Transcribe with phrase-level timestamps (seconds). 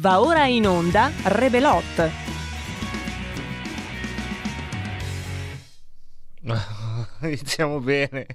[0.00, 2.10] Va ora in onda Rebelot.
[7.20, 8.26] Iniziamo bene,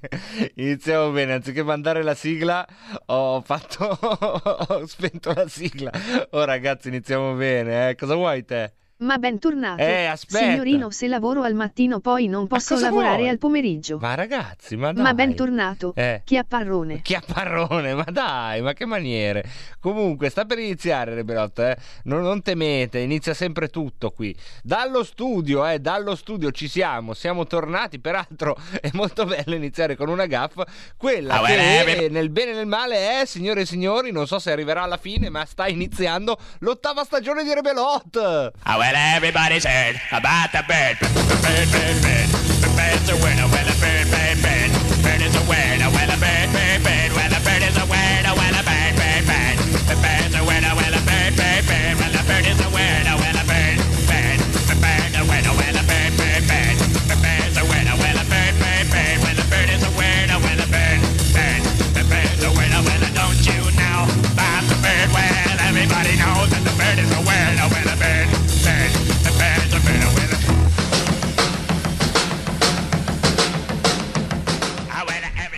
[0.53, 1.33] iniziamo bene.
[1.33, 2.67] Anziché mandare la sigla,
[3.07, 3.97] ho fatto.
[3.99, 5.89] ho spento la sigla.
[6.29, 7.89] Oh, ragazzi, iniziamo bene.
[7.89, 7.95] Eh.
[7.95, 8.71] Cosa vuoi te?
[8.97, 9.81] Ma bentornato.
[9.81, 10.45] Eh, aspetta.
[10.45, 13.29] Signorino, se lavoro al mattino poi non posso lavorare vuoi?
[13.29, 13.97] al pomeriggio.
[13.99, 15.03] Ma ragazzi, ma dai.
[15.03, 15.91] Ma bentornato.
[15.95, 16.21] Eh.
[16.23, 17.01] Chiapparrone.
[17.01, 19.43] Chiapparrone, ma dai, ma che maniere.
[19.81, 21.77] Comunque, sta per iniziare, Rebelot, eh?
[22.03, 24.33] non, non temete, inizia sempre tutto qui.
[24.63, 30.07] Dallo studio, eh, dallo studio ci siamo, siamo tornati, peraltro è molto bello iniziare con
[30.07, 34.13] una gaffa, quella Ah, che bene, nel bene e nel male è, signore e signori,
[34.13, 38.15] non so se arriverà alla fine, ma sta iniziando l'ottava stagione di Rebelot.
[38.15, 40.99] Oh, well, everybody's heard about the bird.
[41.01, 42.29] Bird, bird, bird.
[42.77, 43.49] Bird's a winner.
[43.49, 44.69] Well, a bird, bird, bird.
[45.01, 45.89] Bird is a winner.
[45.89, 47.11] Well, a bird, bird, bird.
[47.17, 47.44] Well, a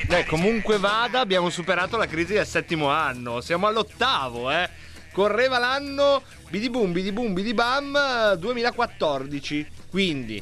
[0.09, 3.41] well, everybody Eh, comunque vada, abbiamo superato la crisi del settimo anno.
[3.41, 4.69] Siamo all'ottavo, eh.
[5.11, 9.67] Correva l'anno bidibum, bidibum, bidibam 2014.
[9.89, 10.41] Quindi,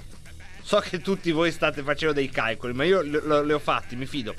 [0.61, 4.35] so che tutti voi state facendo dei calcoli, ma io le ho fatti, mi fido.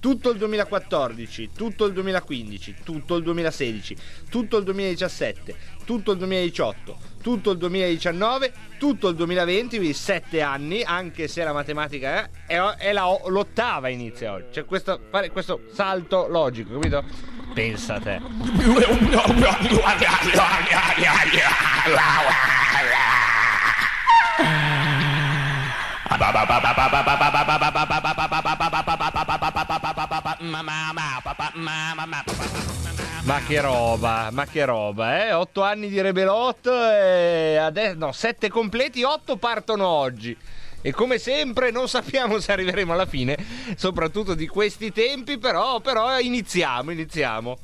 [0.00, 3.96] Tutto il 2014, tutto il 2015, tutto il 2016,
[4.28, 10.84] tutto il 2017, tutto il 2018, tutto il 2019, tutto il 2020, quindi 7 anni,
[10.84, 14.44] anche se la matematica è, è, la- l'ottava inizia oggi.
[14.52, 17.02] C'è questo, fare questo salto logico, capito?
[17.52, 18.20] Pensa a te.
[33.26, 35.32] Ma che roba, ma che roba, eh?
[35.32, 40.36] 8 anni di Rebelot e adesso, no, 7 completi, 8 partono oggi.
[40.80, 43.36] E come sempre non sappiamo se arriveremo alla fine,
[43.76, 47.58] soprattutto di questi tempi, però, però iniziamo, iniziamo.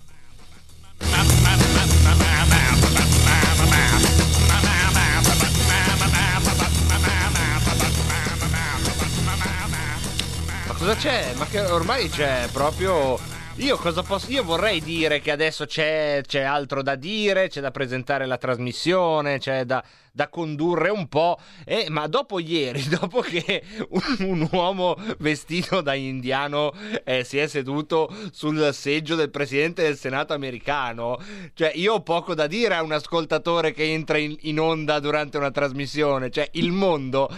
[10.67, 11.35] Ma cosa c'è?
[11.37, 13.31] Ma che ormai c'è proprio.
[13.63, 14.29] Io cosa posso.
[14.33, 19.39] Io vorrei dire che adesso c'è, c'è altro da dire, c'è da presentare la trasmissione,
[19.39, 19.81] c'è da,
[20.11, 21.39] da condurre un po'.
[21.65, 26.73] eh, ma dopo ieri, dopo che un, un uomo vestito da indiano
[27.05, 31.17] eh, si è seduto sul seggio del presidente del Senato americano,
[31.55, 35.37] cioè io ho poco da dire a un ascoltatore che entra in, in onda durante
[35.37, 36.31] una trasmissione.
[36.31, 37.31] Cioè, il mondo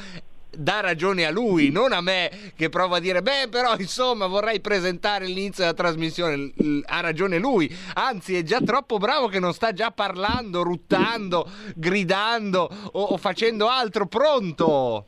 [0.57, 4.61] dà ragione a lui, non a me che provo a dire, beh, però insomma vorrei
[4.61, 6.53] presentare l'inizio della trasmissione.
[6.87, 12.69] Ha ragione lui, anzi è già troppo bravo che non sta già parlando, ruttando, gridando
[12.93, 14.07] o, o facendo altro.
[14.07, 15.07] Pronto?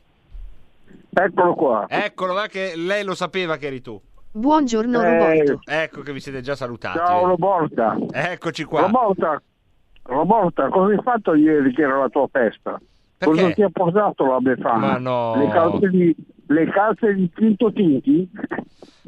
[1.13, 1.85] Eccolo qua.
[1.87, 3.99] Eccolo, va che lei lo sapeva che eri tu.
[4.31, 5.59] Buongiorno Eh, Roberto.
[5.65, 6.97] Ecco che vi siete già salutati.
[6.99, 7.97] Ciao Roborta.
[8.11, 8.81] Eccoci qua.
[8.81, 9.41] Roborta,
[10.03, 12.79] Roborta, cosa hai fatto ieri che era la tua festa?
[13.17, 13.33] Perché?
[13.41, 14.77] Cosa ti ha portato la Befana?
[14.77, 15.35] Ma no.
[15.37, 16.15] Le calze di,
[16.47, 18.29] le calze di Tinto Tinti?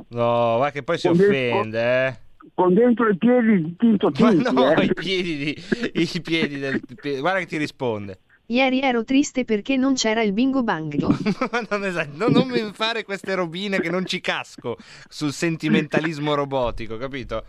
[0.09, 2.17] No, va che poi si Con dentro- offende, eh.
[2.55, 4.85] Con dentro i piedi di Tinto Ma Tinti, no, eh?
[4.85, 6.81] i piedi, di, i piedi del...
[7.19, 8.19] Guarda che ti risponde.
[8.47, 11.09] Ieri ero triste perché non c'era il bingo banglo.
[11.51, 14.75] Ma non, esa- no, non mi fare queste robine che non ci casco
[15.07, 17.43] sul sentimentalismo robotico, capito?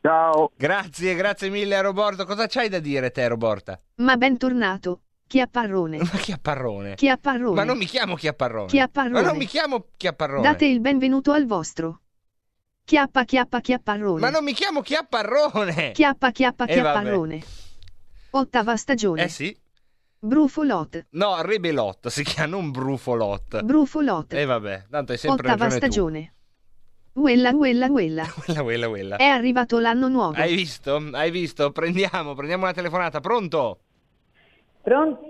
[0.00, 0.52] Ciao.
[0.56, 2.24] Grazie, grazie mille a Roborto.
[2.24, 3.78] Cosa c'hai da dire te, Roborta?
[3.96, 5.00] Ma bentornato.
[5.28, 5.98] Chiapparrone.
[5.98, 6.94] Ma Chiapparrone.
[6.94, 7.54] Chiapparrone.
[7.54, 8.66] Ma non mi chiamo Chiapparrone.
[8.68, 9.12] Chiapparrone.
[9.12, 10.40] Ma non mi chiamo Chiapparrone.
[10.42, 12.00] Date il benvenuto al vostro.
[12.84, 14.20] Chiappa chiappa chiapparone.
[14.20, 15.92] Ma non mi chiamo Chiapparone.
[15.92, 16.92] Chiappa chiappa Eh, vabbè.
[17.00, 17.42] chiapparone.
[18.30, 19.24] Ottava stagione.
[19.24, 19.54] Eh sì.
[20.20, 21.06] Brufolot.
[21.10, 23.62] No, Rebelot si chiama, non Brufolot.
[23.62, 24.32] Brufolot.
[24.32, 25.86] E vabbè, tanto hai sempre Ottava ragione tu.
[25.86, 26.34] stagione.
[27.12, 28.24] Quella, quella, quella.
[28.44, 29.16] Quella, quella, quella.
[29.16, 30.36] È arrivato l'anno nuovo.
[30.40, 30.96] Hai visto?
[31.12, 31.70] Hai visto?
[31.72, 33.20] Prendiamo, prendiamo una telefonata.
[33.20, 33.80] Pronto?
[34.82, 35.20] Pronto?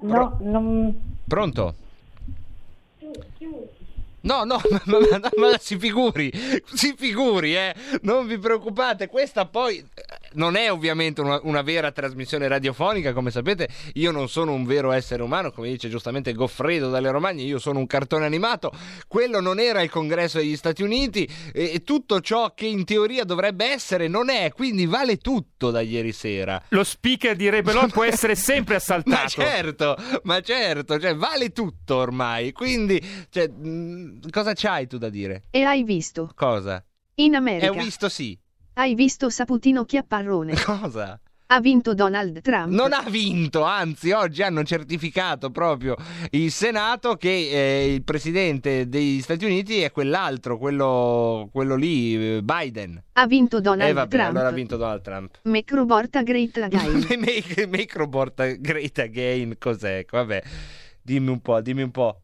[0.00, 1.16] No, non...
[1.26, 1.74] Pronto?
[4.20, 6.30] No, no, ma, ma- ma- ma si figuri,
[6.74, 7.74] si figuri, eh.
[8.02, 9.84] Non vi preoccupate, questa poi
[10.34, 14.92] non è ovviamente una, una vera trasmissione radiofonica, come sapete, io non sono un vero
[14.92, 18.72] essere umano, come dice giustamente Goffredo dalle Romagne, io sono un cartone animato,
[19.06, 23.24] quello non era il congresso degli Stati Uniti e, e tutto ciò che in teoria
[23.24, 26.62] dovrebbe essere non è, quindi vale tutto da ieri sera.
[26.68, 29.22] Lo speaker di Rebelon può essere sempre assaltato.
[29.22, 35.08] Ma certo, ma certo, cioè vale tutto ormai, quindi cioè, mh, cosa c'hai tu da
[35.08, 35.44] dire?
[35.50, 36.30] E hai visto?
[36.34, 36.82] Cosa?
[37.16, 37.72] In America.
[37.72, 38.38] un visto sì.
[38.78, 40.54] Hai visto Saputino Chiapparrone?
[40.62, 41.18] Cosa?
[41.46, 42.68] Ha vinto Donald Trump.
[42.68, 45.96] Non ha vinto, anzi oggi hanno certificato proprio
[46.30, 52.42] il Senato che eh, il presidente degli Stati Uniti è quell'altro, quello, quello lì, eh,
[52.44, 53.02] Biden.
[53.14, 54.28] Ha vinto Donald E vabbè, Trump.
[54.28, 55.40] allora ha vinto Donald Trump.
[55.42, 57.04] Macroborta Great Again.
[57.68, 60.04] Macrobot Great Again, cos'è?
[60.08, 60.40] Vabbè,
[61.02, 62.20] dimmi un po', dimmi un po'.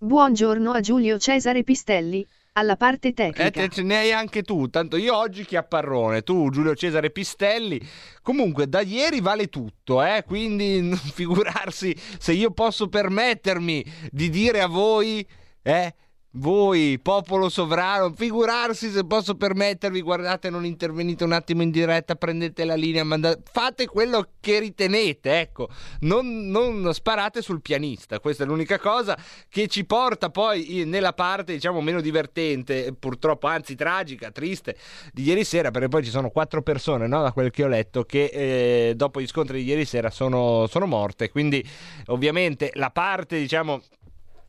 [0.00, 2.26] Buongiorno a Giulio Cesare Pistelli,
[2.58, 3.50] alla parte Eh, tecnica.
[3.50, 7.80] te- ce ne hai anche tu, tanto io oggi chiapparrone, tu Giulio Cesare Pistelli.
[8.22, 10.24] Comunque da ieri vale tutto, eh?
[10.26, 15.26] quindi figurarsi se io posso permettermi di dire a voi,
[15.62, 15.94] eh?
[16.38, 22.64] Voi, popolo sovrano, figurarsi se posso permettervi, guardate, non intervenite un attimo in diretta, prendete
[22.64, 25.68] la linea, mandate, fate quello che ritenete, ecco,
[26.02, 29.18] non, non sparate sul pianista, questa è l'unica cosa
[29.48, 34.76] che ci porta poi nella parte, diciamo, meno divertente, purtroppo, anzi tragica, triste,
[35.12, 38.04] di ieri sera, perché poi ci sono quattro persone, no, da quel che ho letto,
[38.04, 41.66] che eh, dopo gli scontri di ieri sera sono, sono morte, quindi
[42.06, 43.82] ovviamente la parte, diciamo,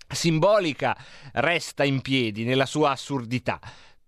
[0.10, 0.98] simbolica
[1.34, 3.60] resta in piedi nella sua assurdità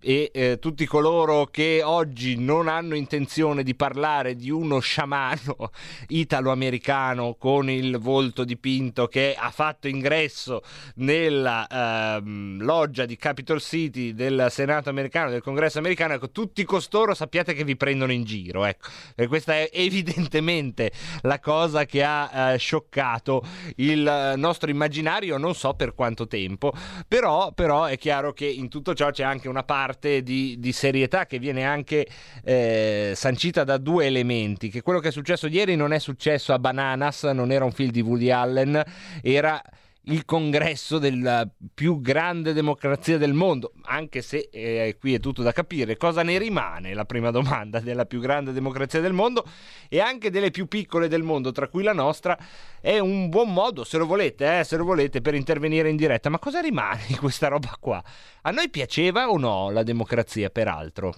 [0.01, 5.71] e eh, tutti coloro che oggi non hanno intenzione di parlare di uno sciamano
[6.09, 10.63] italo-americano con il volto dipinto che ha fatto ingresso
[10.95, 17.13] nella ehm, loggia di Capitol City del Senato americano, del Congresso americano, ecco, tutti costoro
[17.13, 22.53] sappiate che vi prendono in giro, ecco, e questa è evidentemente la cosa che ha
[22.53, 23.43] eh, scioccato
[23.77, 26.73] il eh, nostro immaginario, non so per quanto tempo,
[27.07, 31.25] però, però è chiaro che in tutto ciò c'è anche una parte di, di serietà
[31.25, 32.07] che viene anche
[32.43, 36.59] eh, sancita da due elementi, che quello che è successo ieri non è successo a
[36.59, 38.81] Bananas, non era un film di Woody Allen,
[39.21, 39.61] era
[40.05, 45.51] il congresso della più grande democrazia del mondo, anche se eh, qui è tutto da
[45.51, 49.45] capire, cosa ne rimane la prima domanda della più grande democrazia del mondo
[49.89, 52.37] e anche delle più piccole del mondo, tra cui la nostra,
[52.79, 56.29] è un buon modo, se lo volete, eh, se lo volete, per intervenire in diretta.
[56.29, 58.03] Ma cosa rimane di questa roba qua?
[58.41, 61.13] A noi piaceva o no la democrazia, peraltro?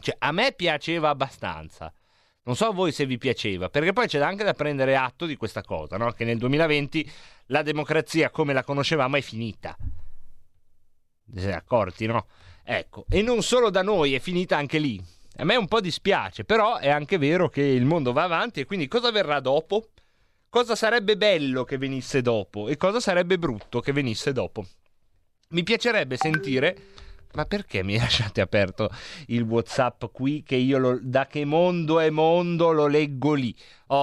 [0.00, 1.92] Cioè, a me piaceva abbastanza.
[2.42, 5.36] Non so a voi se vi piaceva, perché poi c'è anche da prendere atto di
[5.36, 6.10] questa cosa, no?
[6.12, 7.12] che nel 2020
[7.50, 9.76] la democrazia come la conoscevamo è finita.
[11.32, 12.26] Siete accorti, no?
[12.64, 15.02] Ecco, e non solo da noi, è finita anche lì.
[15.36, 18.66] A me un po' dispiace, però è anche vero che il mondo va avanti e
[18.66, 19.88] quindi cosa verrà dopo?
[20.48, 24.66] Cosa sarebbe bello che venisse dopo e cosa sarebbe brutto che venisse dopo?
[25.50, 26.76] Mi piacerebbe sentire
[27.34, 28.90] ma perché mi lasciate aperto
[29.26, 33.54] il WhatsApp qui che io lo- da che mondo è mondo lo leggo lì?
[33.88, 33.96] Oh,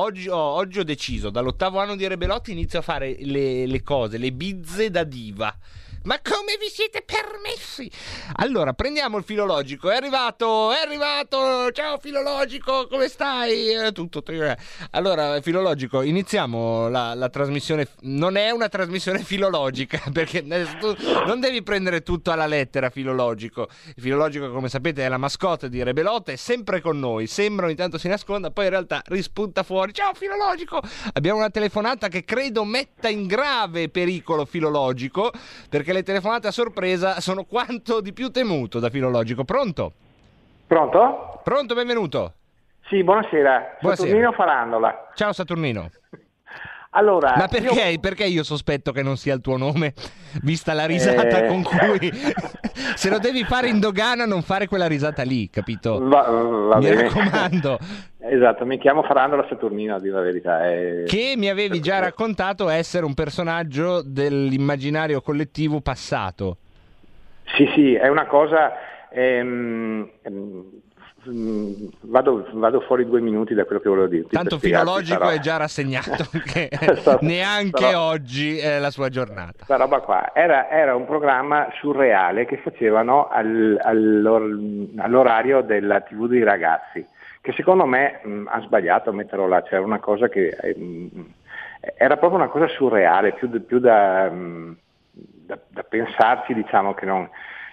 [0.00, 4.18] oggi, oh, oggi ho deciso, dall'ottavo anno di Rebelotti inizio a fare le, le cose,
[4.18, 5.54] le bizze da diva.
[6.02, 7.90] Ma come vi siete permessi?
[8.36, 9.90] Allora, prendiamo il filologico.
[9.90, 11.70] È arrivato, è arrivato.
[11.72, 13.68] Ciao filologico, come stai?
[13.74, 14.24] Eh, Tutto.
[14.24, 14.56] eh.
[14.92, 17.86] Allora, filologico, iniziamo la, la trasmissione.
[18.02, 23.68] Non è una trasmissione filologica, perché non devi prendere tutto alla lettera, filologico.
[23.94, 27.26] Il filologico, come sapete, è la mascotte di Rebelotta, è sempre con noi.
[27.26, 29.92] Sembra ogni tanto si nasconda, poi in realtà rispunta fuori.
[29.92, 30.80] Ciao filologico!
[31.12, 35.30] Abbiamo una telefonata che credo metta in grave pericolo filologico,
[35.68, 39.44] perché le telefonate a sorpresa sono quanto di più temuto da filologico.
[39.44, 39.92] Pronto?
[40.66, 41.40] Pronto?
[41.42, 42.34] Pronto, benvenuto.
[42.88, 43.78] Sì, buonasera.
[43.80, 44.08] Buonasera.
[44.08, 45.10] Saturnino Farandola.
[45.14, 45.90] Ciao Saturnino.
[46.92, 49.94] Allora, Ma perché, io- perché io sospetto che non sia il tuo nome,
[50.42, 51.46] vista la risata Eh.
[51.46, 52.10] con cui...
[52.96, 56.00] Se lo devi fare in dogana, non fare quella risata lì, capito?
[56.08, 57.02] Va, va Mi bene.
[57.02, 57.78] raccomando.
[58.18, 60.68] esatto, mi chiamo Farandola Saturnino, a dire la verità.
[60.68, 66.56] è- Che mi avevi già raccontato essere un personaggio dell'immaginario collettivo passato.
[67.56, 68.72] Sì, sì, è una cosa...
[69.10, 70.64] ehm, ehm,
[71.24, 74.34] vado, vado fuori due minuti da quello che volevo dirti.
[74.34, 76.68] Tanto filologico sarò- è già rassegnato che
[77.02, 79.52] Sarò- neanche sarò- oggi è la sua giornata.
[79.56, 86.26] Questa roba qua era, era un programma surreale che facevano al- all'or- all'orario della TV
[86.26, 87.04] dei ragazzi,
[87.40, 91.20] che secondo me mh, ha sbagliato a metterlo là, c'era una cosa che mh,
[91.96, 94.76] era proprio una cosa surreale, più, più da, mh,
[95.12, 97.28] da- da pensarci diciamo che non...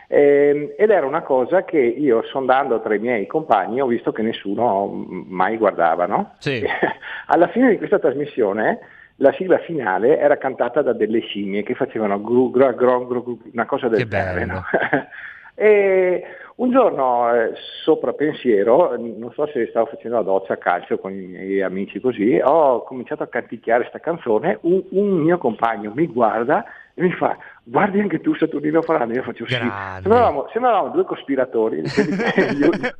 [0.09, 4.21] Ehm, ed era una cosa che io sondando tra i miei compagni ho visto che
[4.21, 4.87] nessuno
[5.27, 6.35] mai guardava, no?
[6.39, 6.63] Sì.
[7.27, 8.79] Alla fine di questa trasmissione
[9.17, 13.65] la sigla finale era cantata da delle scimmie che facevano gru, gro, gru, gru, una
[13.65, 14.45] cosa del genere.
[14.45, 14.63] no?
[15.55, 16.23] e
[16.55, 17.51] un giorno eh,
[17.83, 21.99] sopra pensiero, non so se stavo facendo la doccia a calcio con i miei amici
[21.99, 26.63] così, ho cominciato a canticchiare questa canzone, un, un mio compagno mi guarda
[26.99, 29.53] e mi fa guardi anche tu Saturnino Farani, io faccio sì.
[29.53, 31.79] Sembravamo, sembravamo due cospiratori,
[32.51, 32.91] gli, uni-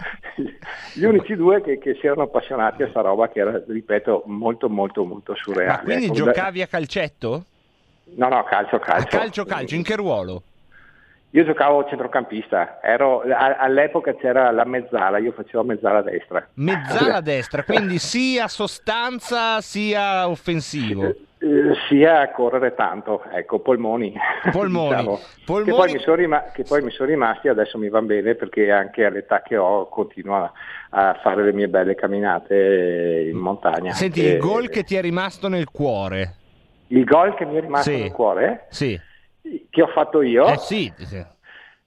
[0.94, 4.70] gli unici due che, che si erano appassionati a sta roba che era, ripeto, molto
[4.70, 5.72] molto molto surreale.
[5.72, 7.46] Ma quindi Ecco, giocavi a calcetto?
[8.18, 9.18] No, no, calcio, A calcio.
[9.18, 10.44] calcio calcio, in che ruolo?
[11.32, 16.48] Io giocavo centrocampista, ero, a- all'epoca c'era la mezzala, io facevo mezzala destra.
[16.54, 21.16] Mezzala destra, quindi sia sostanza sia offensivo.
[21.40, 24.12] Eh, sia a correre tanto, ecco, polmoni.
[24.52, 24.90] Polmoni.
[24.96, 25.20] diciamo.
[25.46, 28.34] Polmoni- Che, poi mi sono rima- che poi mi sono rimasti, adesso mi van bene
[28.34, 30.52] perché anche all'età che ho continuo a,
[30.90, 33.92] a fare le mie belle camminate in montagna.
[33.94, 36.34] Senti, E- il gol che ti è rimasto nel cuore.
[36.88, 38.00] il gol che mi è rimasto Sì.
[38.02, 39.00] nel cuore, Sì.
[39.70, 41.18] che ho fatto io, Eh sì, sì.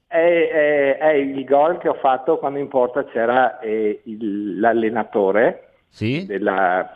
[0.06, 5.72] è, è- è il gol che ho fatto quando in porta c'era eh, il- l'allenatore
[5.88, 6.24] Sì?
[6.26, 6.92] della,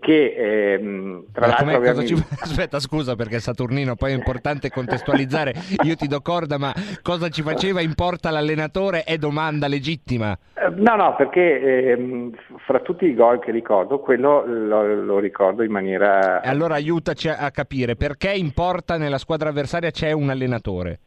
[0.00, 5.52] che ehm, tra Ma l'altro cosa ci- Aspetta, scusa perché Saturnino poi è importante contestualizzare.
[5.84, 10.36] Io ti do corda, ma cosa ci faceva in porta l'allenatore è domanda legittima.
[10.54, 12.32] Eh, No, no, perché ehm,
[12.66, 16.40] fra tutti i gol che ricordo, quello lo, lo ricordo in maniera...
[16.40, 20.98] E allora aiutaci a a capire perché in porta nella squadra avversaria c'è un allenatore.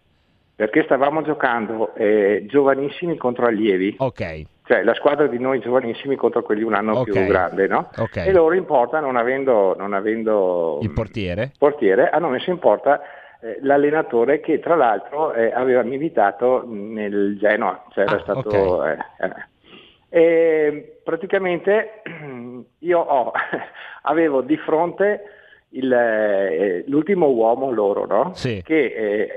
[0.56, 6.44] Perché stavamo giocando eh, giovanissimi contro allievi, Ok, cioè la squadra di noi giovanissimi contro
[6.44, 7.12] quelli un anno Ok.
[7.12, 7.90] più grande, no?
[7.98, 8.18] Ok.
[8.18, 11.52] E loro in porta, non avendo, non avendo il portiere.
[11.58, 13.02] portiere, hanno messo in porta
[13.42, 18.50] eh, l'allenatore che tra l'altro eh, aveva militato nel Genoa, cioè era Ah, stato...
[18.50, 18.54] ok.
[19.20, 19.32] eh, eh.
[20.10, 22.02] E praticamente
[22.80, 23.32] io ho,
[24.04, 25.22] avevo di fronte
[25.72, 28.32] il, eh, l'ultimo uomo loro, no?
[28.34, 28.62] Sì.
[28.64, 29.30] Che eh,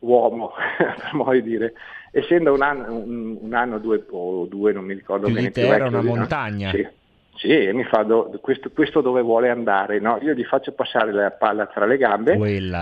[0.00, 1.72] uomo, per modo di dire,
[2.14, 5.50] essendo un anno, un, un anno due o due, non mi ricordo Più bene.
[5.50, 6.70] più era una montagna.
[6.70, 6.86] Sì.
[7.36, 10.18] Sì, e mi fa do- questo, questo dove vuole andare, no?
[10.22, 12.36] Io gli faccio passare la palla tra le gambe,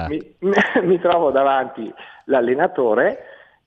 [0.09, 0.21] mi,
[0.85, 1.91] mi trovo davanti
[2.27, 3.25] l'allenatore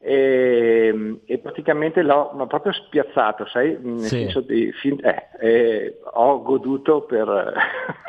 [0.07, 3.77] e, e praticamente l'ho proprio spiazzato, sai?
[3.81, 4.19] Nel Sì.
[4.19, 7.53] senso di fin- eh, eh, ho goduto per...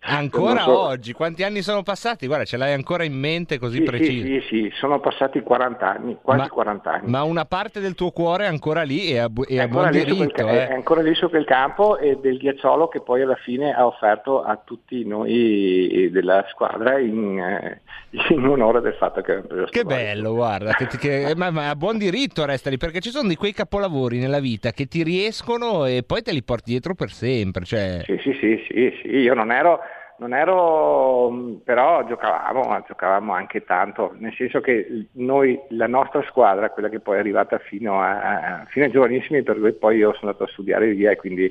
[0.00, 2.26] Ancora so- oggi, quanti anni sono passati?
[2.26, 4.24] Guarda, ce l'hai ancora in mente così Sì, preciso.
[4.24, 7.10] sì, sì, sì, sono passati 40 anni, quasi Ma- 40 anni.
[7.10, 9.88] Ma una parte del tuo cuore è ancora lì e a, bu- e a ancora,
[9.90, 10.44] buon quel, diritto.
[10.46, 10.68] ca- eh.
[10.68, 14.42] è ancora lì su quel campo e del ghiacciolo che poi alla fine ha offerto
[14.42, 17.80] a tutti noi della squadra in, eh,
[18.30, 21.76] in onore del fatto che abbiamo preso Che bello, guarda, che che- ma, ma a
[21.76, 25.86] buon diritto resta lì, perché ci sono di quei capolavori nella vita che ti riescono
[25.86, 27.64] e poi te li porti dietro per sempre.
[27.64, 29.78] Cioè, Sì, sì, sì, sì, sì, io non ero,
[30.18, 36.22] non ero, mh, però giocavamo, ma giocavamo anche tanto, nel senso che noi, la nostra
[36.28, 40.12] squadra, quella che poi è arrivata fino a, fino ai giovanissimi, per cui poi io
[40.14, 41.50] sono andato a studiare via e quindi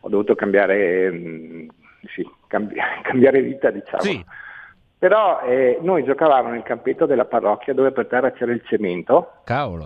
[0.00, 1.66] ho dovuto cambiare, mh,
[2.14, 4.02] sì, cambi- cambiare vita, diciamo.
[4.02, 4.24] Sì.
[5.04, 9.32] Però eh, noi giocavamo nel campetto della parrocchia dove per terra c'era il cemento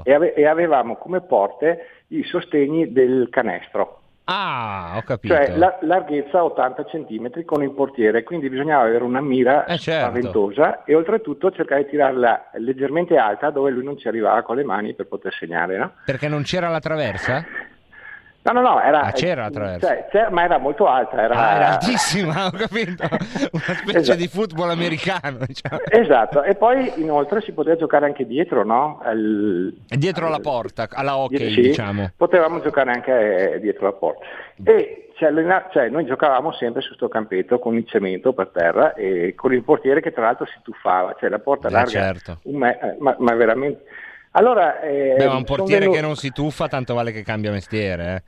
[0.05, 3.99] e, ave- e avevamo come porte i sostegni del canestro.
[4.27, 5.35] Ah, ho capito.
[5.35, 10.07] Cioè la larghezza 80 cm con il portiere, quindi bisognava avere una mira Eh, certo.
[10.07, 14.63] spaventosa e oltretutto cercare di tirarla leggermente alta dove lui non ci arrivava con le
[14.63, 15.79] mani per poter segnare.
[15.79, 17.45] No, Perché non c'era la traversa?
[18.53, 19.87] No, no, no, era, Ah, c'era la traversa.
[19.87, 21.21] cioè, c'era- ma era molto alta.
[21.23, 23.05] Era, Ah, era altissima, ho capito.
[23.53, 24.19] Una specie Esatto.
[24.19, 25.81] di football americano, diciamo.
[25.89, 29.01] Esatto, e poi inoltre si poteva giocare anche dietro, no?
[29.03, 32.11] Al- Dietro alla porta, alla hockey, Sì, diciamo.
[32.17, 34.25] Potevamo giocare anche eh, dietro la porta.
[34.65, 35.31] E cioè,
[35.89, 40.01] noi giocavamo sempre su sto campetto con il cemento per terra e con il portiere
[40.01, 42.39] che tra l'altro si tuffava, cioè la porta Eh, larga, certo.
[42.45, 43.83] me- eh, ma, ma veramente...
[44.33, 47.51] Allora, eh, Beh, ma un portiere venu- che non si tuffa, tanto vale che cambia
[47.51, 48.15] mestiere.
[48.15, 48.23] eh.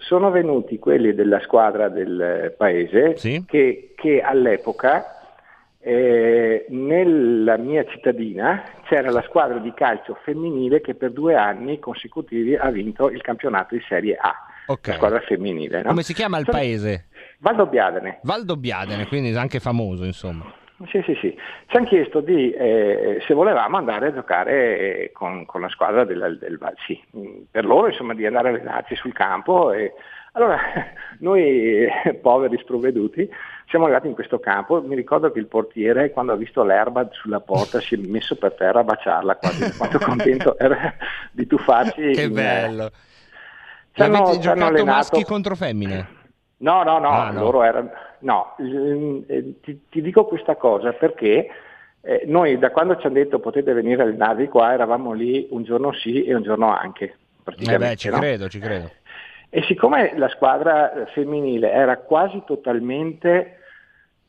[0.00, 3.44] sono venuti quelli della squadra del eh, paese Sì.
[3.46, 5.04] che, che all'epoca
[5.80, 12.56] eh, nella mia cittadina c'era la squadra di calcio femminile che per due anni consecutivi
[12.56, 14.34] ha vinto il campionato di Serie A,
[14.66, 14.88] Ok.
[14.88, 15.82] la squadra femminile.
[15.82, 15.88] no?
[15.90, 17.06] Come si chiama il paese?
[17.38, 18.18] Valdobbiadene.
[18.22, 20.52] Valdobbiadene, quindi anche famoso, insomma.
[20.88, 21.34] Sì, sì, sì.
[21.66, 26.04] Ci hanno chiesto di, eh, se volevamo andare a giocare eh, con, con la squadra
[26.04, 29.72] del, del Val- sì, mh, per loro insomma di andare a allenarsi sul campo.
[29.72, 29.94] E,
[30.32, 30.58] allora
[31.20, 33.26] noi eh, poveri sprovveduti
[33.68, 37.40] siamo arrivati in questo campo, mi ricordo che il portiere quando ha visto l'erba sulla
[37.40, 40.94] porta si è messo per terra a baciarla quasi, quanto contento era
[41.32, 42.10] di tuffarsi.
[42.12, 42.90] Che in- bello.
[43.92, 46.06] Ci hanno- ci giocato allenato- maschi contro femmine?
[46.58, 47.40] No, no, no, Ah, no.
[47.40, 47.90] loro erano...
[48.20, 51.48] No, eh, ti, ti dico questa cosa perché
[52.00, 55.64] eh, noi da quando ci hanno detto potete venire a allenarvi qua eravamo lì un
[55.64, 57.18] giorno sì e un giorno anche.
[57.58, 58.18] Eh beh, ci no?
[58.18, 58.90] credo, ci credo.
[59.50, 63.58] E siccome la squadra femminile era quasi totalmente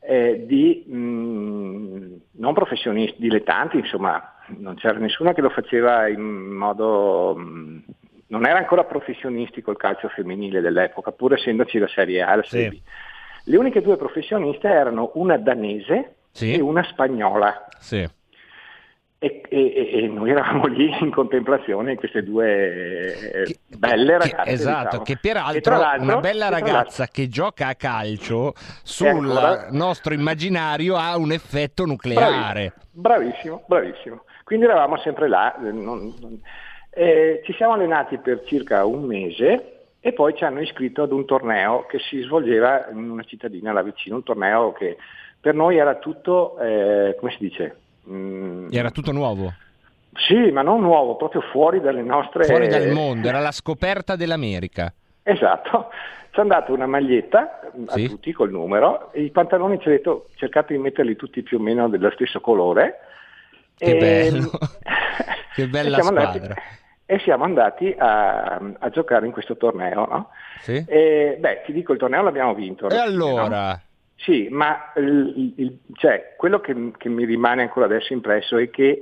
[0.00, 7.34] eh, di mm, non professionisti, dilettanti, insomma, non c'era nessuno che lo faceva in modo...
[7.36, 7.78] mm,
[8.28, 12.42] non era ancora professionistico il calcio femminile dell'epoca, pur essendoci la Serie A e la
[12.44, 12.76] Serie Sì.
[12.76, 12.80] B.
[13.44, 16.52] Le uniche due professioniste erano una danese Sì.
[16.54, 17.66] e una spagnola.
[17.78, 18.06] Sì.
[19.20, 24.50] E, e- e noi eravamo lì in contemplazione queste due eh, Che- belle che- ragazze.
[24.52, 25.02] esatto, diciamo.
[25.02, 28.52] che peraltro una bella ragazza che gioca a calcio
[28.84, 32.74] sul ancora- nostro immaginario ha un effetto nucleare.
[32.92, 34.22] Bravissimo, bravissimo.
[34.44, 35.52] Quindi eravamo sempre là.
[35.58, 36.40] non- non-
[36.98, 41.24] eh, ci siamo allenati per circa un mese e poi ci hanno iscritto ad un
[41.26, 44.96] torneo che si svolgeva in una cittadina là vicino, un torneo che
[45.40, 47.76] per noi era tutto, eh, come si dice?
[48.08, 49.52] Mm, Era tutto nuovo,
[50.14, 52.44] Sì, ma non nuovo, proprio fuori dalle nostre...
[52.44, 54.92] fuori dal mondo, era la scoperta dell'America.
[55.22, 55.90] Esatto,
[56.32, 58.08] ci hanno dato una maglietta mm, a Sì.
[58.08, 61.60] tutti col numero e i pantaloni ci ha detto cercate di metterli tutti più o
[61.60, 62.98] meno dello stesso colore.
[63.76, 64.50] Che E- bello.
[65.54, 66.54] Che bella siamo andati- squadra.
[67.10, 70.04] E siamo andati a, a giocare in questo torneo.
[70.06, 70.28] No?
[70.60, 70.84] Sì?
[70.86, 72.86] E, beh, ti dico, il torneo l'abbiamo vinto.
[72.86, 73.38] E fine, no?
[73.40, 73.80] allora?
[74.14, 79.00] Sì, ma il- il- cioè, quello che, che mi rimane ancora adesso impresso è che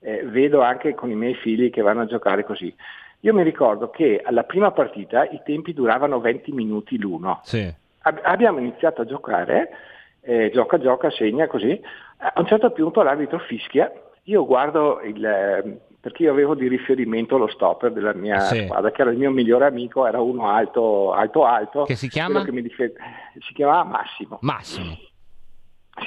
[0.00, 2.74] eh, vedo anche con i miei figli che vanno a giocare così.
[3.20, 7.40] Io mi ricordo che alla prima partita i tempi duravano 20 minuti l'uno.
[7.44, 7.70] Sì.
[8.04, 9.68] Ab- abbiamo iniziato a giocare,
[10.22, 11.78] eh, gioca, gioca, segna così.
[12.16, 13.92] A un certo punto l'arbitro fischia,
[14.22, 15.80] io guardo il...
[16.02, 18.64] perché io avevo di riferimento lo stopper della mia Sì.
[18.64, 21.84] squadra, che era il mio migliore amico, era uno alto, alto, alto.
[21.84, 22.42] Che si chiama?
[22.42, 22.92] che mi dife-
[23.38, 24.38] si chiamava Massimo.
[24.40, 24.98] Massimo.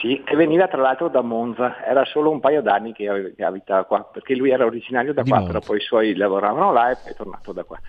[0.02, 4.04] Sì, che veniva tra l'altro da Monza, era solo un paio d'anni che, abitava qua,
[4.04, 5.54] perché lui era originario da Di qua, Monza.
[5.54, 7.80] però poi i suoi lavoravano là e poi è tornato da qua.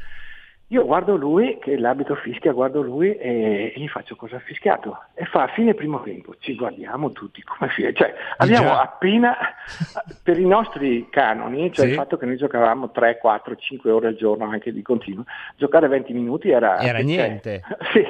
[0.71, 4.99] Io guardo lui, che l'abito fischia, guardo lui e, e gli faccio cosa ha fischiato.
[5.15, 7.93] E fa a fine primo tempo, ci guardiamo tutti come fine.
[7.93, 8.83] Cioè, abbiamo già.
[8.83, 9.37] appena,
[10.25, 11.91] per i nostri canoni, cioè Sì.
[11.93, 15.23] il fatto che noi giocavamo 3, 4, 5 ore al giorno anche di continuo,
[15.55, 16.81] giocare 20 minuti era...
[16.81, 17.63] Era niente.
[17.93, 18.05] sì,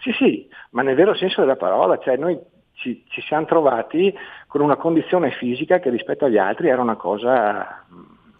[0.00, 2.36] sì, sì, ma nel vero senso della parola, cioè noi
[2.72, 4.12] ci, ci siamo trovati
[4.48, 7.84] con una condizione fisica che rispetto agli altri era una cosa...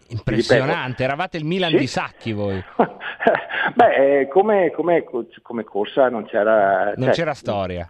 [0.09, 1.77] Impressionante, eravate il Milan Sì.
[1.77, 2.63] di Sacchi voi.
[3.75, 5.03] Beh, eh, come, come-
[5.41, 6.93] come corsa non c'era...
[6.95, 7.89] Non cioè, c'era storia.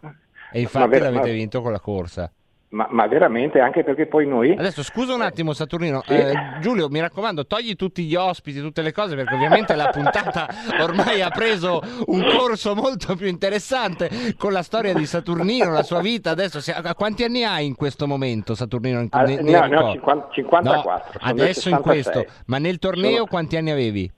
[0.52, 2.32] E infatti ver- l'avete ma- vinto con la corsa.
[2.74, 4.56] Ma, ma veramente, anche perché poi noi...
[4.58, 6.14] Adesso scusa un attimo Saturnino, Sì.
[6.14, 10.48] Eh, Giulio mi raccomando togli tutti gli ospiti, tutte le cose perché ovviamente la puntata
[10.82, 16.02] ormai ha preso un corso molto più interessante con la storia di Saturnino, la sua
[16.02, 16.32] vita.
[16.32, 19.02] Adesso si- a quanti anni hai in questo momento Saturnino?
[19.02, 19.92] In- Ah, ne- no, ne ho ricordi?
[20.00, 21.82] 50 54, No, adesso in 66.
[21.84, 24.12] questo, ma nel torneo Sono- quanti anni avevi?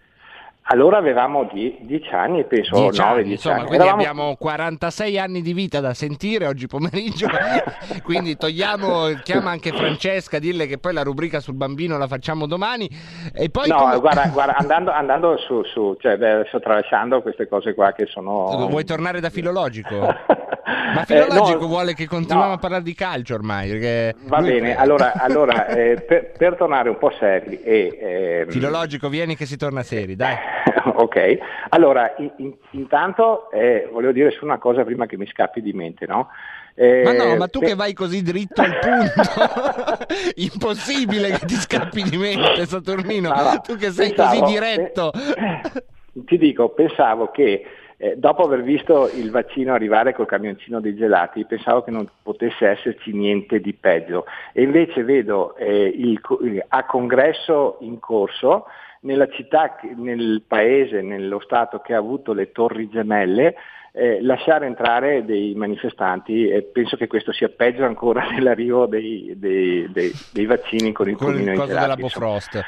[0.67, 3.65] Allora avevamo die- 10 anni, penso, 10 9, anni, 10 insomma, anni.
[3.67, 7.27] quindi Eravamo- abbiamo 46 anni di vita da sentire oggi pomeriggio.
[8.01, 12.89] quindi togliamo, chiama anche Francesca, dille che poi la rubrica sul bambino la facciamo domani.
[13.31, 17.47] E poi No, come- guarda, guarda, andando, andando su, su cioè, beh, adesso tralasciando queste
[17.47, 18.65] cose qua che sono...
[18.67, 19.95] Vuoi tornare da filologico?
[20.65, 22.55] Ma Eh, filologico no, vuole che continuiamo no.
[22.55, 24.13] a parlare di calcio ormai.
[24.23, 27.97] Va bene, allora, allora eh, per, per tornare un po' seri e...
[28.45, 30.35] ehm, Filologico, vieni che si torna seri, dai.
[30.95, 31.37] ok,
[31.69, 35.73] allora in- in- intanto eh, volevo dire su una cosa prima che mi scappi di
[35.73, 36.29] mente, no?
[36.77, 41.55] Eh, Ma no, ma tu per- che vai così dritto al punto, impossibile che ti
[41.55, 43.29] scappi di mente, Saturnino.
[43.29, 45.11] No, no, Tu che sei pensavo- così diretto.
[45.13, 45.83] eh,
[46.25, 47.65] ti dico, pensavo che
[47.97, 52.67] eh, dopo aver visto il vaccino arrivare col camioncino dei gelati, pensavo che non potesse
[52.67, 54.25] esserci niente di peggio.
[54.51, 56.19] E invece vedo eh, il
[56.67, 58.65] a congresso in corso
[59.01, 63.55] nella città, nel paese, nello Stato che ha avuto le torri gemelle,
[63.91, 69.89] eh, lasciare entrare dei manifestanti e penso che questo sia peggio ancora dell'arrivo dei, dei-
[69.91, 72.01] dei- dei vaccini con il Con il pulmino coso della insomma.
[72.01, 72.61] Bofrost.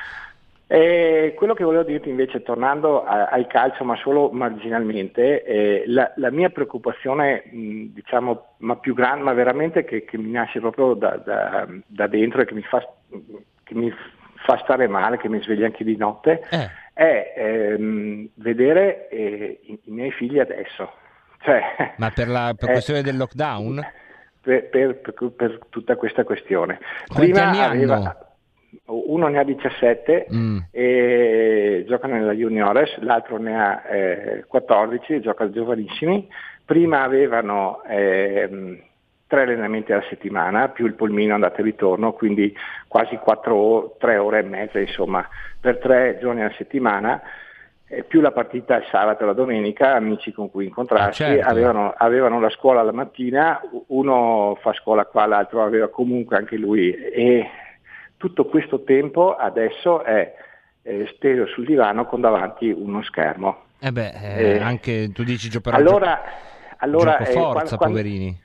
[0.69, 6.11] E quello che volevo dirti invece, tornando a- al calcio, ma solo marginalmente, eh, la,
[6.17, 10.93] la mia preoccupazione, mh, diciamo, ma più grande, ma veramente che, che mi nasce proprio
[10.93, 12.85] da, da- da dentro e che mi, fa,
[13.63, 13.93] che mi
[14.37, 16.69] fa stare male, che mi sveglia anche di notte, Eh.
[16.93, 20.91] è ehm, vedere eh, i, i miei figli adesso.
[21.47, 23.85] Cioè, Ma per la per eh, questione del lockdown?
[24.41, 26.79] per, per- per- per tutta questa questione.
[27.07, 28.15] Quanti anni hanno?
[28.85, 30.57] uno ne ha 17 Mm.
[30.71, 36.27] e gioca nella juniores, l'altro ne ha eh, 14 e gioca giovanissimi.
[36.65, 38.77] Prima avevano ehm,
[39.27, 42.55] tre allenamenti alla settimana, più il polmino andata e ritorno, quindi
[42.87, 45.27] quasi 4 ore, 3 ore e mezza, insomma,
[45.59, 47.21] per tre giorni alla settimana.
[48.05, 51.49] più la partita il sabato e la domenica, amici con cui incontrarsi, Ah, certo.
[51.49, 56.93] avevano, avevano la scuola la mattina, uno fa scuola qua, l'altro aveva comunque anche lui
[56.93, 57.49] e
[58.17, 60.33] tutto questo tempo adesso è
[60.83, 63.63] eh, steso sul divano con davanti uno schermo.
[63.79, 66.21] Eh beh, eh, Eh, anche tu dici gio- però allora,
[66.79, 68.41] allora gioco eh, forza, quan- quan- poverini.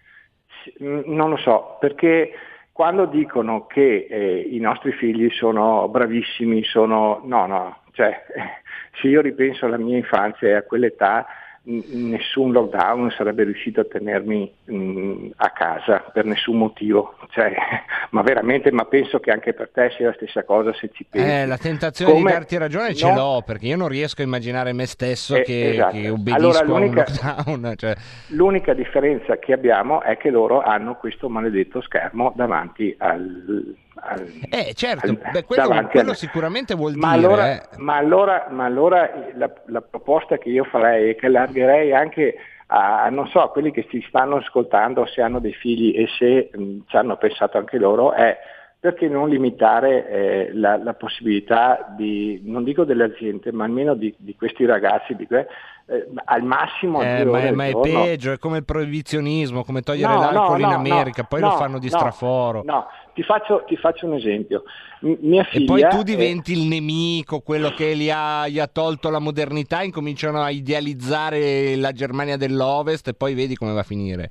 [0.79, 2.33] Non lo so, perché
[2.73, 7.21] quando dicono che eh, i nostri figli sono bravissimi, sono...
[7.25, 8.25] No, no, cioè
[9.01, 11.27] se io ripenso alla mia infanzia e a quell'età,
[11.65, 17.15] nessun lockdown sarebbe riuscito a tenermi mm, a casa per nessun motivo.
[17.31, 17.53] Cioè,
[18.11, 21.29] ma veramente, ma penso che anche per te sia la stessa cosa se ci pensi.
[21.29, 24.25] Eh, la tentazione Come- di darti ragione ce no, l'ho, perché io non riesco a
[24.25, 25.97] immaginare me stesso Eh, che, esatto.
[25.97, 27.75] che obbedisco Allora, l'unica- lockdown.
[27.83, 27.95] Cioè,
[28.29, 33.75] L'unica differenza che abbiamo è che loro hanno questo maledetto schermo davanti al...
[33.95, 37.27] al- eh, certo, al- beh, quello, quello a- sicuramente vuol ma dire...
[37.27, 37.63] allora, eh.
[37.77, 43.09] ma allora, ma allora la, la proposta che io farei è che allargherei anche a,
[43.11, 46.79] non so, a quelli che ci stanno ascoltando, se hanno dei figli e se mh,
[46.87, 48.39] ci hanno pensato anche loro, è
[48.81, 54.13] perché non limitare eh, la, la possibilità di, non dico delle aziende, ma almeno di,
[54.19, 55.47] di questi ragazzi, di que-
[55.87, 60.15] eh, al massimo Eh, ma, è, ma è peggio, è come il proibizionismo, come togliere
[60.15, 62.63] No, l'alcol no, in America, no, poi lo no, fanno di straforo.
[62.65, 64.63] No, ti faccio, ti faccio un esempio.
[65.01, 68.67] M- mia E figlia, poi tu diventi il nemico, quello che gli ha, gli ha
[68.67, 73.85] tolto la modernità, incominciano a idealizzare la Germania dell'Ovest e poi vedi come va a
[73.85, 74.31] finire.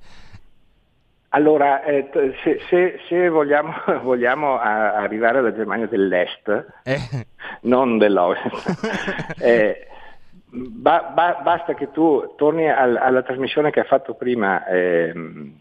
[1.33, 2.09] Allora, eh,
[2.43, 6.99] se, se- se vogliamo, vogliamo a- arrivare alla Germania dell'Est, Eh,
[7.61, 8.43] non dell'Ovest,
[9.39, 9.87] eh,
[10.49, 15.53] ba- ba- basta che tu torni al- alla trasmissione che ha fatto prima ehm.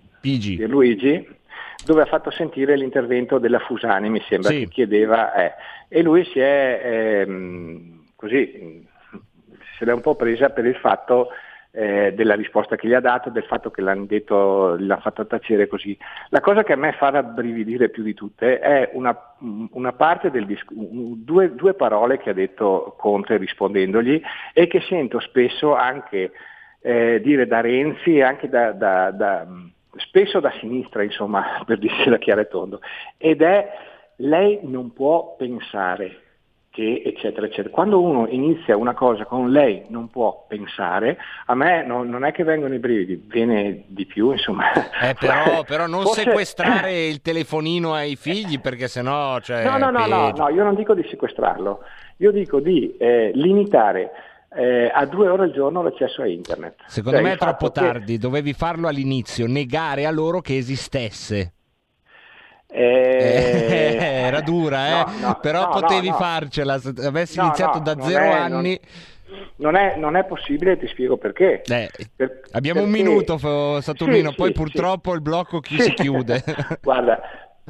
[0.67, 1.27] Luigi,
[1.83, 4.61] dove ha fatto sentire l'intervento della Fusani, mi sembra, Sì.
[4.61, 5.53] che chiedeva, eh,
[5.89, 6.81] e lui si è
[7.27, 8.87] ehm, così,
[9.79, 11.29] se l'è un po' presa per il fatto
[11.73, 15.69] eh, della risposta che gli ha dato, del fatto che l'hanno detto, l'hanno fatto tacere
[15.69, 15.97] così.
[16.31, 19.17] La cosa che a me fa rabbrividire più di tutte è una,
[19.71, 24.21] una parte del disc- due, due parole che ha detto Conte rispondendogli
[24.53, 26.33] e che sento spesso anche
[26.83, 29.47] eh, dire da Renzi e anche da, da- da-
[29.97, 32.81] spesso da sinistra, insomma, per dirsela chiaro e tondo,
[33.17, 33.69] ed è
[34.17, 36.23] lei non può pensare
[36.71, 37.71] che eccetera eccetera.
[37.71, 42.31] Quando uno inizia una cosa con lei non può pensare, a me no- non è
[42.31, 44.73] che vengono i brividi, viene di più, insomma.
[44.73, 49.91] Eh, però, però non Forse- sequestrare il telefonino ai figli perché sennò cioè, No, no,
[49.91, 51.81] no, no, no, io non dico di sequestrarlo,
[52.19, 54.13] io dico di eh, limitare
[54.53, 56.77] eh, a due ore al giorno l'accesso a internet.
[56.87, 61.53] Secondo Cioè, me è troppo che- tardi, dovevi farlo all'inizio, negare a loro che esistesse.
[62.73, 65.05] Eh, era dura, eh?
[65.21, 68.81] no, no, però no, potevi farcela se avessi iniziato da zero è- anni.
[69.57, 71.63] Non è, non è possibile, ti spiego perché.
[71.63, 75.77] Eh, Per- abbiamo un perché- minuto, F- Saturnino, Sì, poi sì, purtroppo il blocco chi
[75.77, 75.83] Sì.
[75.83, 76.43] si chiude.
[76.83, 77.21] Guarda,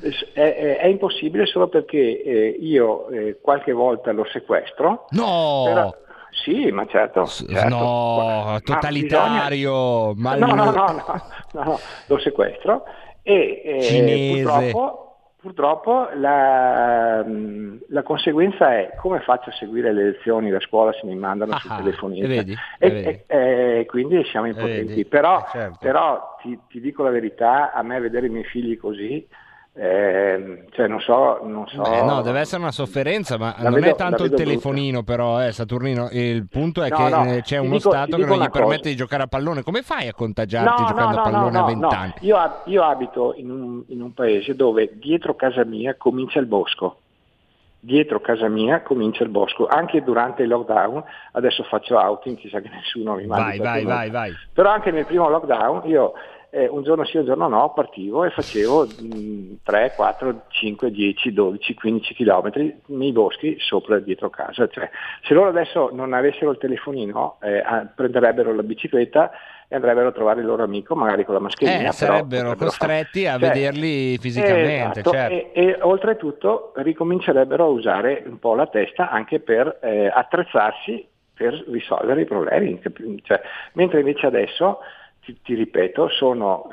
[0.00, 5.06] è, è- è impossibile solo perché eh, io eh, qualche volta lo sequestro.
[5.10, 5.62] no!
[5.66, 5.94] però-
[6.30, 7.26] sì, ma certo.
[7.26, 7.68] Certo.
[7.68, 11.04] no, Ma totalitario, bisogna- mal- No, no, no, no,
[11.52, 12.84] no, no, lo sequestro
[13.22, 14.42] e eh, Cinese.
[14.42, 15.06] purtroppo,
[15.40, 21.06] purtroppo la, mm, la conseguenza è come faccio a seguire le lezioni da scuola se
[21.06, 22.58] mi mandano sul Ah, telefonino e e, e vedi.
[23.26, 24.86] e- e quindi siamo impotenti.
[24.86, 25.78] vedi, Però, eh, certo.
[25.80, 29.26] però ti, ti dico la verità, a me vedere i miei figli così,
[29.72, 31.82] ehm, cioè non so, non so.
[31.82, 35.42] Beh, no, deve essere una sofferenza, ma La non vedo- è tanto il telefonino, però,
[35.44, 36.08] eh, Saturnino.
[36.12, 38.48] Il punto è No, che no, eh, c'è uno dico- Stato che non gli una
[38.50, 38.88] permette cosa.
[38.90, 39.62] di giocare a pallone.
[39.62, 42.12] Come fai a contagiarti giocando a pallone a 20 anni?
[42.20, 46.96] Io, io abito in un, in un paese dove dietro casa mia comincia il bosco.
[47.82, 51.02] Dietro casa mia comincia il bosco, anche durante il lockdown,
[51.32, 54.32] adesso faccio outing, chissà che nessuno mi mandi Vai, vai, vai, vai.
[54.52, 56.12] Però anche nel primo lockdown io
[56.50, 61.32] eh, un giorno sì, un giorno no, partivo e facevo mh, 3, 4, 5, 10,
[61.32, 64.66] 12, 15 chilometri nei boschi sopra e dietro casa.
[64.66, 64.90] Cioè,
[65.22, 67.62] se loro adesso non avessero il telefonino, eh,
[67.94, 69.30] prenderebbero la bicicletta
[69.68, 71.90] e andrebbero a trovare il loro amico, magari con la mascherina.
[71.90, 75.34] Eh, sarebbero costretti a Cioè, vederli fisicamente, esatto, certo.
[75.34, 81.54] e, e oltretutto ricomincerebbero a usare un po' la testa anche per eh, attrezzarsi per
[81.68, 82.78] risolvere i problemi.
[83.22, 83.40] Cioè,
[83.74, 84.80] mentre invece adesso,
[85.32, 86.68] ti, ti ripeto, sono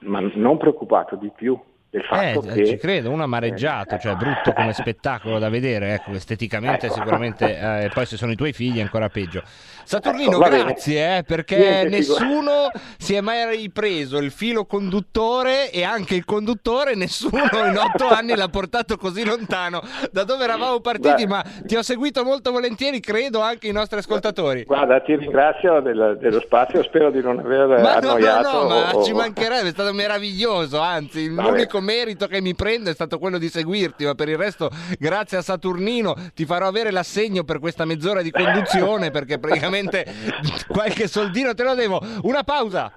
[0.00, 1.58] ma non preoccupato di più
[1.90, 2.66] del fatto Eh, che...
[2.66, 6.94] ci credo, uno amareggiato, cioè brutto come spettacolo da vedere, ecco, esteticamente Ecco.
[6.94, 9.42] sicuramente, eh, poi se sono i tuoi figli ancora peggio.
[9.84, 15.84] Saturnino, Ecco, grazie, eh, perché Niente, nessuno si è mai ripreso il filo conduttore e
[15.84, 21.24] anche il conduttore, nessuno in otto anni l'ha portato così lontano da dove eravamo partiti,
[21.24, 21.48] Guarda.
[21.50, 24.64] ma ti ho seguito molto volentieri, credo anche i nostri ascoltatori.
[24.64, 28.50] Guarda, ti ringrazio del- dello spazio, spero di non aver Ma no, no, annoiato.
[28.62, 31.48] no, ma o- ci mancherebbe, è stato meraviglioso, anzi Vabbè.
[31.76, 35.38] L'unico merito che mi prendo è stato quello di seguirti, ma per il resto grazie
[35.38, 40.06] a Saturnino ti farò avere l'assegno per questa mezz'ora di conduzione perché praticamente
[40.68, 42.00] qualche soldino te lo devo.
[42.22, 42.92] Una pausa.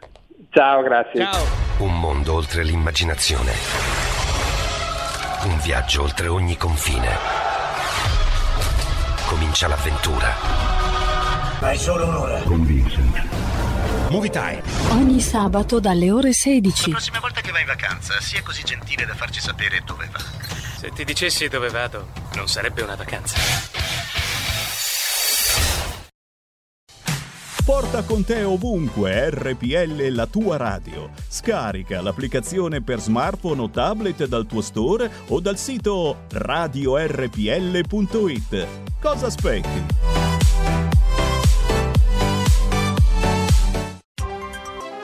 [0.51, 1.21] Ciao, grazie.
[1.21, 1.45] Ciao.
[1.79, 3.51] Un mondo oltre l'immaginazione.
[5.43, 7.07] Un viaggio oltre ogni confine.
[9.27, 10.33] Comincia l'avventura.
[11.61, 12.41] Hai solo un'ora.
[14.09, 14.61] Movie Time.
[14.89, 16.89] Ogni sabato dalle ore 16.
[16.89, 20.19] prossima volta che vai in vacanza, sia così gentile da farci sapere dove va.
[20.77, 23.37] Se ti dicessi dove vado, non sarebbe una vacanza.
[27.63, 31.11] Porta con te ovunque RPL la tua radio.
[31.27, 37.37] Scarica l'applicazione per smartphone o tablet dal tuo store o dal sito radiorpl.it.
[38.99, 40.18] Cosa aspetti?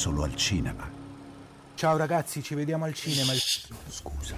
[0.00, 0.88] Solo al cinema.
[1.74, 3.34] Ciao ragazzi, ci vediamo al cinema.
[3.34, 4.34] Scusa.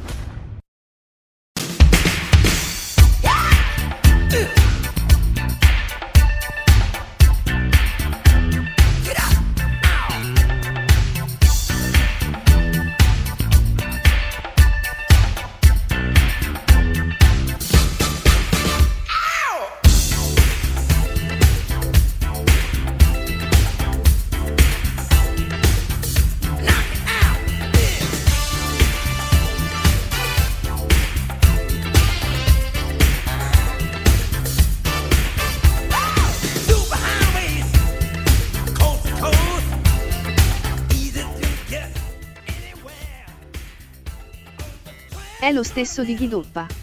[45.52, 46.81] Lo stesso di Ghidoppa.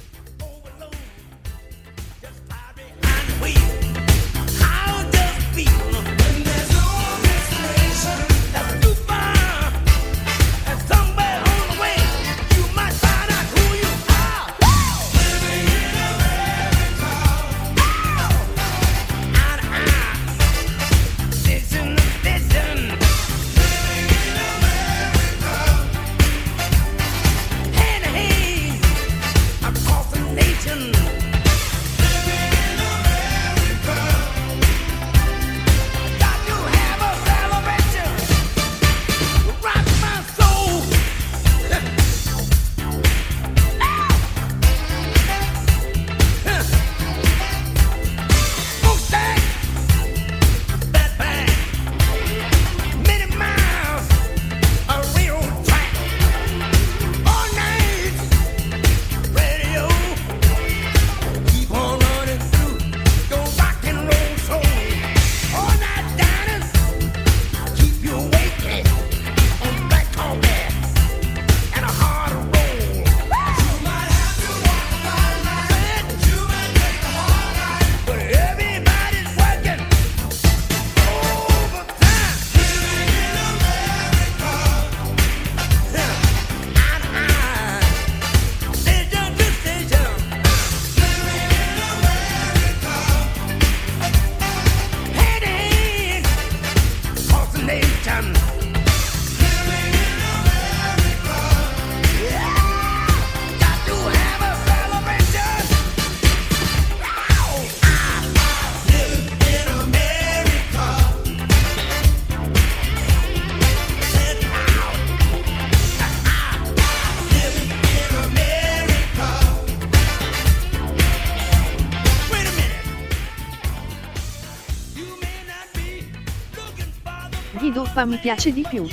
[127.99, 128.88] Ghiduppa mi piace di più.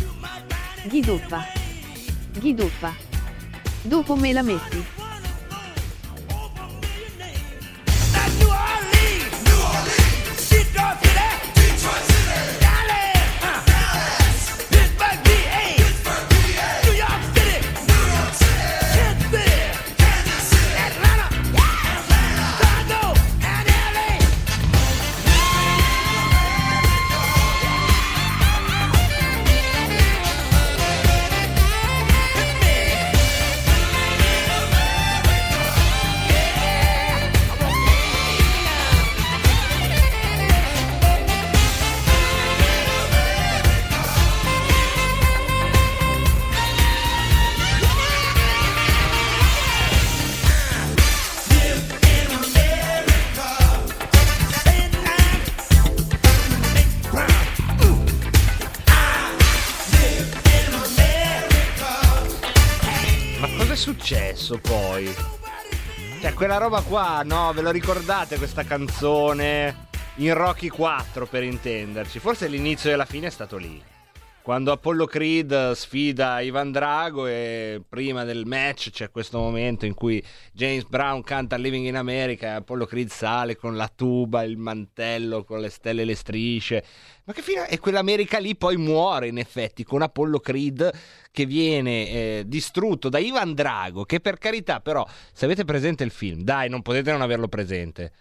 [0.88, 1.45] Ghiduppa.
[2.40, 2.92] Ghiduppa.
[3.83, 4.96] Dopo me la metti.
[66.69, 67.53] Roba qua, no?
[67.53, 69.87] Ve lo ricordate questa canzone?
[70.17, 72.19] In Rocky 4 per intenderci.
[72.19, 73.81] Forse l'inizio e la fine è stato lì.
[74.47, 80.23] Quando Apollo Creed sfida Ivan Drago e prima del match c'è questo momento in cui
[80.53, 85.43] James Brown canta Living in America e Apollo Creed sale con la tuba, il mantello,
[85.43, 86.85] con le stelle e le strisce.
[87.25, 87.69] Ma che fine?
[87.69, 90.93] E quell'America lì poi muore in effetti con Apollo Creed
[91.33, 96.13] che viene eh, distrutto da Ivan Drago, che per carità però, se avete presente il
[96.13, 98.13] film, dai, non potete non averlo presente.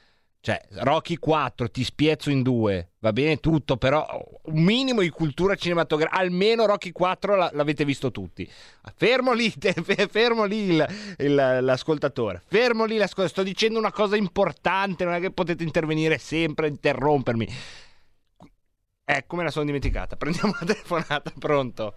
[0.45, 4.05] Cioè, Rocky 4 ti spiezzo in due, va bene tutto, però
[4.43, 8.47] un minimo di cultura cinematografica, almeno Rocky 4 la- l'avete visto tutti.
[8.95, 13.91] Fermo lì, te- fe- fermo lì il- il- l'ascoltatore, fermo lì l'ascoltatore, sto dicendo una
[13.91, 17.47] cosa importante, non è che potete intervenire sempre, interrompermi.
[19.03, 21.95] Ecco, me la sono dimenticata, prendiamo la telefonata, pronto?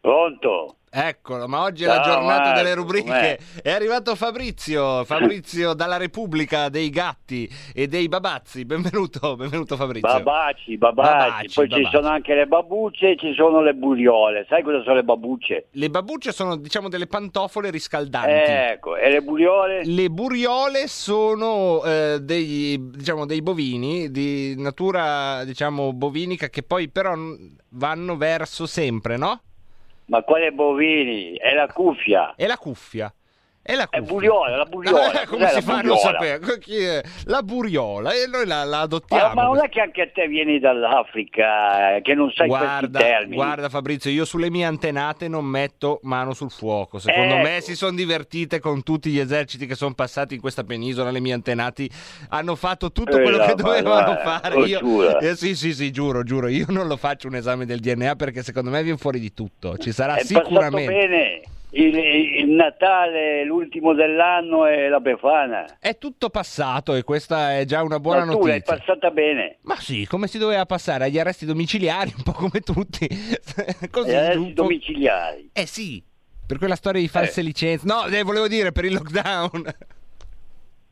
[0.00, 0.78] Pronto?
[0.98, 3.04] Eccolo, ma oggi è la giornata Marco, delle rubriche.
[3.06, 3.38] com'è?
[3.62, 8.64] È arrivato Fabrizio, Fabrizio dalla Repubblica dei Gatti e dei Babazzi.
[8.64, 10.08] Benvenuto, benvenuto Fabrizio.
[10.08, 11.84] Babaci, babaci, Babaci, poi babaci.
[11.84, 14.46] ci sono anche le babbucce e ci sono le buriole.
[14.48, 15.66] Sai cosa sono le babbucce?
[15.72, 18.30] Le babbucce sono, diciamo, delle pantofole riscaldanti.
[18.30, 19.84] Ecco, e le buriole?
[19.84, 27.12] Le buriole sono eh, dei, diciamo, dei bovini di natura, diciamo, bovinica che poi però
[27.72, 29.42] vanno verso sempre, no?
[30.06, 31.36] Ma quale bovini?
[31.36, 32.34] È la cuffia.
[32.36, 33.12] È la cuffia.
[33.66, 35.22] È la È buriola, la buriola.
[35.22, 36.58] Eh, come Cos'è si la fa a non sapere?
[36.60, 37.02] Chi è?
[37.24, 39.34] La buriola e noi la, la adottiamo.
[39.34, 42.98] Ma, ma non è che anche te vieni dall'Africa, eh, che non sai questi Guarda,
[43.00, 43.34] termini.
[43.34, 46.98] guarda Fabrizio, io sulle mie antenate non metto mano sul fuoco.
[47.00, 47.42] Secondo Ecco.
[47.42, 51.10] me si sono divertite con tutti gli eserciti che sono passati in questa penisola.
[51.10, 51.90] Le mie antenati
[52.28, 54.54] hanno fatto tutto Eh, quello la che dovevano Madonna, fare.
[54.54, 56.46] oh, Io, eh, sì, sì, sì, giuro, giuro.
[56.48, 59.76] Io non lo faccio un esame del DNA perché secondo me viene fuori di tutto.
[59.76, 61.42] Ci sarà È sicuramente.
[61.78, 65.78] Il, il Natale, l'ultimo dell'anno e la Befana.
[65.78, 68.76] È tutto passato e questa è già una buona Ma tu l'hai notizia.
[68.76, 69.58] passata bene.
[69.62, 73.06] Ma sì, come si doveva passare agli arresti domiciliari, un po' come tutti.
[73.90, 75.50] Così, Gli arresti domiciliari.
[75.52, 76.02] Eh sì,
[76.46, 77.86] per quella storia di false licenze.
[77.86, 79.74] No, eh, volevo dire per il lockdown.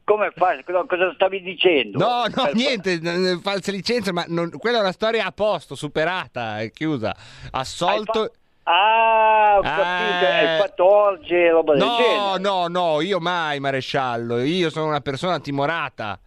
[0.05, 0.63] Come fai?
[0.65, 1.97] Cosa, stavi dicendo?
[1.99, 5.75] No, no, Per- niente, n- false licenze, ma non- quella è una storia a posto,
[5.75, 7.17] superata, è chiusa.
[7.53, 8.33] Assolto.
[8.67, 10.47] Ah, ho capito, Eh.
[10.47, 12.39] hai fatto orge e roba del No, genere.
[12.41, 14.39] no, no, io mai, maresciallo.
[14.43, 16.19] Io sono una persona timorata.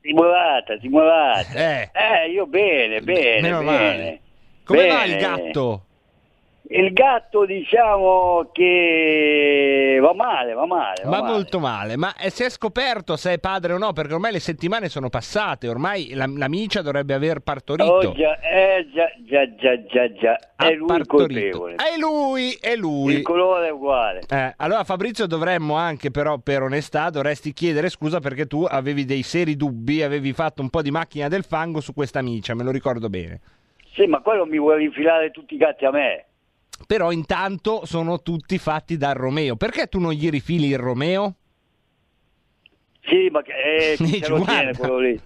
[0.00, 1.52] Timorata, timorata.
[1.52, 1.90] Eh.
[1.92, 3.70] Eh, io bene, bene, Meno bene.
[3.70, 4.20] male.
[4.64, 5.20] Come va il Bene.
[5.20, 5.84] gatto?
[6.68, 11.02] Il gatto diciamo che va male, va male.
[11.04, 11.32] Va Va male.
[11.32, 13.92] molto male, ma eh, si è scoperto se è padre o no?
[13.92, 17.90] Perché ormai le settimane sono passate, ormai la, la micia dovrebbe aver partorito.
[17.92, 20.38] Oh, già, eh, già, già, già, già, già.
[20.56, 21.58] È lui partorito.
[21.58, 21.74] colpevole.
[21.76, 23.14] È lui, è lui.
[23.14, 24.22] Il colore è uguale.
[24.28, 29.22] Eh, allora Fabrizio dovremmo anche però per onestà dovresti chiedere scusa perché tu avevi dei
[29.22, 32.70] seri dubbi, avevi fatto un po' di macchina del fango su questa micia, me lo
[32.72, 33.40] ricordo bene.
[33.94, 36.24] Sì, ma quello mi vuole infilare tutti i gatti a me.
[36.86, 39.56] Però intanto sono tutti fatti dal Romeo.
[39.56, 41.34] Perché tu non gli rifili il Romeo?
[43.08, 45.20] Sì, ma eh, chi se lo tiene quello lì?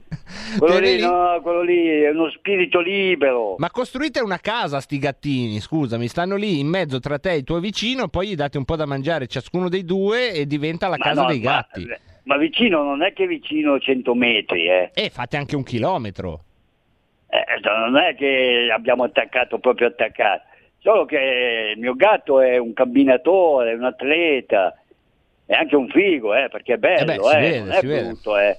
[0.58, 1.02] Quello lì, vedi?
[1.02, 3.54] no, quello lì è uno spirito libero.
[3.58, 7.44] Ma costruite una casa sti gattini, scusami, stanno lì in mezzo tra te e il
[7.44, 10.96] tuo vicino, poi gli date un po' da mangiare ciascuno dei due e diventa la
[10.98, 11.88] Ma casa no, dei ma- gatti.
[12.24, 14.90] Ma vicino non è che vicino 100 metri, eh.
[14.92, 16.44] E fate anche un chilometro.
[17.28, 20.42] Eh, non è che abbiamo attaccato proprio attaccato.
[20.82, 24.74] Solo che il mio gatto è un camminatore, un atleta,
[25.44, 28.38] è anche un figo, eh, perché è bello, Eh beh, eh, vede, non è brutto,
[28.38, 28.58] eh.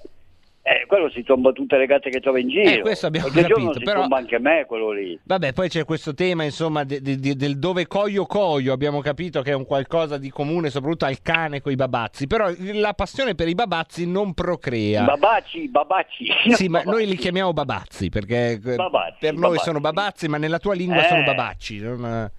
[0.63, 2.69] Eh, quello si tomba tutte le gatte che trova in giro.
[2.69, 5.19] Eh, questo abbiamo giorno capito, si però- tomba anche me quello lì.
[5.23, 9.41] Vabbè, poi c'è questo tema, insomma, de- de- de- del dove coio coio, abbiamo capito
[9.41, 13.33] che è un qualcosa di comune, soprattutto al cane con i babazzi, però la passione
[13.33, 15.03] per i babazzi non procrea.
[15.03, 16.25] Babacci, babacci.
[16.53, 19.63] Sì, ma noi li chiamiamo babazzi perché eh, Babazzi, per noi babazzi.
[19.63, 21.07] sono babazzi, ma nella tua lingua Eh.
[21.07, 21.79] sono babacci.
[21.79, 22.31] non-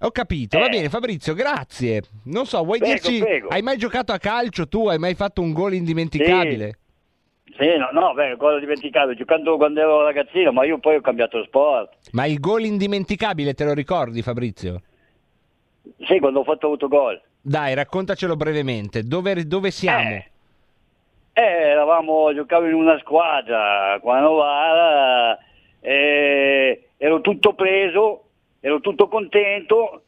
[0.00, 2.02] Ho capito, va bene Fabrizio, grazie.
[2.24, 3.48] Non so, vuoi Prego, dirci, prego.
[3.48, 4.86] hai mai giocato a calcio tu?
[4.88, 6.66] Hai mai fatto un gol indimenticabile?
[6.66, 6.83] Sì,
[7.58, 11.96] no, no, beh, cosa dimenticato, giocando quando ero ragazzino, ma io poi ho cambiato sport.
[12.12, 14.82] Ma il gol indimenticabile te lo ricordi Fabrizio?
[16.06, 17.20] Sì, quando ho fatto autogol.
[17.40, 19.02] Dai, raccontacelo brevemente.
[19.02, 20.22] Dove, dove siamo?
[21.36, 25.38] Eh, eravamo, giocavo in una squadra qua a Novara,
[25.80, 28.24] eh, ero tutto preso,
[28.60, 30.03] ero tutto contento,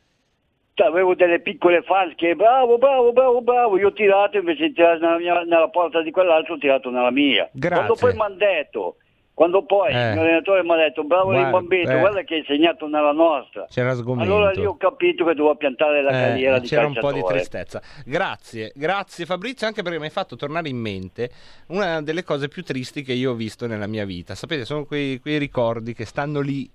[0.84, 4.98] avevo delle piccole fans che bravo, bravo, bravo, bravo, io ho tirato invece di tirare
[4.98, 7.48] nella, mia- nella porta di quell'altro ho tirato nella mia.
[7.52, 7.76] Grazie.
[7.84, 8.96] Quando poi mi hanno detto,
[9.32, 9.98] quando poi Eh.
[10.08, 11.98] il mio allenatore mi ha detto bravo Guarda, lì bambino, eh.
[11.98, 13.66] guarda che hai segnato nella nostra.
[13.68, 14.32] C'era sgomento.
[14.32, 17.20] Allora lì ho capito che dovevo piantare la Eh, carriera di c'era un calciatore.
[17.22, 17.82] po' di tristezza.
[18.04, 21.30] Grazie, grazie Fabrizio, anche perché mi hai fatto tornare in mente
[21.68, 24.34] una delle cose più tristi che io ho visto nella mia vita.
[24.34, 26.70] Sapete, sono quei, quei ricordi che stanno lì,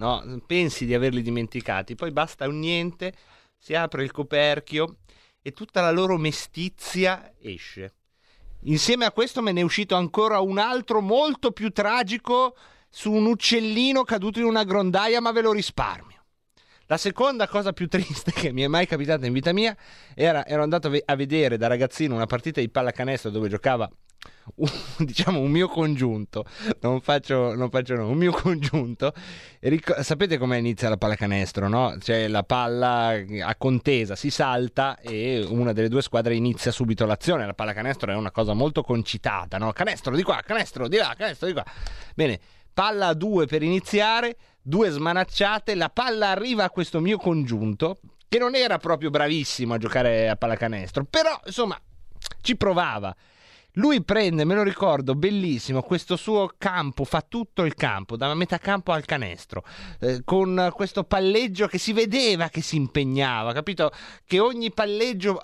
[0.00, 0.42] no?
[0.46, 3.12] pensi di averli dimenticati, poi basta un niente,
[3.56, 4.96] si apre il coperchio
[5.42, 7.94] e tutta la loro mestizia esce.
[8.64, 12.56] Insieme a questo me ne è uscito ancora un altro molto più tragico
[12.90, 16.24] su un uccellino caduto in una grondaia, ma ve lo risparmio.
[16.86, 19.76] La seconda cosa più triste che mi è mai capitata in vita mia
[20.14, 23.88] era ero andato a ve- a vedere da ragazzino una partita di pallacanestro dove giocava
[24.98, 26.44] diciamo un mio congiunto,
[26.80, 29.12] non faccio, non faccio nome, un mio congiunto.
[29.60, 31.96] Ric- sapete come inizia la pallacanestro, no?
[31.98, 37.46] C'è la palla a contesa, si salta e una delle due squadre inizia subito l'azione.
[37.46, 39.72] La pallacanestro è una cosa molto concitata, no?
[39.72, 41.64] Canestro di qua, canestro di là, canestro di qua.
[42.14, 42.38] Bene,
[42.72, 47.98] palla a due per iniziare, due smanacciate, la palla arriva a questo mio congiunto
[48.28, 51.78] che non era proprio bravissimo a giocare a pallacanestro, però insomma
[52.40, 53.14] ci provava.
[53.74, 58.58] Lui prende, me lo ricordo, bellissimo, questo suo campo, fa tutto il campo, da metà
[58.58, 59.64] campo al canestro,
[60.00, 63.90] eh, con questo palleggio che si vedeva che si impegnava, capito?
[64.24, 65.40] Che ogni palleggio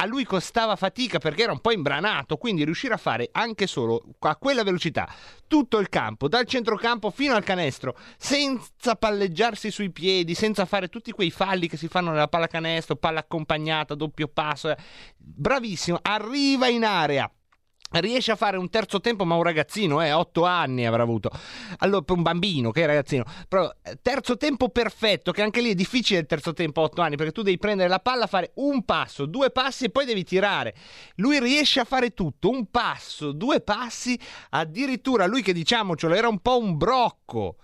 [0.00, 4.02] a lui costava fatica perché era un po' imbranato, quindi riuscire a fare anche solo
[4.20, 5.12] a quella velocità
[5.48, 11.10] tutto il campo, dal centrocampo fino al canestro, senza palleggiarsi sui piedi, senza fare tutti
[11.10, 14.70] quei falli che si fanno nella pallacanestro, palla accompagnata, doppio passo.
[14.70, 14.76] eh.
[15.16, 17.28] Bravissimo, arriva in area.
[17.90, 21.30] Riesce a fare un terzo tempo, ma un ragazzino, eh, 8 anni avrà avuto.
[21.78, 23.24] Allora, un bambino, che ragazzino.
[23.48, 27.00] Però, eh, terzo tempo perfetto, che anche lì è difficile il terzo tempo a 8
[27.00, 30.22] anni, perché tu devi prendere la palla, fare un passo, due passi e poi devi
[30.22, 30.74] tirare.
[31.16, 34.18] Lui riesce a fare tutto, un passo, due passi,
[34.50, 37.56] addirittura lui che diciamocelo era un po' un brocco.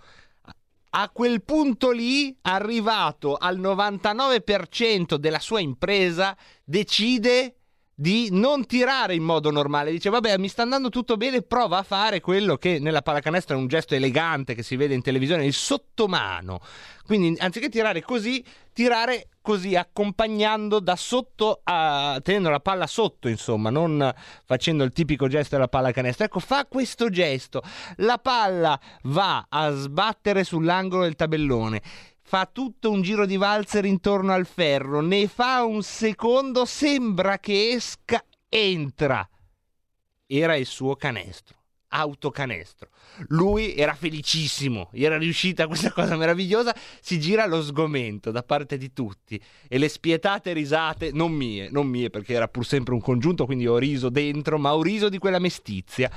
[0.97, 7.57] A quel punto lì, arrivato al 99% della sua impresa, decide
[7.95, 9.91] di non tirare in modo normale.
[9.91, 13.59] Dice, vabbè, mi sta andando tutto bene, prova a fare quello che nella pallacanestro è
[13.59, 16.59] un gesto elegante che si vede in televisione, il sottomano.
[17.05, 18.43] Quindi, anziché tirare così,
[18.73, 25.27] tirare così, accompagnando da sotto, a, tenendo la palla sotto, insomma, non facendo il tipico
[25.27, 26.25] gesto della pallacanestro.
[26.25, 27.61] Ecco, fa questo gesto.
[27.97, 31.81] La palla va a sbattere sull'angolo del tabellone
[32.27, 37.69] fa tutto un giro di valzer intorno al ferro, ne fa un secondo, sembra che
[37.69, 39.29] esca, entra.
[40.25, 41.55] Era il suo canestro,
[41.89, 42.89] autocanestro.
[43.27, 48.79] Lui era felicissimo, gli era riuscita questa cosa meravigliosa, si gira lo sgomento da parte
[48.79, 53.01] di tutti e le spietate risate, non mie, non mie perché era pur sempre un
[53.01, 56.09] congiunto, quindi ho riso dentro, ma ho riso di quella mestizia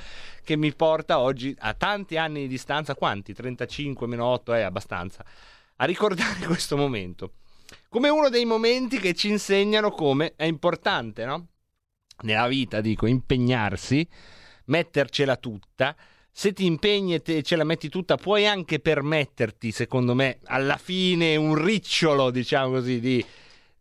[0.43, 3.31] che mi porta oggi a tanti anni di distanza, quanti?
[3.31, 5.23] 35 meno 8 è abbastanza
[5.81, 7.33] a ricordare questo momento
[7.89, 11.47] come uno dei momenti che ci insegnano come è importante, no?
[12.21, 14.07] Nella vita, dico, impegnarsi,
[14.65, 15.95] mettercela tutta.
[16.31, 20.77] Se ti impegni e te ce la metti tutta, puoi anche permetterti, secondo me, alla
[20.77, 23.25] fine un ricciolo, diciamo così, di,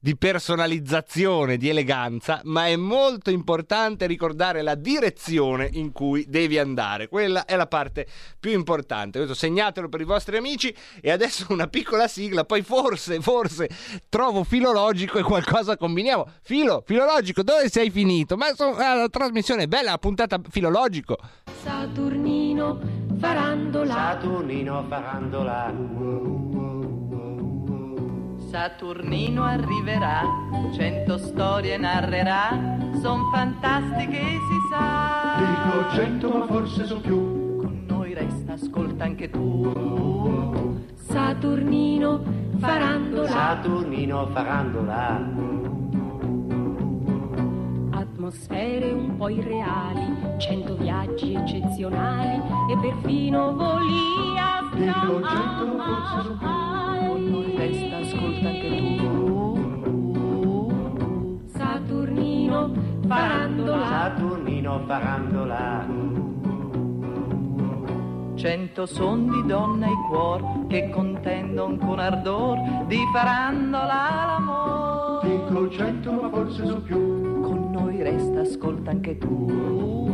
[0.01, 7.09] di personalizzazione, di eleganza, ma è molto importante ricordare la direzione in cui devi andare.
[7.09, 8.07] Quella è la parte
[8.39, 9.19] più importante.
[9.19, 13.69] Questo segnatelo per i vostri amici e adesso una piccola sigla, poi forse, forse
[14.09, 16.27] trovo filologico e qualcosa combiniamo.
[16.43, 18.37] Filo, filologico, dove sei finito?
[18.37, 21.19] Ma so- ah, la trasmissione è bella, la puntata filologico.
[21.63, 22.79] Saturnino
[23.19, 23.95] farandola.
[23.95, 26.78] Saturnino farandola.
[28.49, 30.23] Saturnino arriverà,
[30.73, 32.49] cento storie narrerà,
[33.03, 35.37] son fantastiche, si sa.
[35.37, 37.59] Dico cento, ma forse so più.
[37.59, 40.81] Con noi resta, ascolta anche tu.
[40.95, 42.23] Saturnino,
[42.59, 43.29] farandola.
[43.29, 45.21] Saturnino farandola.
[48.19, 53.95] Atmosfere un po' irreali, cento viaggi eccezionali e perfino voli.
[57.07, 59.07] Con noi resta, ascolta anche tu.
[61.47, 62.73] Saturnino,
[63.07, 63.87] farandola.
[63.87, 66.28] Saturnino farandola.
[68.39, 75.25] Cento son di donna e cuor che contendon con ardor di farandola l'amor.
[75.25, 77.41] Dico cento, ma forse so più.
[77.43, 80.07] Con noi resta, ascolta anche tu.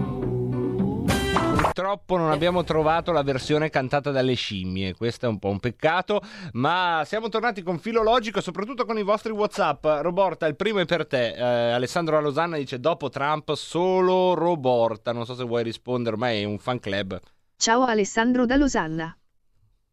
[1.55, 6.22] Purtroppo non abbiamo trovato la versione cantata dalle scimmie, questo è un po' un peccato,
[6.53, 9.85] ma siamo tornati con filologico, soprattutto con i vostri WhatsApp.
[10.01, 11.35] Roborta, il primo è per te.
[11.35, 16.45] Eh, Alessandro Losanna dice dopo Trump solo Roborta, non so se vuoi rispondere, ormai è
[16.45, 17.20] un fan club.
[17.57, 19.17] Ciao Alessandro da Losanna.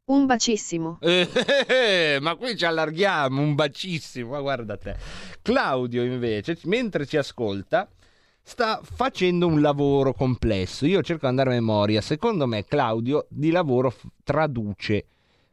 [0.05, 0.97] Un bacissimo.
[0.99, 4.95] Eh, eh, eh, ma qui ci allarghiamo, un bacissimo, guarda te.
[5.41, 7.87] Claudio invece, mentre ci ascolta,
[8.41, 10.85] sta facendo un lavoro complesso.
[10.85, 12.01] Io cerco di andare a memoria.
[12.01, 13.93] Secondo me Claudio di lavoro
[14.23, 15.05] traduce.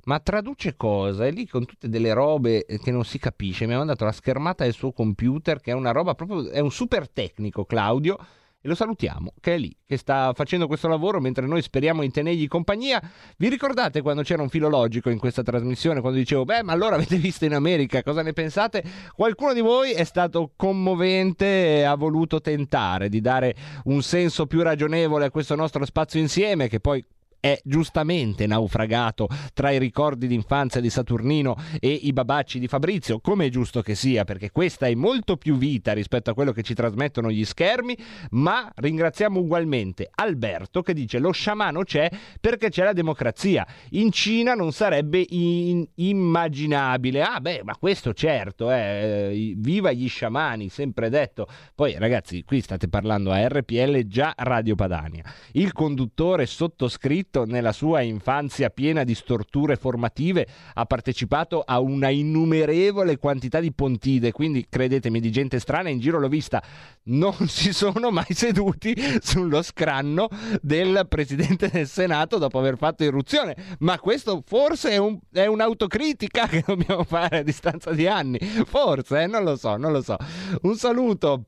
[0.04, 1.26] Ma traduce cosa?
[1.26, 3.66] È lì con tutte delle robe che non si capisce.
[3.66, 6.48] Mi ha mandato la schermata del suo computer, che è una roba proprio.
[6.48, 8.18] È un super tecnico, Claudio.
[8.60, 12.10] E lo salutiamo, che è lì, che sta facendo questo lavoro mentre noi speriamo di
[12.10, 13.00] tenergli compagnia.
[13.36, 16.00] Vi ricordate quando c'era un filologico in questa trasmissione?
[16.00, 18.82] Quando dicevo, beh, ma allora avete visto in America, cosa ne pensate?
[19.14, 23.54] Qualcuno di voi è stato commovente e ha voluto tentare di dare
[23.84, 27.04] un senso più ragionevole a questo nostro spazio insieme, che poi
[27.40, 33.46] è giustamente naufragato tra i ricordi d'infanzia di Saturnino e i babacci di Fabrizio, come
[33.46, 36.74] è giusto che sia, perché questa è molto più vita rispetto a quello che ci
[36.74, 37.96] trasmettono gli schermi,
[38.30, 42.10] ma ringraziamo ugualmente Alberto che dice lo sciamano c'è
[42.40, 43.66] perché c'è la democrazia.
[43.90, 47.22] In Cina non sarebbe in- immaginabile.
[47.22, 51.46] Ah beh, ma questo certo, eh, viva gli sciamani, sempre detto.
[51.74, 55.22] Poi ragazzi, qui state parlando a RPL già Radio Padania.
[55.52, 63.18] Il conduttore sottoscritto nella sua infanzia piena di storture formative ha partecipato a una innumerevole
[63.18, 66.62] quantità di pontide, quindi credetemi di gente strana in giro l'ho vista,
[67.04, 70.28] non si sono mai seduti sullo scranno
[70.62, 76.46] del presidente del Senato dopo aver fatto irruzione, ma questo forse è, un- è un'autocritica
[76.48, 79.26] che dobbiamo fare a distanza di anni, forse, eh?
[79.26, 80.16] non lo so, non lo so.
[80.62, 81.44] Un saluto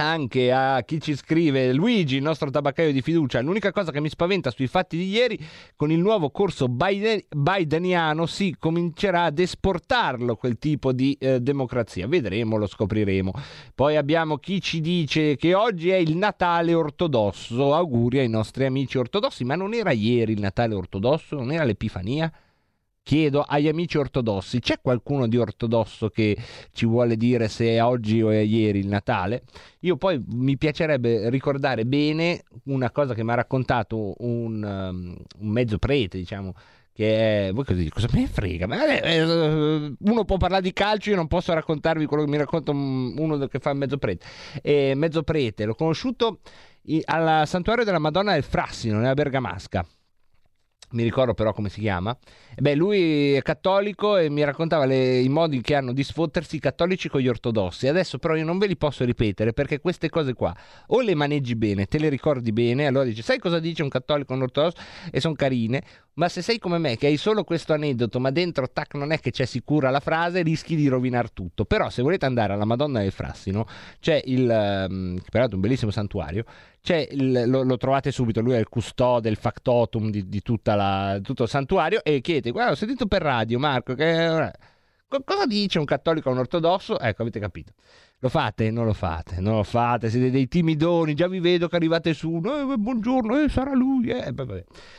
[0.00, 3.40] anche a chi ci scrive Luigi, il nostro tabaccaio di fiducia.
[3.40, 5.38] L'unica cosa che mi spaventa sui fatti di ieri,
[5.76, 12.06] con il nuovo corso Biden- bideniano si comincerà ad esportarlo quel tipo di eh, democrazia.
[12.06, 13.32] Vedremo, lo scopriremo.
[13.74, 17.74] Poi abbiamo chi ci dice che oggi è il Natale ortodosso.
[17.74, 21.36] Auguri ai nostri amici ortodossi, ma non era ieri il Natale ortodosso?
[21.36, 22.32] Non era l'Epifania?
[23.10, 26.36] Chiedo agli amici ortodossi, c'è qualcuno di ortodosso che
[26.70, 29.42] ci vuole dire se è oggi o è ieri il Natale?
[29.80, 35.48] Io poi mi piacerebbe ricordare bene una cosa che mi ha raccontato un, um, un
[35.48, 36.54] mezzo prete, diciamo,
[36.92, 37.52] che è...
[37.52, 37.90] Voi cosa dite?
[37.90, 38.68] Cosa me ne frega?
[38.68, 42.38] Ma, eh, eh, uno può parlare di calcio, io non posso raccontarvi quello che mi
[42.38, 44.24] racconta un- uno che fa mezzo prete.
[44.62, 46.38] E mezzo prete, l'ho conosciuto
[47.06, 49.84] al santuario della Madonna del Frassino, nella Bergamasca
[50.92, 52.16] mi ricordo però come si chiama.
[52.58, 56.58] Beh, lui è cattolico e mi raccontava le- i modi che hanno di sfottersi i
[56.58, 57.86] cattolici con gli ortodossi.
[57.88, 60.54] Adesso però io non ve li posso ripetere perché queste cose qua
[60.88, 64.32] o le maneggi bene, te le ricordi bene, allora dici sai cosa dice un cattolico
[64.32, 64.76] e un ortodosso
[65.10, 65.82] e sono carine,
[66.20, 69.18] ma se sei come me che hai solo questo aneddoto ma dentro tac non è
[69.20, 71.64] che c'è sicura la frase, rischi di rovinar tutto.
[71.64, 73.66] Però se volete andare alla Madonna del Frassino
[74.00, 76.44] c'è il, ehm, che peraltro è un bellissimo santuario,
[77.10, 80.42] il- lo, lo trovate subito, lui è il custode, il factotum di, di
[80.76, 84.52] la- tutto il santuario e chiedete, guarda ho sentito per radio Marco che...
[85.08, 87.00] Co- Cosa dice un cattolico a un ortodosso?
[87.00, 87.72] Ecco, avete capito.
[88.22, 88.70] Lo fate?
[88.70, 92.38] Non lo fate, non lo fate, siete dei timidoni, già vi vedo che arrivate su,
[92.44, 94.34] "Eh, buongiorno, eh, sarà lui, eh.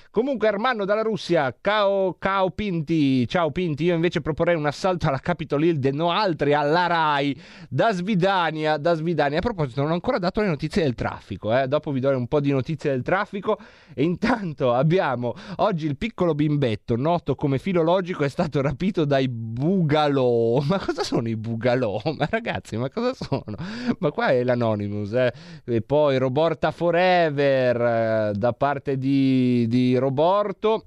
[0.10, 5.20] Comunque Armando dalla Russia, ciao, ciao Pinti, ciao Pinti, io invece proporrei un assalto alla
[5.20, 9.38] Capitol Hill de no altri, alla RAI, da Svidania, da Svidania.
[9.38, 12.28] A proposito, non ho ancora dato le notizie del traffico, eh, dopo vi do un
[12.28, 13.58] po' di notizie del traffico
[13.94, 20.60] e intanto abbiamo oggi il piccolo bimbetto, noto come filologico, è stato rapito dai bugalò.
[20.68, 22.02] Ma cosa sono i bugalò?
[22.18, 23.56] Ma ragazzi, ma cosa sono?
[24.00, 25.34] Ma qua è l'Anonymous, eh.
[25.66, 30.86] E poi Roborta Forever eh, da parte di, di Roborto.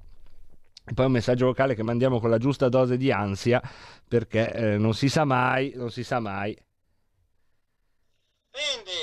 [0.87, 3.61] E poi un messaggio vocale che mandiamo con la giusta dose di ansia
[4.07, 6.55] perché eh, non si sa mai, non si sa mai.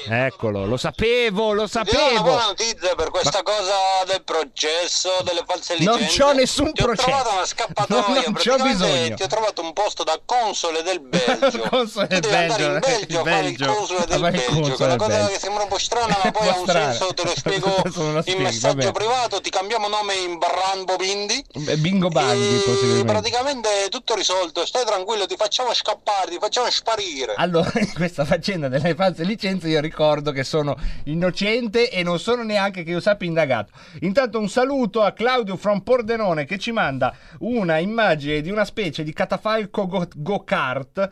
[0.09, 2.23] Eccolo, lo sapevo, lo Ti do una sapevo.
[2.23, 3.75] buona notizia per questa cosa
[4.07, 6.19] del processo, delle false Non licenze.
[6.23, 7.09] c'ho nessun Ti ho processo.
[7.09, 9.15] trovato una scappatoia, No, non praticamente bisogno.
[9.17, 11.69] ti ho trovato un posto da console del Belgio.
[11.69, 13.75] Console tu del devi andare in Belgio, Belgio a il fare il Belgio.
[13.75, 15.33] console del Belgio, console che è una cosa Belgio.
[15.33, 16.93] che sembra un po' strana, ma poi ha un strana.
[16.93, 18.93] senso, te lo spiego non lo in spieghi, messaggio vabbè.
[18.93, 21.45] privato, ti cambiamo nome in Barrambo Bindi.
[21.69, 23.13] Eh, Bingo Bandi, possibilmente.
[23.13, 27.35] praticamente è tutto risolto, stai tranquillo, ti facciamo scappare, ti facciamo sparire.
[27.37, 32.43] Allora, in questa faccenda delle false licenze io ricordo che sono innocente e non sono
[32.43, 33.73] neanche che io sappia indagato.
[34.01, 39.03] Intanto un saluto a Claudio from Pordenone che ci manda una immagine di una specie
[39.03, 41.11] di catafalco go- go-kart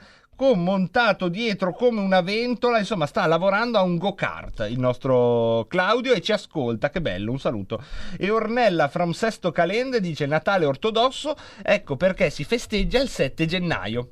[0.55, 6.23] montato dietro come una ventola, insomma sta lavorando a un go-kart il nostro Claudio e
[6.23, 7.83] ci ascolta, che bello, un saluto.
[8.17, 14.11] E Ornella from Sesto Calende dice Natale ortodosso, ecco perché si festeggia il 7 gennaio.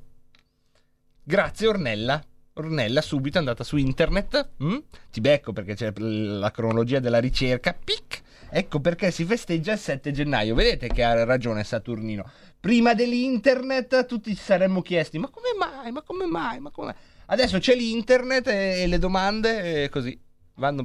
[1.23, 2.23] Grazie Ornella.
[2.59, 4.51] Ornella subito è andata su internet.
[4.63, 4.77] mm?
[5.11, 7.73] Ti becco perché c'è la cronologia della ricerca.
[7.73, 8.23] Pic!
[8.51, 10.55] Ecco perché si festeggia il 7 gennaio.
[10.55, 12.29] Vedete che ha ragione Saturnino.
[12.59, 15.93] Prima dell'internet tutti ci saremmo chiesti: ma come mai?
[15.93, 16.59] Ma come mai?
[16.59, 16.97] Ma come mai?
[17.27, 20.19] Adesso c'è l'internet e, e le domande e così
[20.55, 20.85] vanno.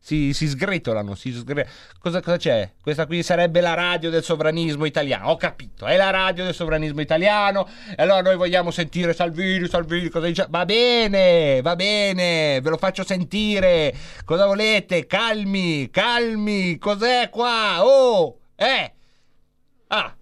[0.00, 1.14] Si, si sgretolano.
[1.14, 1.68] Si sgre-
[1.98, 2.72] cosa, cosa c'è?
[2.80, 5.28] Questa qui sarebbe la radio del sovranismo italiano.
[5.28, 7.68] Ho capito, è la radio del sovranismo italiano.
[7.96, 10.46] E allora noi vogliamo sentire Salvini, Salvini, cosa dice?
[10.48, 13.94] Va bene, va bene, ve lo faccio sentire.
[14.24, 15.06] Cosa volete?
[15.06, 16.78] Calmi, calmi.
[16.78, 17.84] Cos'è qua?
[17.84, 18.92] Oh, eh.
[19.88, 20.16] Ah,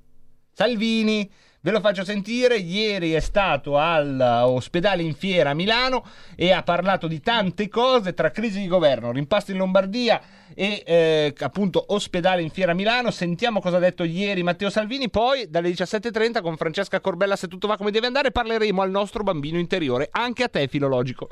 [0.52, 1.30] Salvini.
[1.66, 6.04] Ve lo faccio sentire, ieri è stato all'ospedale in fiera a Milano
[6.36, 10.22] e ha parlato di tante cose tra crisi di governo, rimpasto in Lombardia
[10.54, 13.10] e eh, appunto ospedale in fiera a Milano.
[13.10, 17.66] Sentiamo cosa ha detto ieri Matteo Salvini, poi dalle 17.30 con Francesca Corbella se tutto
[17.66, 21.28] va come deve andare parleremo al nostro bambino interiore, anche a te filologico.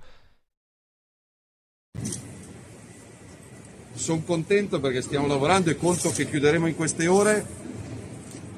[3.92, 7.62] Sono contento perché stiamo lavorando e conto che chiuderemo in queste ore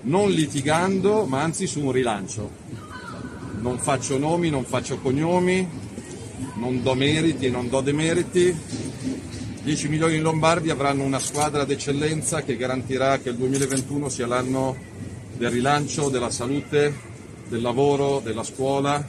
[0.06, 2.50] non litigando, ma anzi su un rilancio.
[3.60, 5.68] Non faccio nomi, non faccio cognomi,
[6.56, 8.54] non do meriti e non do demeriti.
[9.62, 14.76] 10 milioni in Lombardi avranno una squadra d'eccellenza che garantirà che il 2021 sia l'anno
[15.36, 16.94] del rilancio, della salute,
[17.48, 19.04] del lavoro, della scuola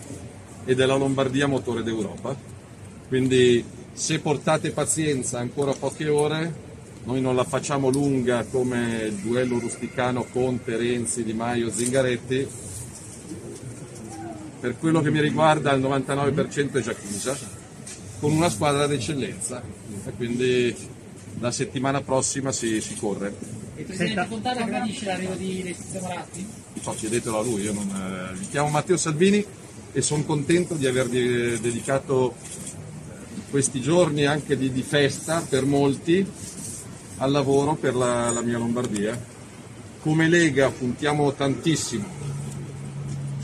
[0.65, 2.35] e della Lombardia motore d'Europa.
[3.07, 6.65] Quindi se portate pazienza ancora poche ore,
[7.07, 12.45] noi non la facciamo lunga come il duello rusticano Conte, Renzi, Di Maio, Zingaretti.
[14.59, 17.37] Per quello che mi riguarda il 99% è già chiusa,
[18.19, 19.63] con una squadra d'eccellenza.
[20.05, 20.75] E quindi
[21.39, 23.33] la settimana prossima si, si corre.
[23.77, 26.45] Il Presidente Fontana gradisce l'arrivo di Letizia Moratti?
[26.81, 29.45] So, chiedetelo a lui, io non, eh, mi chiamo Matteo Salvini
[29.93, 32.35] e sono contento di aver de- dedicato
[33.49, 36.55] questi giorni anche di, di festa per molti
[37.17, 39.35] al lavoro per la, la mia Lombardia.
[40.01, 42.05] Come Lega puntiamo tantissimo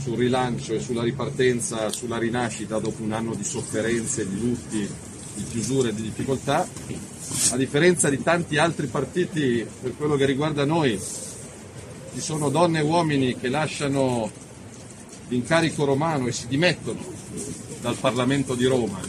[0.01, 4.87] sul rilancio e sulla ripartenza, sulla rinascita dopo un anno di sofferenze, di lutti,
[5.35, 6.67] di chiusure e di difficoltà.
[7.51, 10.99] A differenza di tanti altri partiti, per quello che riguarda noi,
[12.13, 14.29] ci sono donne e uomini che lasciano
[15.29, 16.99] l'incarico romano e si dimettono
[17.81, 18.99] dal Parlamento di Roma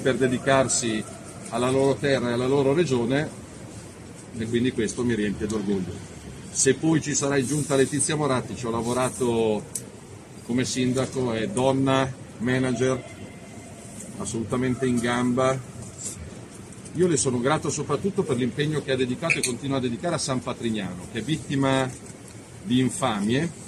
[0.00, 1.02] per dedicarsi
[1.50, 3.44] alla loro terra e alla loro regione
[4.38, 6.14] e quindi questo mi riempie d'orgoglio.
[6.50, 9.64] Se poi ci sarà in giunta Letizia Moratti, ci ho lavorato
[10.44, 13.02] come sindaco, è donna, manager,
[14.18, 15.58] assolutamente in gamba.
[16.94, 20.18] Io le sono grato soprattutto per l'impegno che ha dedicato e continua a dedicare a
[20.18, 21.90] San Patrignano, che è vittima
[22.62, 23.64] di infamie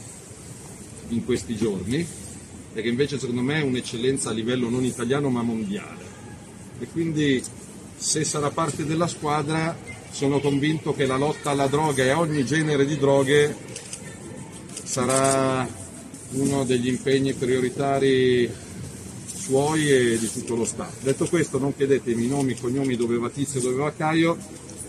[1.09, 2.07] in questi giorni
[2.73, 6.07] e che invece secondo me è un'eccellenza a livello non italiano ma mondiale.
[6.79, 7.43] E quindi
[7.97, 9.77] se sarà parte della squadra
[10.11, 13.55] sono convinto che la lotta alla droga e a ogni genere di droghe
[14.83, 15.69] sarà
[16.31, 18.51] uno degli impegni prioritari
[19.49, 20.97] suoi e di tutto lo Stato.
[21.01, 24.37] Detto questo non chiedetemi i nomi, i cognomi, dove va Tizio, dove va Caio,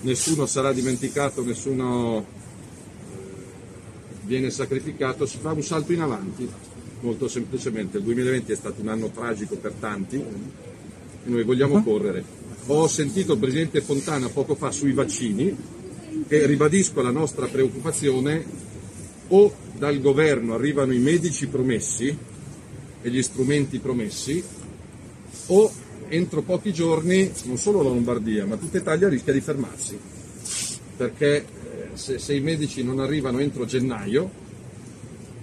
[0.01, 2.26] nessuno sarà dimenticato, nessuno
[4.24, 6.49] viene sacrificato, si fa un salto in avanti,
[7.01, 7.97] molto semplicemente.
[7.97, 12.24] Il 2020 è stato un anno tragico per tanti e noi vogliamo correre.
[12.68, 15.55] Ho sentito il Presidente Fontana poco fa sui vaccini
[16.28, 18.68] e ribadisco la nostra preoccupazione.
[19.30, 22.16] O dal governo arrivano i medici promessi
[23.01, 24.43] e gli strumenti promessi
[25.47, 25.72] o
[26.10, 29.97] entro pochi giorni non solo la Lombardia ma tutta Italia rischia di fermarsi.
[30.97, 31.45] Perché eh,
[31.93, 34.30] se, se i medici non arrivano entro gennaio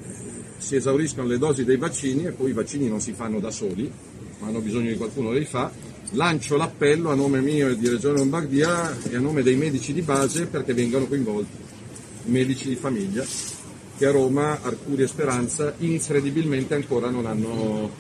[0.03, 0.13] eh,
[0.59, 3.91] si esauriscono le dosi dei vaccini e poi i vaccini non si fanno da soli
[4.39, 5.71] ma hanno bisogno di qualcuno che li fa,
[6.13, 10.03] lancio l'appello a nome mio e di Regione Lombardia e a nome dei medici di
[10.03, 11.57] base perché vengano coinvolti,
[12.27, 13.25] i medici di famiglia,
[13.97, 17.91] che a Roma, Arcuri e Speranza incredibilmente ancora non hanno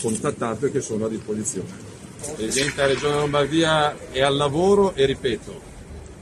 [0.00, 1.86] contattato e che sono a disposizione.
[2.34, 5.60] Presidente della Regione Lombardia è al lavoro e ripeto,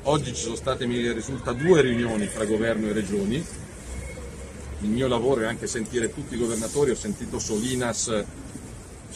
[0.04, 3.44] oggi ci sono state, mi risulta, due riunioni tra governo e regioni.
[4.80, 8.24] Il mio lavoro è anche sentire tutti i governatori, ho sentito Solinas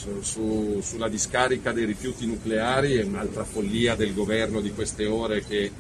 [0.00, 5.44] su- su- sulla discarica dei rifiuti nucleari, è un'altra follia del governo di queste ore
[5.44, 5.70] che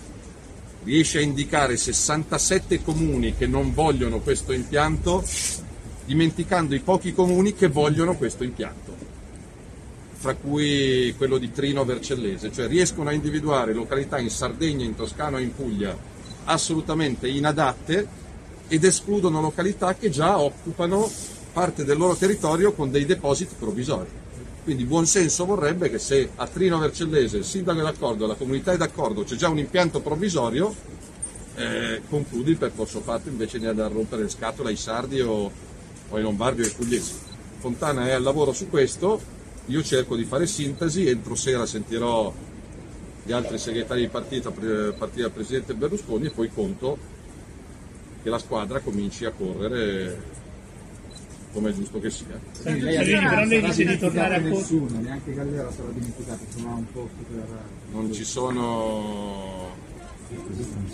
[0.84, 5.24] riesce a indicare 67 comuni che non vogliono questo impianto,
[6.04, 8.94] dimenticando i pochi comuni che vogliono questo impianto,
[10.12, 15.36] fra cui quello di Trino Vercellese, cioè riescono a individuare località in Sardegna, in Toscana
[15.36, 15.96] o in Puglia
[16.44, 18.06] assolutamente inadatte
[18.68, 21.08] ed escludono località che già occupano
[21.52, 24.08] parte del loro territorio con dei depositi provvisori.
[24.62, 28.72] Quindi buon senso vorrebbe che se a Trino Vercellese il sindaco è d'accordo, la comunità
[28.72, 30.74] è d'accordo, c'è già un impianto provvisorio,
[31.56, 35.50] eh, concludi il percorso fatto invece di andare a rompere le scatole ai sardi o,
[36.08, 37.14] o ai lombardi o ai pugliesi.
[37.58, 39.20] Fontana è al lavoro su questo,
[39.66, 42.32] io cerco di fare sintesi, entro sera sentirò
[43.24, 46.98] gli altri segretari di partito, pre- partire dal Presidente Berlusconi e poi conto
[48.22, 50.38] che la squadra cominci a correre
[51.52, 52.38] come è giusto che sia.
[52.52, 57.24] Salvini, però lei dice di tornare a nessuno, neanche Gallera sarà dimenticato, ha un posto
[57.28, 57.44] per...
[57.92, 59.74] Non ci sono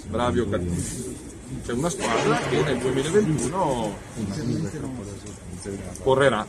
[0.08, 1.34] bravi o cattivi.
[1.64, 3.96] C'è una squadra che nel 2021
[6.02, 6.46] correrà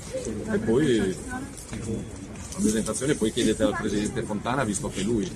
[0.51, 5.29] e poi la presentazione poi chiedete al Presidente Fontana visto che lui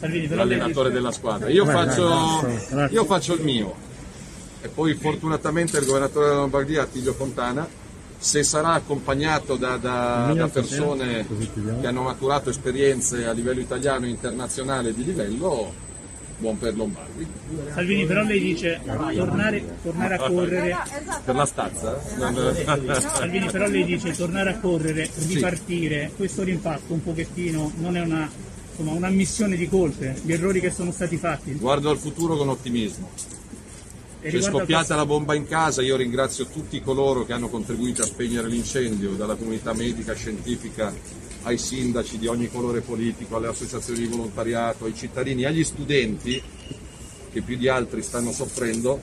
[0.00, 1.48] è lei l'allenatore della squadra.
[1.48, 2.46] Io faccio,
[2.90, 3.74] io faccio il mio
[4.60, 7.66] e poi fortunatamente il governatore della Lombardia Attilio Fontana
[8.18, 11.24] se sarà accompagnato da, da- da persone
[11.80, 15.72] che hanno maturato esperienze a livello italiano e internazionale di livello,
[16.38, 17.26] buon per Lombardi.
[17.72, 20.76] Salvini, però lei dice tornare, tornare a correre.
[21.24, 22.00] Per la stazza?
[23.14, 28.28] Salvini, però lei dice tornare a correre, ripartire, questo rimpatto un pochettino non è una,
[28.70, 31.52] insomma, una missione di colpe, gli errori che sono stati fatti.
[31.52, 33.10] Guardo al futuro con ottimismo.
[34.20, 38.48] C'è scoppiata la bomba in casa, io ringrazio tutti coloro che hanno contribuito a spegnere
[38.48, 40.92] l'incendio, dalla comunità medica, scientifica,
[41.42, 46.42] ai sindaci di ogni colore politico, alle associazioni di volontariato, ai cittadini, agli studenti
[47.30, 49.00] che più di altri stanno soffrendo.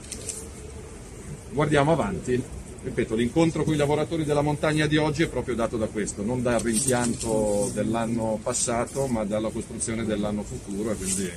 [1.51, 2.43] Guardiamo avanti.
[2.84, 6.43] Ripeto, l'incontro con i lavoratori della montagna di oggi è proprio dato da questo, non
[6.43, 10.93] dal rimpianto dell'anno passato, ma dalla costruzione dell'anno futuro.
[10.93, 11.32] Quindi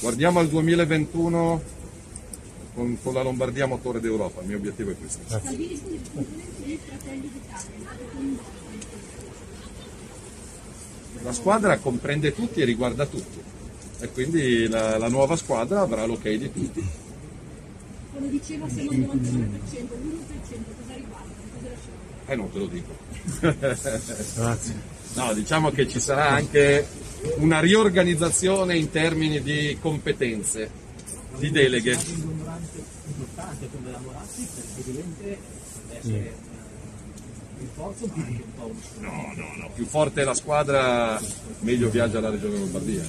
[0.00, 1.80] guardiamo al 2021
[2.74, 5.20] con, con la Lombardia motore d'Europa, il mio obiettivo è questo.
[11.22, 13.40] La squadra comprende tutti e riguarda tutti
[14.00, 16.84] e quindi la, la nuova squadra avrà l'ok di tutti.
[18.12, 19.50] Come dicevo, siamo al 99%, l'1%
[20.80, 21.30] cosa riguarda?
[22.26, 23.00] Eh non te lo dico.
[25.14, 26.86] No, diciamo che ci sarà anche
[27.36, 30.70] una riorganizzazione in termini di competenze,
[31.38, 31.98] di deleghe.
[38.98, 41.20] No, no, no, più forte è la squadra,
[41.60, 43.04] meglio viaggia la Regione Lombardia.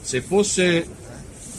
[0.00, 0.86] Se fosse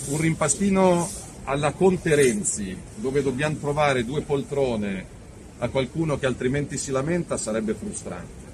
[0.08, 1.10] un rimpastino
[1.44, 5.20] alla Conte Renzi, dove dobbiamo trovare due poltrone
[5.60, 8.50] a qualcuno che altrimenti si lamenta, sarebbe frustrante.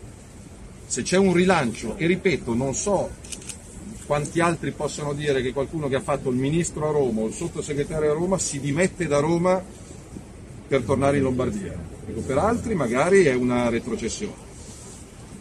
[0.88, 3.09] Se c'è un rilancio, e ripeto, non so
[4.08, 7.34] quanti altri possono dire che qualcuno che ha fatto il ministro a Roma o il
[7.34, 9.62] sottosegretario a Roma si dimette da Roma
[10.68, 11.78] per tornare in Lombardia.
[12.05, 14.34] Dico, per altri magari è una retrocessione,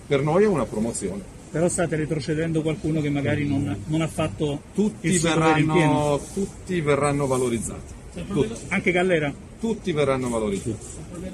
[0.08, 1.34] per noi è una promozione.
[1.48, 7.26] Però state retrocedendo qualcuno che magari non, non ha fatto Tutti il verranno, tutti verranno
[7.26, 7.94] valorizzati.
[8.26, 8.64] Tutti.
[8.68, 9.32] Anche Gallera?
[9.60, 10.86] Tutti verranno valorizzati.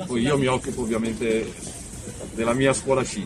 [0.06, 1.50] Poi io mi occupo ovviamente
[2.34, 3.24] della mia scuola sci,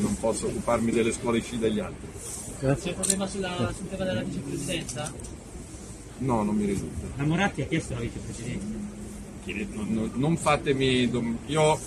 [0.00, 2.08] non posso occuparmi delle scuole sci degli altri.
[2.60, 5.12] C'è un problema sulla, sul tema della vicepresidenza?
[6.18, 7.06] No, non mi risulta.
[7.16, 8.66] La Moratti ha chiesto la vicepresidenza.
[9.74, 11.78] Non, non- non fatemi, dom- io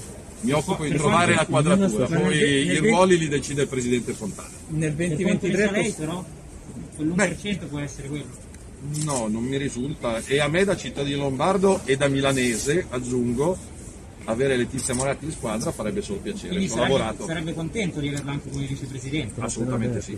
[0.41, 4.49] mi occupo di trovare la quadratura, poi i ruoli li decide il Presidente Fontana.
[4.69, 6.25] Nel 2023 lei però
[6.97, 8.49] quell'1% può essere quello.
[9.03, 10.23] No, non mi risulta.
[10.25, 13.55] E a me da cittadino lombardo e da milanese, aggiungo,
[14.25, 16.55] avere Letizia Moratti in squadra farebbe solo piacere.
[16.55, 17.25] Quindi Ho sarebbe, lavorato.
[17.27, 19.39] sarebbe contento di averla anche come vicepresidente.
[19.41, 20.17] Assolutamente sì.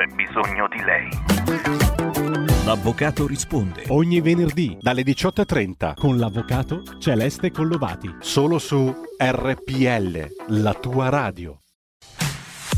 [0.00, 1.08] C'è bisogno di lei.
[2.64, 8.16] L'avvocato risponde ogni venerdì dalle 18.30 con l'avvocato Celeste Collovati.
[8.20, 11.60] Solo su RPL, la tua radio.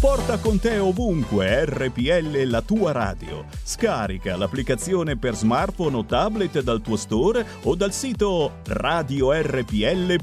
[0.00, 3.44] Porta con te ovunque RPL la tua radio.
[3.62, 10.22] Scarica l'applicazione per smartphone o tablet dal tuo store o dal sito radiorpl.it.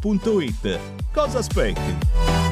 [1.14, 2.49] Cosa aspetti?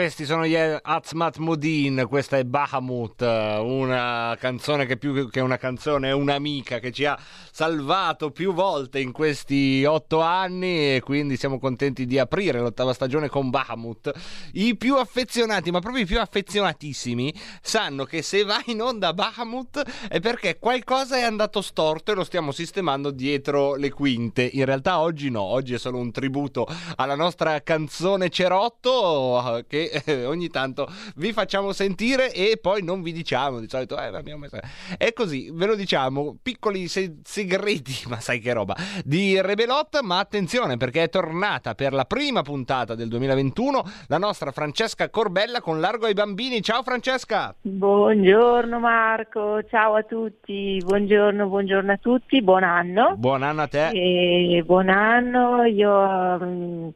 [0.00, 6.08] Questi sono gli Azmat Modin, questa è Bahamut, una canzone che più che una canzone
[6.08, 7.18] è un'amica che ci ha
[7.52, 13.28] salvato più volte in questi otto anni e quindi siamo contenti di aprire l'ottava stagione
[13.28, 14.10] con Bahamut.
[14.52, 20.08] I più affezionati, ma proprio i più affezionatissimi, sanno che se va in onda Bahamut
[20.08, 24.48] è perché qualcosa è andato storto e lo stiamo sistemando dietro le quinte.
[24.50, 29.89] In realtà oggi no, oggi è solo un tributo alla nostra canzone Cerotta botto eh,
[29.90, 34.06] che eh, ogni tanto vi facciamo sentire e poi non vi diciamo di solito eh,
[34.06, 34.58] abbiamo messo...
[34.96, 38.74] è così ve lo diciamo piccoli se- segreti ma sai che roba
[39.04, 44.50] di Rebelot ma attenzione perché è tornata per la prima puntata del 2021 la nostra
[44.52, 46.62] Francesca Corbella con Largo ai bambini.
[46.62, 47.54] Ciao Francesca!
[47.60, 53.14] Buongiorno Marco, ciao a tutti, buongiorno, buongiorno a tutti, buon anno.
[53.16, 53.88] buon anno a te.
[53.88, 56.88] E buon anno, io mm,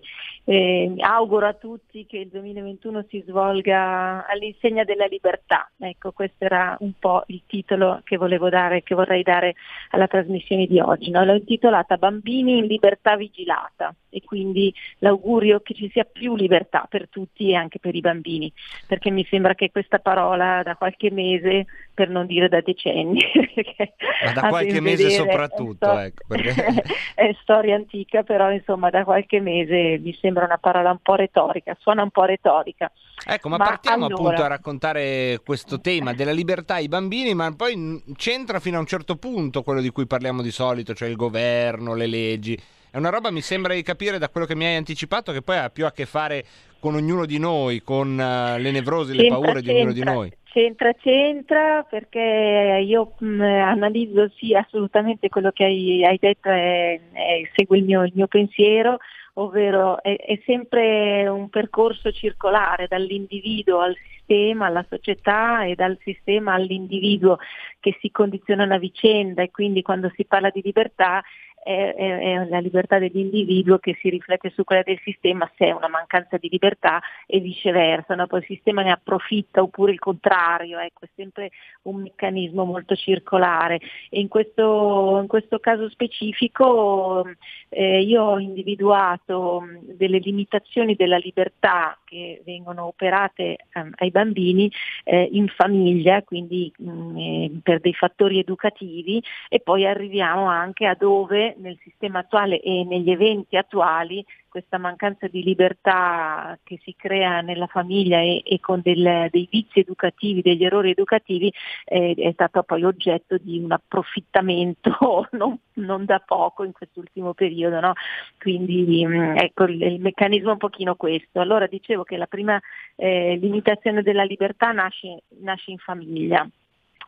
[0.45, 5.71] eh, auguro a tutti che il 2021 si svolga all'insegna della libertà.
[5.79, 9.55] Ecco, questo era un po' il titolo che volevo dare, che vorrei dare
[9.91, 11.11] alla trasmissione di oggi.
[11.11, 11.25] no?
[11.25, 17.09] L'ho intitolata Bambini in libertà vigilata e quindi l'augurio che ci sia più libertà per
[17.09, 18.53] tutti e anche per i bambini,
[18.87, 23.21] perché mi sembra che questa parola da qualche mese, per non dire da decenni,
[24.25, 26.83] ma da qualche mese vedere soprattutto è sto- ecco, perché...
[27.15, 31.77] è storia antica, però insomma da qualche mese mi sembra una parola un po' retorica,
[31.79, 32.91] suona un po' retorica.
[33.27, 37.55] Ecco, ma, Ma partiamo allora- appunto a raccontare questo tema della libertà ai bambini, ma
[37.55, 41.17] poi c'entra fino a un certo punto quello di cui parliamo di solito, cioè il
[41.17, 42.59] governo, le leggi.
[42.91, 45.59] È una roba, mi sembra di capire da quello che mi hai anticipato, che poi
[45.59, 46.45] ha più a che fare
[46.79, 50.31] con ognuno di noi, con eh, le nevrosi, le C'entra, paure di ognuno di noi.
[50.55, 57.51] C'entra, c'entra perché io mh, analizzo sì assolutamente quello che hai, hai detto e, e
[57.57, 58.99] segue il mio, il mio pensiero,
[59.33, 66.53] ovvero è, è sempre un percorso circolare dall'individuo al sistema, alla società e dal sistema
[66.53, 67.39] all'individuo
[67.81, 69.43] che si condizionano a vicenda.
[69.43, 71.21] E quindi quando si parla di libertà
[71.65, 75.73] è, è- è la libertà dell'individuo che si riflette su quella del sistema se è
[75.73, 78.27] una mancanza di libertà e viceversa, no?
[78.27, 81.51] poi il sistema ne approfitta oppure il contrario, ecco, è sempre
[81.83, 87.27] un meccanismo molto circolare e in questo, in questo caso specifico
[87.71, 94.71] eh, io ho individuato mh, delle limitazioni della libertà che vengono operate ehm, ai bambini
[95.05, 100.95] eh, in famiglia, quindi mh, eh, per dei fattori educativi e poi arriviamo anche a
[100.95, 104.25] dove nel sistema attuale e negli eventi attuali
[104.55, 109.81] questa mancanza di libertà che si crea nella famiglia e, e con del- dei vizi
[109.81, 111.53] educativi, degli errori educativi,
[111.85, 117.81] eh, è stato poi oggetto di un approfittamento non, non da poco in quest'ultimo periodo.
[117.81, 117.95] no?
[118.39, 121.41] Quindi mh, ecco il, il meccanismo è un pochino questo.
[121.41, 122.61] Allora dicevo che la prima
[122.95, 126.49] eh, limitazione della libertà nasce, nasce in famiglia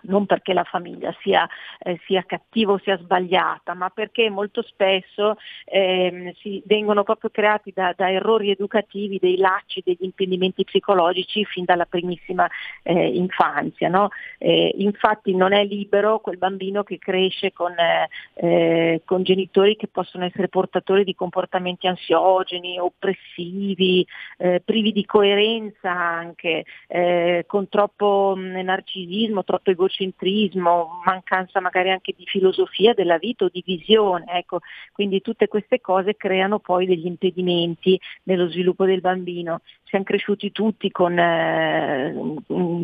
[0.07, 1.49] non perché la famiglia sia,
[1.79, 7.73] eh, sia cattiva o sia sbagliata, ma perché molto spesso ehm, si vengono proprio creati
[7.75, 12.49] da, da errori educativi dei lacci, degli impedimenti psicologici fin dalla primissima
[12.83, 13.89] eh, infanzia.
[13.89, 14.09] no?
[14.39, 19.89] Eh, infatti non è libero quel bambino che cresce con, eh, eh, con genitori che
[19.89, 24.07] possono essere portatori di comportamenti ansiogeni, oppressivi,
[24.39, 26.65] eh, privi di coerenza anche,
[27.47, 29.96] con troppo mh, narcisismo, troppo egocentrismo,
[31.05, 34.25] mancanza magari anche di filosofia della vita o di visione.
[34.29, 34.61] Ecco,
[34.93, 39.61] quindi tutte queste cose creano poi degli impedimenti nello sviluppo del bambino.
[39.85, 42.15] Siamo cresciuti tutti con, eh,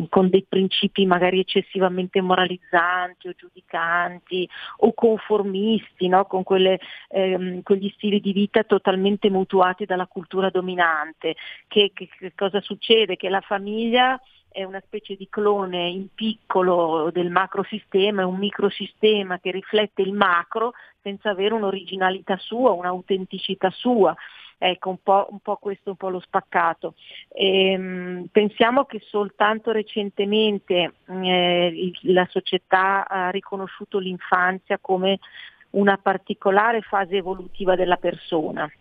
[0.09, 4.47] con dei principi magari eccessivamente moralizzanti o giudicanti
[4.77, 6.25] o conformisti, no?
[6.25, 11.35] con quelle, ehm, quegli stili di vita totalmente mutuati dalla cultura dominante.
[11.67, 13.15] Che, che- che cosa succede?
[13.15, 14.19] Che la famiglia
[14.53, 20.13] è una specie di clone in piccolo del macrosistema, è un microsistema che riflette il
[20.13, 24.15] macro senza avere un'originalità sua, un'autenticità sua.
[24.57, 26.93] Ecco, un po', un po' questo, un po' lo spaccato.
[27.33, 35.19] Ehm, pensiamo che soltanto recentemente eh, la società ha riconosciuto l'infanzia come
[35.71, 38.71] una particolare fase evolutiva della persona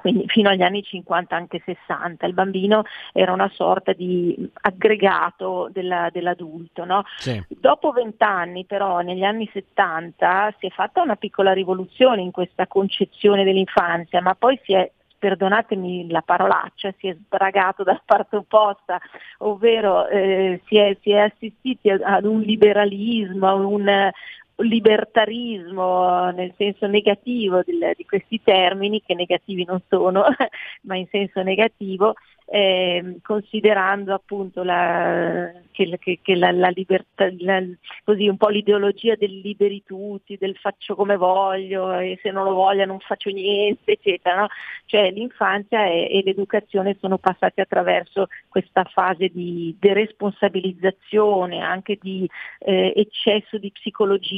[0.00, 6.10] quindi fino agli anni 50, anche 60, il bambino era una sorta di aggregato della-
[6.12, 6.84] dell'adulto.
[6.84, 7.04] no?
[7.48, 13.44] Dopo vent'anni però, negli anni 70, si è fatta una piccola rivoluzione in questa concezione
[13.44, 14.90] dell'infanzia, ma poi si è
[15.24, 19.00] perdonatemi la parolaccia, si è sbragato dalla parte opposta,
[19.38, 24.10] ovvero eh, si, è, si è assistiti ad- un liberalismo, a un
[24.56, 30.24] libertarismo nel senso negativo del- di questi termini, che negativi non sono,
[30.82, 32.14] ma in senso negativo,
[32.46, 37.62] ehm, considerando appunto la, che, che- che la, la libertà, la-
[38.04, 42.52] così un po' l'ideologia del liberi tutti, del faccio come voglio e se non lo
[42.54, 44.42] voglio non faccio niente, eccetera.
[44.42, 44.46] no?
[44.86, 52.28] Cioè l'infanzia e, e l'educazione sono passati attraverso questa fase di deresponsabilizzazione, anche di
[52.60, 53.72] eh, eccesso di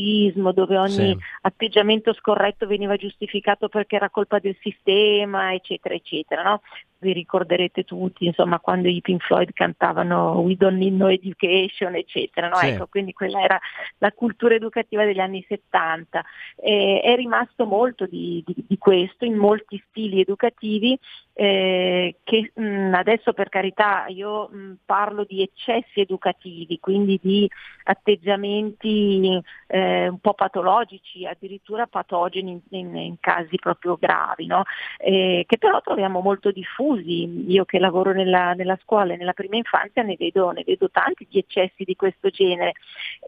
[0.07, 1.17] psicologismo, dove ogni Sì.
[1.43, 6.43] atteggiamento scorretto veniva giustificato perché era colpa del sistema, eccetera, eccetera.
[6.43, 6.63] No?
[7.07, 12.49] Vi ricorderete tutti, insomma, quando i Pink Floyd cantavano We don't need no education, eccetera.
[12.49, 12.57] No?
[12.57, 12.67] Sì.
[12.67, 13.61] Ecco, quindi quella era
[13.99, 16.25] la cultura educativa degli anni 70.
[16.57, 20.99] E è rimasto molto di, di- di questo in molti stili educativi
[21.39, 27.49] eh, che mh, adesso per carità io mh, parlo di eccessi educativi, quindi di
[27.85, 34.63] atteggiamenti eh, un po' patologici, addirittura patogeni in, in- in casi proprio gravi, no?
[34.99, 36.95] Eh, che però troviamo molto diffusi.
[36.99, 41.26] Io che lavoro nella, nella scuola e nella prima infanzia ne vedo, ne vedo tanti
[41.30, 42.72] di eccessi di questo genere.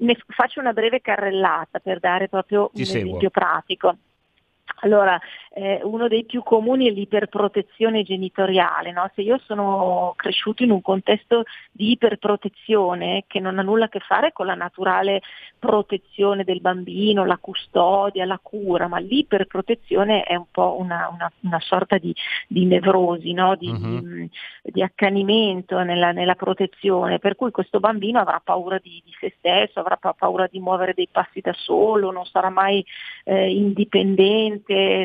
[0.01, 3.07] Ne faccio una breve carrellata per dare proprio Ti un seguo.
[3.07, 3.97] esempio pratico.
[4.81, 5.19] Allora,
[5.51, 8.93] eh, uno dei più comuni è l'iperprotezione genitoriale.
[8.93, 9.11] no?
[9.15, 11.43] Se io sono cresciuto in un contesto
[11.73, 15.21] di iperprotezione che non ha nulla a che fare con la naturale
[15.59, 21.61] protezione del bambino, la custodia, la cura, ma l'iperprotezione è un po' una, una- una
[21.61, 22.15] sorta di,
[22.47, 23.57] di nevrosi, no?
[23.57, 24.31] di, di-
[24.63, 29.81] di accanimento nella, nella protezione, per cui questo bambino avrà paura di, di se stesso,
[29.81, 32.85] avrà pa- paura di muovere dei passi da solo, non sarà mai
[33.25, 34.58] eh, indipendente,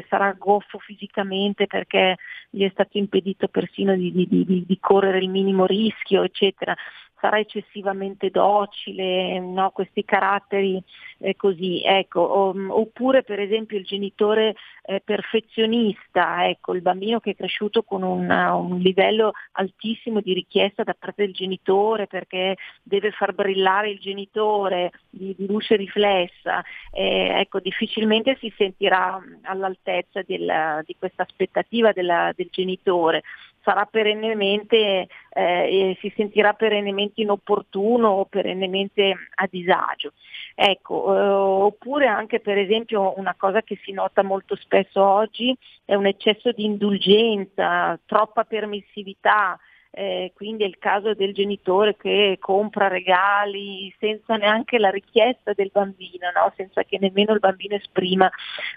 [0.09, 2.17] sarà goffo fisicamente perché
[2.49, 6.75] gli è stato impedito persino di, di- di- di correre il minimo rischio, eccetera.
[7.23, 9.69] Sarà eccessivamente docile, no?
[9.71, 10.83] questi caratteri
[11.19, 12.53] eh, così, ecco.
[12.77, 18.55] Oppure per esempio il genitore eh, perfezionista, ecco, il bambino che è cresciuto con una-
[18.55, 24.91] un livello altissimo di richiesta da parte del genitore perché deve far brillare il genitore
[25.09, 26.61] di, di luce riflessa,
[26.91, 33.23] eh, ecco, difficilmente si sentirà mh, all'altezza della- di questa aspettativa della- del genitore.
[33.63, 40.11] Sarà perennemente, eh, si sentirà perennemente inopportuno o perennemente a disagio.
[40.53, 45.55] Ecco, eh, oppure anche per esempio una cosa che si nota molto spesso oggi
[45.85, 49.57] è un eccesso di indulgenza, troppa permissività,
[49.95, 55.69] eh, quindi è il caso del genitore che compra regali senza neanche la richiesta del
[55.71, 56.51] bambino, no?
[56.57, 58.27] senza che nemmeno il bambino esprima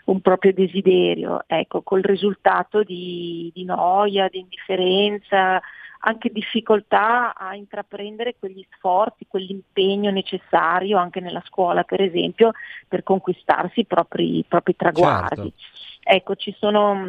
[0.07, 5.59] un proprio desiderio, ecco, col risultato di, di noia, di indifferenza,
[6.01, 12.51] anche difficoltà a intraprendere quegli sforzi, quell'impegno necessario anche nella scuola, per esempio,
[12.87, 15.51] per conquistarsi i propri, i propri traguardi.
[16.03, 17.09] Ecco, ci sono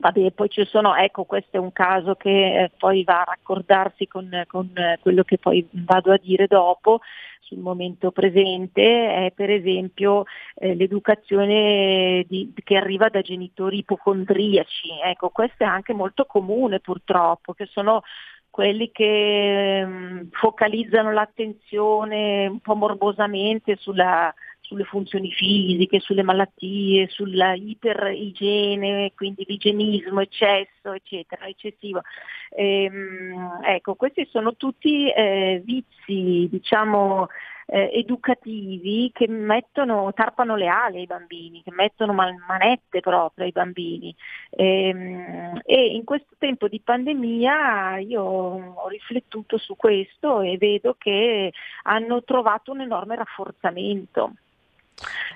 [0.00, 4.06] Vabbè, poi ci sono, ecco, questo è un caso che eh, poi va a raccordarsi
[4.06, 7.00] con, con, eh, quello che poi vado a dire dopo
[7.40, 10.22] sul momento presente, è per esempio
[10.54, 15.00] eh, l'educazione di- che arriva da genitori ipocondriaci.
[15.04, 18.02] Ecco, questo è anche molto comune purtroppo, che sono
[18.50, 24.32] quelli che ehm, focalizzano l'attenzione un po' morbosamente sulla,
[24.68, 32.02] sulle funzioni fisiche, sulle malattie, sulla iperigiene, quindi l'igienismo, eccesso, eccetera, eccessivo.
[32.50, 37.28] Ehm, ecco, questi sono tutti eh, vizi, diciamo,
[37.70, 43.52] eh, educativi che mettono, tarpano le ali ai bambini, che mettono man- manette proprio ai
[43.52, 44.14] bambini.
[44.50, 51.52] Ehm, e in questo tempo di pandemia io ho riflettuto su questo e vedo che
[51.84, 54.32] hanno trovato un enorme rafforzamento.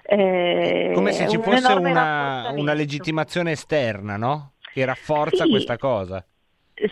[0.05, 4.53] Eh, Come se ci fosse una, una legittimazione esterna, no?
[4.73, 5.51] Che rafforza Sì.
[5.51, 6.25] questa cosa.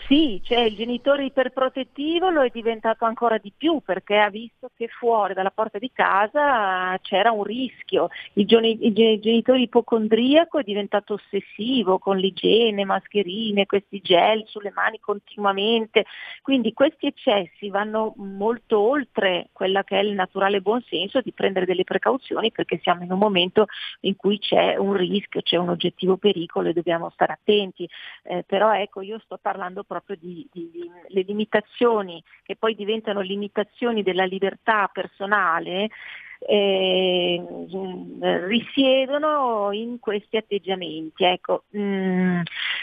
[0.06, 4.88] Sì, cioè il genitore iperprotettivo lo è diventato ancora di più perché ha visto che
[4.88, 8.08] fuori dalla porta di casa c'era un rischio.
[8.34, 16.04] Il, genitore ipocondriaco è diventato ossessivo con l'igiene, mascherine, questi gel sulle mani continuamente.
[16.42, 21.84] Quindi questi eccessi vanno molto oltre quella che è il naturale buonsenso di prendere delle
[21.84, 23.64] precauzioni perché siamo in un momento
[24.00, 27.88] in cui c'è un rischio, c'è un oggettivo pericolo e dobbiamo stare attenti.
[28.24, 33.20] Eh, però ecco, io sto parlando proprio di, di- di- le limitazioni che poi diventano
[33.20, 35.88] limitazioni della libertà personale.
[36.42, 37.44] eh,
[38.46, 41.22] risiedono in questi atteggiamenti.
[41.24, 42.40] Ecco, mh,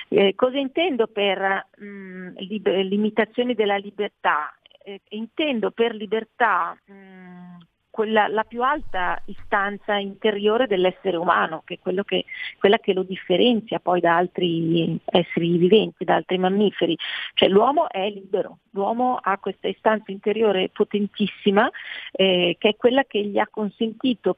[0.10, 4.54] eh, cosa intendo per mh, lib- limitazioni della libertà?
[4.84, 7.58] Eh, intendo per libertà mh,
[7.98, 12.26] quella, la più alta istanza interiore dell'essere umano, che è che,
[12.60, 16.96] quella che lo differenzia poi da altri esseri viventi, da altri mammiferi.
[17.34, 21.68] Cioè l'uomo è libero, l'uomo ha questa istanza interiore potentissima
[22.12, 24.38] eh, che è quella che gli ha consentito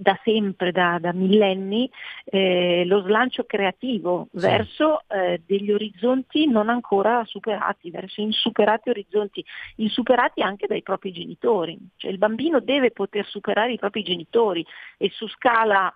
[0.00, 1.90] da sempre, da, da millenni,
[2.24, 4.38] eh, lo slancio creativo Sì.
[4.38, 9.44] verso eh, degli orizzonti non ancora superati, verso insuperati orizzonti,
[9.76, 11.76] insuperati anche dai propri genitori.
[11.96, 14.64] Cioè il bambino deve poter superare i propri genitori
[14.96, 15.92] e su scala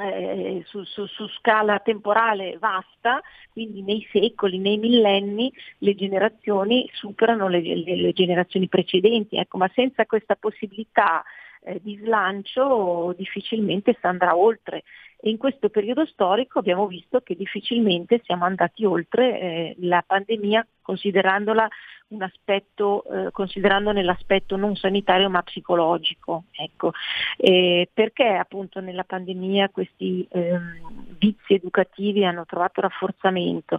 [0.00, 3.20] eh, su, su, su, scala temporale vasta,
[3.50, 9.70] quindi nei secoli, nei millenni le generazioni superano le, le, le generazioni precedenti, ecco, ma
[9.74, 11.22] senza questa possibilità
[11.64, 14.82] eh, di slancio difficilmente si andrà oltre.
[15.20, 20.66] E in questo periodo storico abbiamo visto che difficilmente siamo andati oltre eh, la pandemia
[20.82, 21.66] considerandola
[22.14, 26.44] un aspetto, eh, considerandone l'aspetto non sanitario ma psicologico.
[26.52, 26.92] Ecco.
[27.36, 33.78] Eh, perché appunto nella pandemia questi ehm, vizi educativi hanno trovato rafforzamento?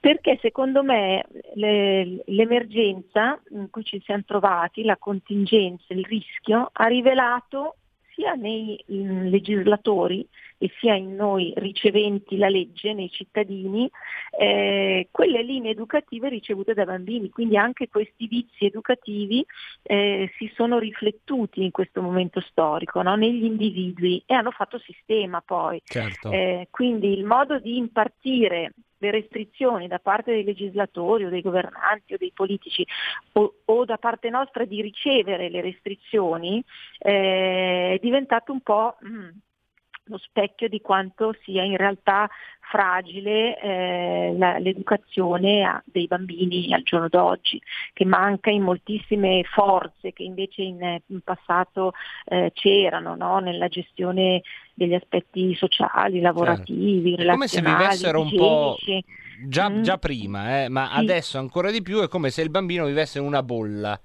[0.00, 1.24] Perché secondo me
[1.54, 7.76] le, l'emergenza in cui ci siamo trovati, la contingenza, il rischio, ha rivelato
[8.18, 10.26] sia nei legislatori
[10.58, 13.88] e sia in noi riceventi la legge, nei cittadini,
[14.38, 17.30] eh, quelle linee educative ricevute dai bambini.
[17.30, 19.44] Quindi anche questi vizi educativi
[19.82, 23.14] eh, si sono riflettuti in questo momento storico no?
[23.14, 25.80] negli individui e hanno fatto sistema poi.
[25.84, 26.30] Certo.
[26.32, 32.14] Eh, quindi il modo di impartire le restrizioni da parte dei legislatori o dei governanti
[32.14, 32.84] o dei politici
[33.34, 36.62] o, o da parte nostra di ricevere le restrizioni
[36.98, 39.28] eh, è diventato un po' mh,
[40.08, 42.28] lo specchio di quanto sia in realtà
[42.60, 47.60] fragile eh, la, l'educazione a, dei bambini al giorno d'oggi,
[47.92, 51.92] che manca in moltissime forze che invece in, in passato
[52.26, 53.38] eh, c'erano no?
[53.38, 54.42] nella gestione
[54.74, 57.32] degli aspetti sociali, lavorativi, certo.
[57.32, 58.76] Come se vivessero un po'...
[59.40, 59.82] Già, mm.
[59.82, 60.98] già prima, eh, ma sì.
[60.98, 63.98] adesso ancora di più è come se il bambino vivesse in una bolla.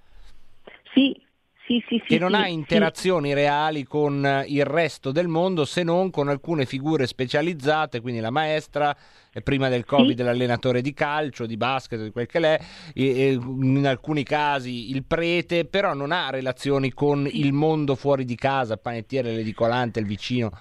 [0.93, 1.19] Sì,
[1.65, 6.27] sì, sì, che non ha interazioni reali con il resto del mondo se non con
[6.27, 8.95] alcune figure specializzate, quindi la maestra,
[9.43, 12.59] prima del Covid l'allenatore di calcio, di basket, di quel che l'è,
[12.95, 18.73] in alcuni casi il prete, però non ha relazioni con il mondo fuori di casa,
[18.73, 20.51] il panettiere, l'edicolante, il vicino.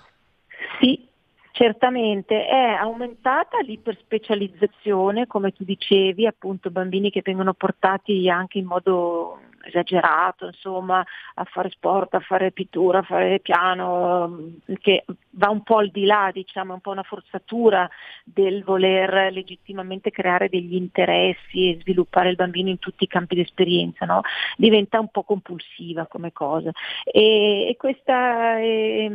[0.80, 1.10] Sì,
[1.52, 2.46] Certamente.
[2.46, 10.46] È aumentata l'iperspecializzazione, come tu dicevi, appunto bambini che vengono portati anche in modo esagerato,
[10.46, 15.90] insomma, a fare sport, a fare pittura, a fare piano, che va un po' al
[15.90, 17.88] di là, diciamo, un po' una forzatura
[18.24, 23.42] del voler legittimamente creare degli interessi e sviluppare il bambino in tutti i campi di
[23.42, 24.20] esperienza, no?
[24.56, 26.70] diventa un po' compulsiva come cosa.
[27.04, 29.10] E, e questa è,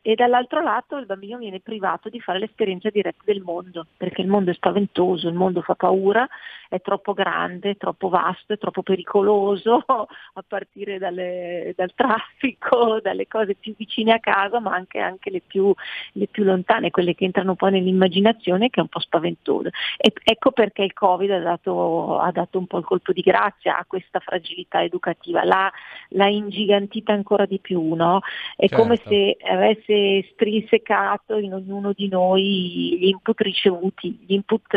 [0.00, 4.28] e dall'altro lato il bambino viene privato di fare l'esperienza diretta del mondo, perché il
[4.28, 6.26] mondo è spaventoso, il mondo fa paura,
[6.68, 13.26] è troppo grande, è troppo vasto, è troppo pericoloso, a partire dalle, dal traffico, dalle
[13.26, 15.74] cose più vicine a casa, ma anche, anche le, più,
[16.12, 19.68] le, più, lontane, quelle che entrano poi nell'immaginazione, che è un po' spaventoso.
[19.96, 23.76] E, ecco perché il Covid ha dato, ha dato, un po' il colpo di grazia
[23.78, 25.70] a questa fragilità educativa, l'ha,
[26.10, 28.20] l'ha ingigantita ancora di più, no?
[28.56, 28.82] È certo.
[28.82, 34.74] come se avesse strinsecato in ognuno di noi gli input ricevuti, gli input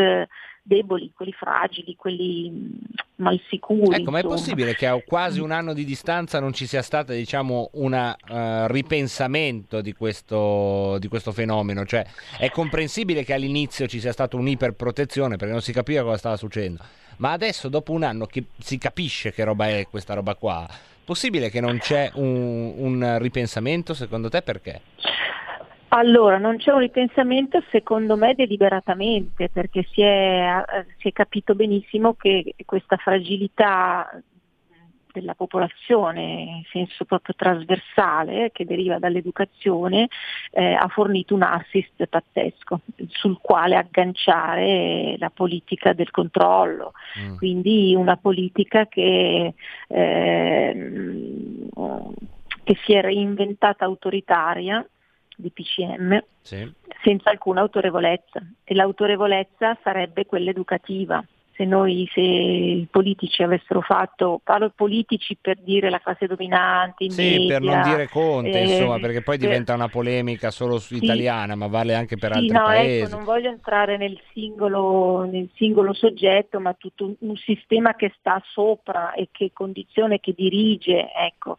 [0.62, 2.70] deboli, quelli fragili, quelli mm,
[3.16, 4.00] mal sicuri.
[4.00, 7.12] Ecco, ma è possibile che a quasi un anno di distanza non ci sia stato
[7.12, 11.84] diciamo, un uh, ripensamento di questo, di questo, fenomeno?
[11.84, 12.06] Cioè,
[12.38, 16.82] è comprensibile che all'inizio ci sia stata un'iperprotezione perché non si capiva cosa stava succedendo,
[17.16, 20.68] ma adesso dopo un anno che si capisce che roba è questa roba qua,
[21.04, 24.80] possibile che non c'è un, un ripensamento secondo te perché?
[25.94, 30.64] Allora, non c'è un ripensamento secondo me deliberatamente perché si è,
[30.98, 34.08] si è capito benissimo che questa fragilità
[35.12, 40.08] della popolazione in senso proprio trasversale che deriva dall'educazione
[40.50, 47.36] eh, ha fornito un assist pazzesco sul quale agganciare la politica del controllo, mm.
[47.36, 49.54] quindi una politica che,
[49.86, 50.90] eh,
[52.64, 54.84] che si è reinventata autoritaria
[55.36, 56.70] di PCM sì.
[57.02, 64.40] senza alcuna autorevolezza e l'autorevolezza sarebbe quella educativa se noi, se i politici avessero fatto,
[64.42, 68.98] parlo politici per dire la classe dominante, sì, media, per non dire Conte, eh, insomma,
[68.98, 72.52] perché poi diventa una polemica solo su sì, italiana, ma vale anche per sì, altri
[72.52, 73.02] no, paesi.
[73.02, 78.12] Ecco, non voglio entrare nel singolo, nel singolo soggetto, ma tutto un, un, sistema che
[78.18, 81.56] sta sopra e che condizione, che dirige, ecco,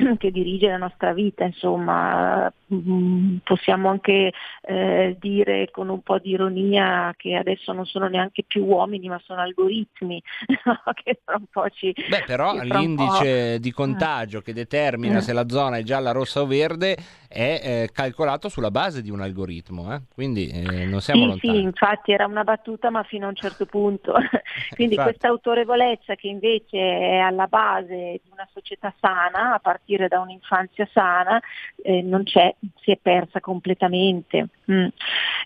[0.18, 4.32] che dirige la nostra vita, insomma, mm, possiamo anche
[4.62, 9.20] eh, dire con un po' di ironia che adesso non sono neanche più uomini, ma
[9.24, 10.22] sono algoritmi
[11.02, 11.94] che tra un po' ci...
[12.08, 15.20] Beh, però l'indice di contagio che determina mm.
[15.20, 16.96] se la zona è gialla, rossa o verde
[17.28, 20.00] è eh, calcolato sulla base di un algoritmo, eh?
[20.12, 21.58] quindi eh, non siamo sì, lontani.
[21.58, 24.14] Sì, infatti era una battuta ma fino a un certo punto.
[24.74, 30.08] quindi questa autorevolezza che invece è alla base di una società sana, a partire partire
[30.08, 31.40] da un'infanzia sana
[31.82, 34.48] eh, non c'è, si è persa completamente.
[34.70, 34.86] Mm.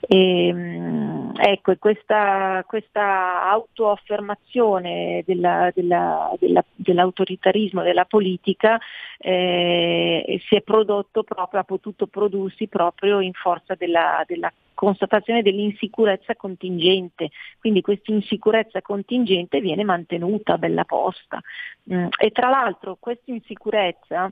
[0.07, 8.79] E, mm, ecco, e questa, questa autoaffermazione della, della, della, dell'autoritarismo della politica
[9.19, 16.37] eh, si è prodotto proprio, ha potuto prodursi proprio in forza della, della constatazione dell'insicurezza
[16.37, 21.41] contingente, quindi questa insicurezza contingente viene mantenuta bella posta.
[21.93, 22.09] Mm.
[22.19, 24.31] E tra l'altro questa insicurezza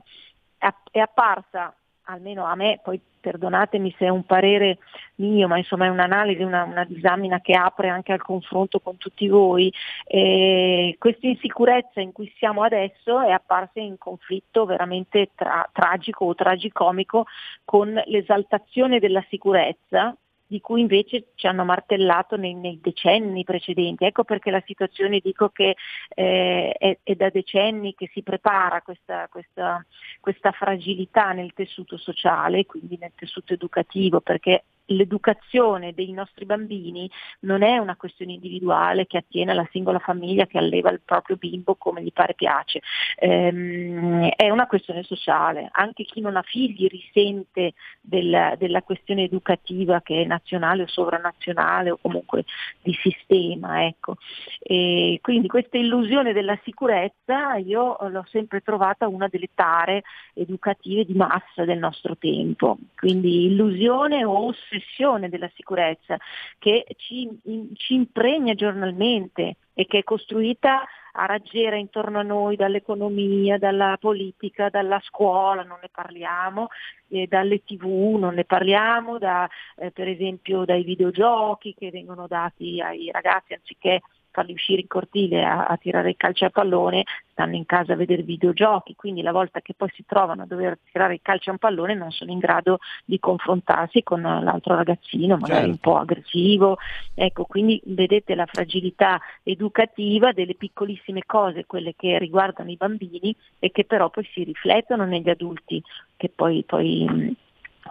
[0.91, 1.75] è apparsa
[2.05, 4.79] almeno a me, poi perdonatemi se è un parere
[5.15, 9.27] mio, ma insomma è un'analisi, una, una disamina che apre anche al confronto con tutti
[9.29, 9.71] voi,
[10.05, 16.35] eh, questa insicurezza in cui siamo adesso è apparsa in conflitto veramente tra, tragico o
[16.35, 17.25] tragicomico
[17.63, 20.13] con l'esaltazione della sicurezza
[20.53, 24.05] di cui invece ci hanno martellato nei, nei decenni precedenti.
[24.05, 25.75] Ecco perché la situazione dico che
[26.09, 29.83] eh, è, è, da decenni che si prepara questa, questa,
[30.19, 37.09] questa fragilità nel tessuto sociale, quindi nel tessuto educativo, perché l'educazione dei nostri bambini
[37.41, 41.75] non è una questione individuale che attiene alla singola famiglia che alleva il proprio bimbo
[41.75, 42.81] come gli pare piace,
[43.17, 45.69] ehm, è una questione sociale.
[45.71, 51.91] Anche chi non ha figli risente del, della questione educativa che è nazionale o sovranazionale
[51.91, 52.43] o comunque
[52.81, 53.85] di sistema.
[53.85, 54.17] Ecco.
[54.59, 60.03] E quindi questa illusione della sicurezza io l'ho sempre trovata una delle tare
[60.33, 62.77] educative di massa del nostro tempo.
[62.95, 66.17] Quindi illusione o ossessione della sicurezza
[66.57, 70.83] che ci, in, ci impregna giornalmente e che è costruita
[71.15, 76.69] a raggiera intorno a noi dall'economia, dalla politica, dalla scuola, non ne parliamo,
[77.09, 79.47] eh, dalle tv non ne parliamo, da,
[79.77, 84.01] eh, per esempio dai videogiochi che vengono dati ai ragazzi anziché
[84.33, 87.95] farli uscire in cortile a, a tirare il calcio a pallone, stanno in casa a
[87.95, 91.53] vedere videogiochi, quindi la volta che poi si trovano a dover tirare il calcio a
[91.53, 95.69] un pallone non sono in grado di confrontarsi con l'altro ragazzino, magari certo.
[95.69, 96.77] un po' aggressivo.
[97.13, 103.71] Ecco, quindi vedete la fragilità educativa delle piccolissime cose, quelle che riguardano i bambini e
[103.71, 105.81] che però poi si riflettono negli adulti,
[106.17, 107.35] che poi, poi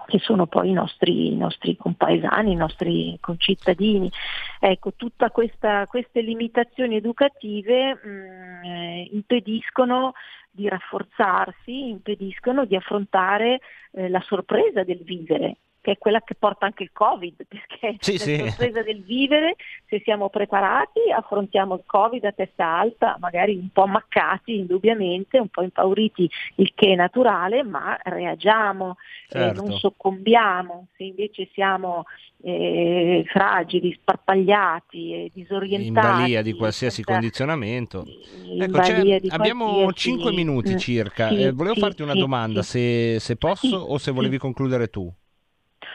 [0.07, 4.11] che sono poi i nostri, i nostri, compaesani, i nostri concittadini.
[4.61, 10.13] Ecco, tutte queste limitazioni educative mh, mm, eh, impediscono
[10.51, 13.61] di rafforzarsi, impediscono di affrontare
[13.93, 18.17] eh, la sorpresa del vivere che è quella che porta anche il Covid, perché sì,
[18.17, 18.37] sì.
[18.39, 19.57] sorpresa del vivere,
[19.87, 25.49] se siamo preparati, affrontiamo il Covid a testa alta, magari un po' maccati indubbiamente, un
[25.49, 28.97] po' impauriti, il che è naturale, ma reagiamo,
[29.29, 29.61] certo.
[29.61, 32.05] eh, non soccombiamo, se invece siamo
[32.43, 36.07] eh, fragili, sparpagliati e disorientati.
[36.07, 37.13] In balia di qualsiasi senza...
[37.13, 38.05] condizionamento.
[38.57, 38.81] Ecco,
[39.31, 43.99] abbiamo 5 minuti mm, circa, sì, eh, volevo farti una domanda, se, se, posso o
[43.99, 45.13] se volevi concludere tu.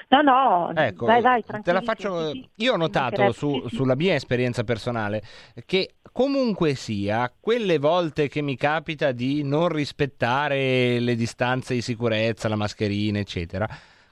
[0.09, 2.31] No, no, ecco, vai, vai, te la faccio.
[2.55, 5.21] Io ho notato su, sulla mia esperienza personale
[5.65, 12.47] che comunque sia, quelle volte che mi capita di non rispettare le distanze di sicurezza,
[12.47, 13.67] la mascherina, eccetera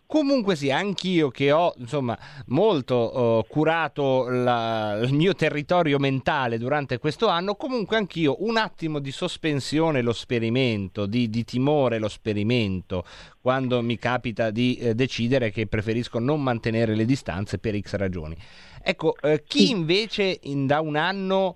[0.08, 2.18] Comunque sì, anch'io che ho insomma
[2.48, 9.00] molto uh, curato la, il mio territorio mentale durante questo anno, comunque anch'io un attimo
[9.00, 13.04] di sospensione lo sperimento, di, di timore lo sperimento,
[13.42, 18.38] quando mi capita di eh, decidere che preferisco non mantenere le distanze per X ragioni.
[18.84, 21.56] Ecco, eh, chi invece in, da un anno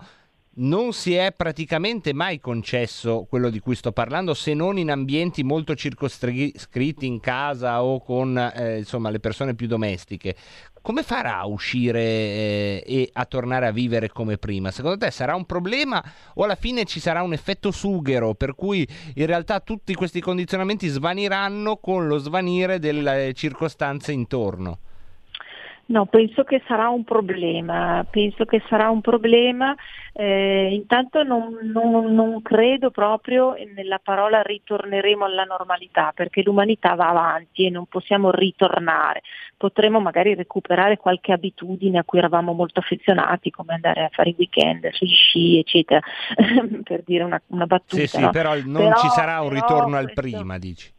[0.60, 5.44] non si è praticamente mai concesso quello di cui sto parlando se non in ambienti
[5.44, 10.36] molto circoscritti in casa o con eh, insomma, le persone più domestiche.
[10.82, 14.72] Come farà a uscire eh, e a tornare a vivere come prima?
[14.72, 16.04] Secondo te sarà un problema
[16.36, 20.88] o alla fine ci sarà un effetto sughero per cui in realtà tutti questi condizionamenti
[20.88, 24.80] svaniranno con lo svanire delle circostanze intorno?
[25.90, 29.76] No, penso che sarà un problema, penso che sarà un problema,
[30.14, 37.10] eh, intanto non, non, non, credo proprio nella parola ritorneremo alla normalità, perché l'umanità va
[37.10, 39.22] avanti e non possiamo ritornare,
[39.58, 44.36] potremo magari recuperare qualche abitudine a cui eravamo molto affezionati, come andare a fare i
[44.38, 46.02] weekend sugli sci, eccetera,
[46.84, 48.02] per dire una, una battuta.
[48.02, 48.30] Sì, sì, no?
[48.30, 50.98] però non però, ci sarà un ritorno al prima, dici.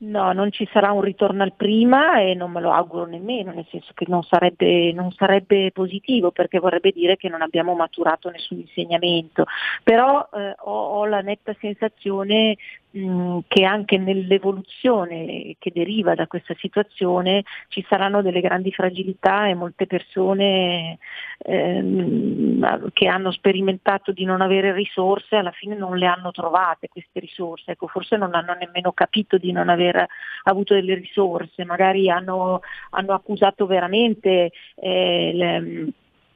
[0.00, 3.66] No, non ci sarà un ritorno al prima e non me lo auguro nemmeno, nel
[3.68, 8.58] senso che non sarebbe, non sarebbe positivo perché vorrebbe dire che non abbiamo maturato nessun
[8.58, 9.46] insegnamento,
[9.82, 12.56] però eh, ho, ho, la netta sensazione
[12.90, 19.54] mh, che anche nell'evoluzione che deriva da questa situazione ci saranno delle grandi fragilità e
[19.54, 20.98] molte persone
[21.38, 27.20] ehm, che hanno sperimentato di non avere risorse alla fine non le hanno trovate queste
[27.20, 30.06] risorse, ecco, forse non hanno nemmeno capito di non aver
[30.44, 32.60] avuto delle risorse, magari hanno,
[32.90, 35.92] hanno accusato veramente eh, le,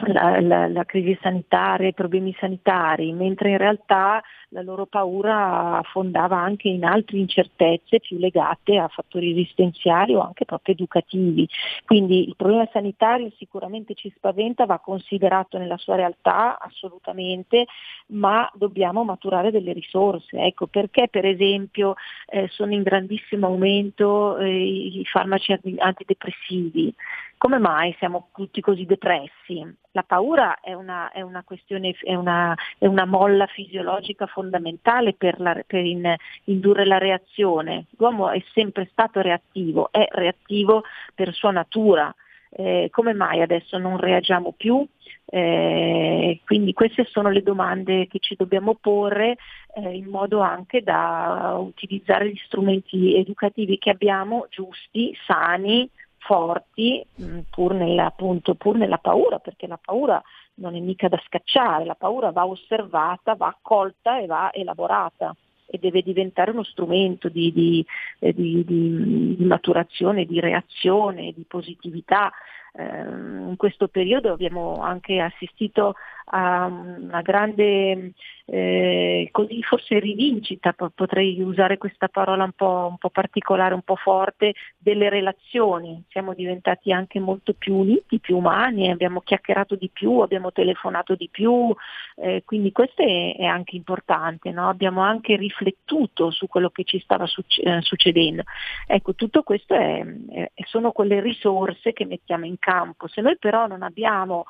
[0.06, 6.36] la, la, la, crisi sanitaria, i problemi sanitari, mentre in realtà la loro paura affondava
[6.38, 11.48] anche in altre incertezze più legate a fattori esistenziali o anche proprio educativi.
[11.84, 17.66] Quindi il problema sanitario sicuramente ci spaventa, va considerato nella sua realtà assolutamente,
[18.08, 20.38] ma dobbiamo maturare delle risorse.
[20.38, 21.94] Ecco perché per esempio
[22.26, 26.94] eh, sono in grandissimo aumento eh, i farmaci antidepressivi.
[27.38, 29.80] Come mai siamo tutti così depressi?
[29.94, 35.38] La paura è una, è una questione, è una, è una, molla fisiologica fondamentale per,
[35.38, 36.14] la, per in,
[36.44, 37.84] indurre la reazione.
[37.98, 42.14] L'uomo è sempre stato reattivo, è reattivo per sua natura.
[42.54, 44.86] Eh, come mai adesso non reagiamo più?
[45.26, 49.36] Eh, quindi queste sono le domande che ci dobbiamo porre
[49.74, 55.88] eh, in modo anche da utilizzare gli strumenti educativi che abbiamo, giusti, sani,
[56.24, 60.22] forti mh, pur, nella, appunto, pur nella paura, perché la paura
[60.54, 65.34] non è mica da scacciare, la paura va osservata, va accolta e va elaborata
[65.66, 67.84] e deve diventare uno strumento di, di,
[68.18, 72.30] eh, di, di maturazione, di reazione, di positività.
[72.74, 75.94] Eh, in questo periodo abbiamo anche assistito
[76.26, 78.12] a una grande
[78.46, 83.96] eh, così forse rivincita, potrei usare questa parola un po', un po', particolare, un po'
[83.96, 86.02] forte, delle relazioni.
[86.08, 91.28] Siamo diventati anche molto più uniti, più umani, abbiamo chiacchierato di più, abbiamo telefonato di
[91.30, 91.74] più,
[92.16, 94.68] eh, quindi questo è, è anche importante, no?
[94.68, 98.42] abbiamo anche riflettuto su quello che ci stava succe- succedendo.
[98.86, 103.08] Ecco, tutto questo è, è, sono quelle risorse che mettiamo in campo.
[103.08, 104.44] Se noi però non abbiamo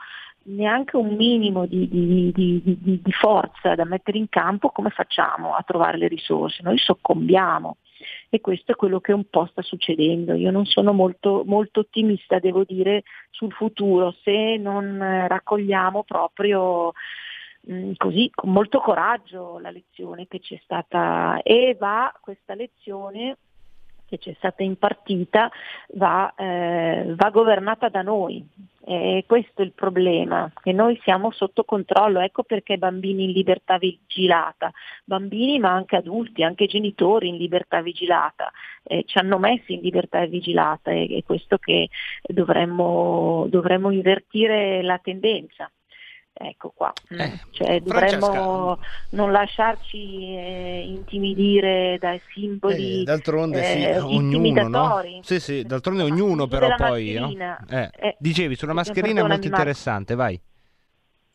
[0.44, 5.62] neanche un minimo di, di, di, di, forza da mettere in campo, come facciamo a
[5.62, 6.62] trovare le risorse?
[6.62, 7.76] Noi soccombiamo
[8.28, 10.34] e questo è quello che un po' sta succedendo.
[10.34, 16.92] Io non sono molto, molto ottimista, devo dire, sul futuro, se non raccogliamo proprio
[17.62, 23.36] mh, così con molto coraggio la lezione che c'è stata e va questa lezione
[24.12, 25.50] che ci è stata impartita
[25.94, 28.46] va, eh, va governata da noi,
[28.84, 33.78] e questo è il problema, che noi siamo sotto controllo, ecco perché bambini in libertà
[33.78, 34.70] vigilata,
[35.04, 38.50] bambini ma anche adulti, anche genitori in libertà vigilata,
[38.82, 41.88] eh, ci hanno messi in libertà vigilata e è questo che
[42.22, 45.70] dovremmo, dovremmo invertire la tendenza.
[46.34, 47.20] Ecco qua, mm.
[47.20, 48.78] eh, cioè, dovremmo
[49.10, 55.02] non lasciarci eh, intimidire dai simboli eh, d'altronde sì, eh, ognuno, no?
[55.20, 57.12] Sì, sì, d'altronde ognuno però poi...
[57.12, 57.58] No?
[57.68, 60.40] Eh, Eh, dicevi, sulla mascherina è molto interessante, vai.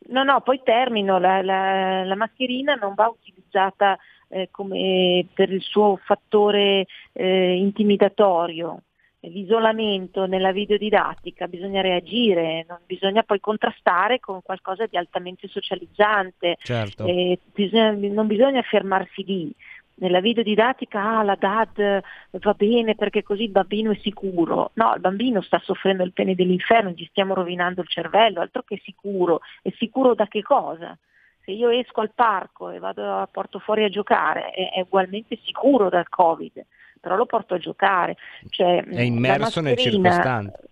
[0.10, 3.98] No, no, poi termino, la, la, la mascherina non va utilizzata
[4.30, 8.82] eh, come per il suo fattore eh, intimidatorio,
[9.22, 17.06] l'isolamento nella videodidattica, bisogna reagire, non bisogna poi contrastare con qualcosa di altamente socializzante, certo.
[17.06, 19.52] eh, bisogna, non bisogna fermarsi lì.
[20.00, 24.70] Nella videodidattica ah, la DAD va bene perché così il bambino è sicuro.
[24.76, 28.80] No, il bambino sta soffrendo il pene dell'inferno, gli stiamo rovinando il cervello, altro che
[28.84, 29.40] sicuro.
[29.64, 30.96] È sicuro da che cosa?
[31.44, 35.40] Se io esco al parco e vado a porto fuori a giocare, è, è ugualmente
[35.44, 36.64] sicuro dal Covid
[37.00, 38.18] però lo porto a giocare.
[38.50, 40.70] Cioè, è immerso nel circostante.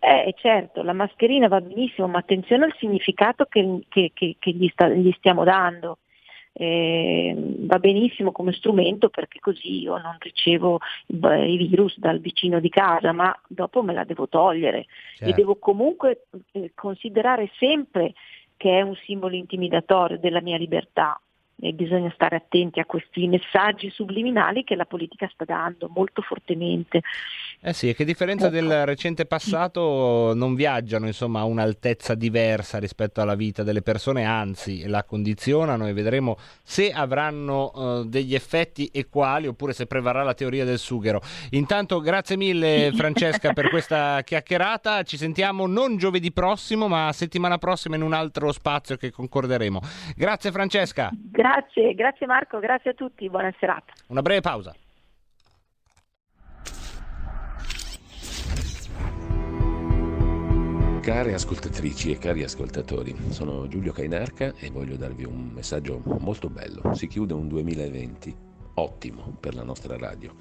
[0.00, 4.68] Eh, certo, la mascherina va benissimo, ma attenzione al significato che, che, che, che gli,
[4.68, 5.98] sta, gli, stiamo dando.
[6.52, 12.68] Eh, va benissimo come strumento perché così io non ricevo i virus dal vicino di
[12.68, 15.32] casa, ma dopo me la devo togliere certo.
[15.32, 18.14] e devo comunque eh, considerare sempre
[18.56, 21.20] che è un simbolo intimidatorio della mia libertà
[21.60, 27.02] e bisogna stare attenti a questi messaggi subliminali che la politica sta dando molto fortemente.
[27.60, 28.54] Eh sì, e che differenza ecco.
[28.54, 34.86] del recente passato non viaggiano insomma a un'altezza diversa rispetto alla vita delle persone, anzi
[34.86, 40.34] la condizionano e vedremo se avranno uh, degli effetti e quali oppure se prevarrà la
[40.34, 41.20] teoria del sughero.
[41.50, 47.96] Intanto grazie mille Francesca per questa chiacchierata, ci sentiamo non giovedì prossimo ma settimana prossima
[47.96, 49.80] in un altro spazio che concorderemo.
[50.14, 51.10] Grazie Francesca.
[51.12, 51.47] Grazie.
[51.48, 53.94] Grazie, grazie Marco, grazie a tutti, buona serata.
[54.08, 54.74] Una breve pausa.
[61.00, 66.92] Care ascoltatrici e cari ascoltatori, sono Giulio Cainarca e voglio darvi un messaggio molto bello.
[66.92, 68.36] Si chiude un 2020
[68.74, 70.34] ottimo per la nostra radio.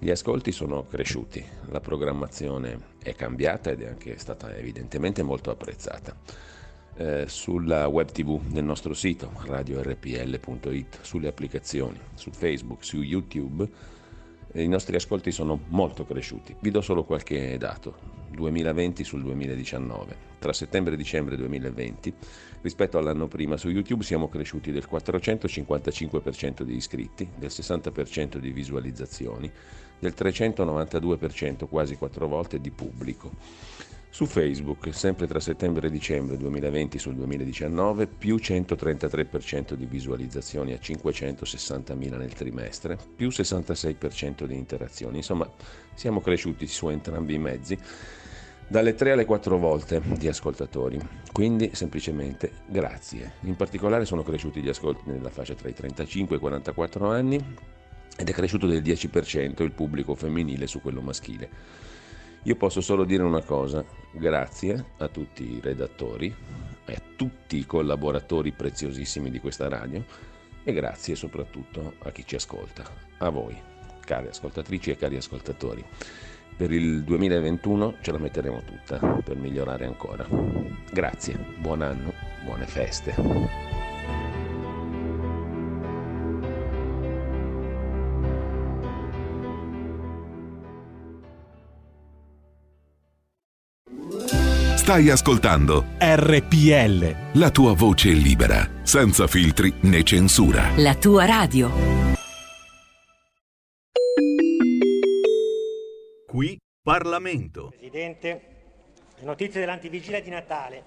[0.00, 6.16] Gli ascolti sono cresciuti, la programmazione è cambiata ed è anche stata evidentemente molto apprezzata.
[7.00, 13.66] Eh, sulla web tv del nostro sito radiorpl.it, sulle applicazioni, su Facebook, su YouTube,
[14.52, 16.54] eh, i nostri ascolti sono molto cresciuti.
[16.60, 18.18] Vi do solo qualche dato.
[18.28, 20.28] 2020 sul 2019.
[20.38, 22.12] Tra settembre e dicembre 2020,
[22.60, 29.50] rispetto all'anno prima, su YouTube siamo cresciuti del 455% di iscritti, del 60% di visualizzazioni,
[29.98, 33.30] del 392%, quasi quattro volte, di pubblico.
[34.12, 40.78] Su Facebook, sempre tra settembre e dicembre 2020 sul 2019, più 133% di visualizzazioni a
[40.82, 45.18] 560.000 nel trimestre, più 66% di interazioni.
[45.18, 45.48] Insomma,
[45.94, 47.78] siamo cresciuti su entrambi i mezzi
[48.66, 50.98] dalle 3 alle 4 volte di ascoltatori.
[51.32, 53.34] Quindi semplicemente grazie.
[53.42, 57.36] In particolare sono cresciuti gli ascolti nella fascia tra i 35 e i 44 anni
[58.16, 61.88] ed è cresciuto del 10% il pubblico femminile su quello maschile.
[62.44, 66.34] Io posso solo dire una cosa, grazie a tutti i redattori
[66.86, 70.02] e a tutti i collaboratori preziosissimi di questa radio
[70.64, 72.82] e grazie soprattutto a chi ci ascolta,
[73.18, 73.56] a voi,
[74.00, 75.84] cari ascoltatrici e cari ascoltatori.
[76.56, 80.26] Per il 2021 ce la metteremo tutta per migliorare ancora.
[80.92, 82.12] Grazie, buon anno,
[82.44, 83.69] buone feste.
[94.90, 97.38] Stai ascoltando RPL.
[97.38, 100.72] La tua voce libera, senza filtri né censura.
[100.78, 101.70] La tua radio.
[106.26, 107.68] Qui Parlamento.
[107.68, 108.42] Presidente,
[109.16, 110.82] le notizie dell'antivigilia di Natale,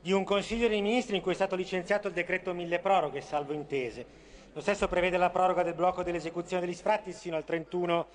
[0.00, 3.52] di un Consiglio dei Ministri in cui è stato licenziato il decreto mille proroghe, salvo
[3.52, 4.06] intese.
[4.52, 8.06] Lo stesso prevede la proroga del blocco dell'esecuzione degli sfratti sino al 31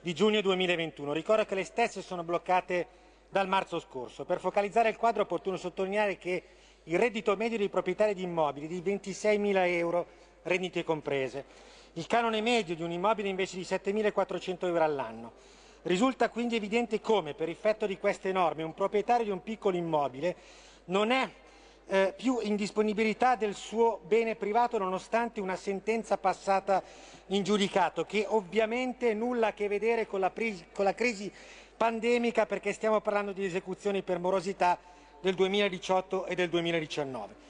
[0.00, 1.12] di giugno 2021.
[1.12, 4.24] Ricordo che le stesse sono bloccate dal marzo scorso.
[4.24, 6.42] Per focalizzare il quadro è opportuno sottolineare che
[6.84, 10.06] il reddito medio dei proprietari di immobili è di 26.000 euro,
[10.42, 11.44] rendite comprese.
[11.94, 15.32] Il canone medio di un immobile invece di 7.400 euro all'anno.
[15.82, 20.36] Risulta quindi evidente come, per effetto di queste norme, un proprietario di un piccolo immobile
[20.86, 21.28] non è
[21.90, 26.82] eh, più in disponibilità del suo bene privato nonostante una sentenza passata
[27.28, 30.32] in giudicato, che ovviamente nulla a che vedere con la,
[30.72, 31.32] con la crisi
[31.78, 34.76] pandemica perché stiamo parlando di esecuzioni per morosità
[35.20, 37.46] del 2018 e del 2019.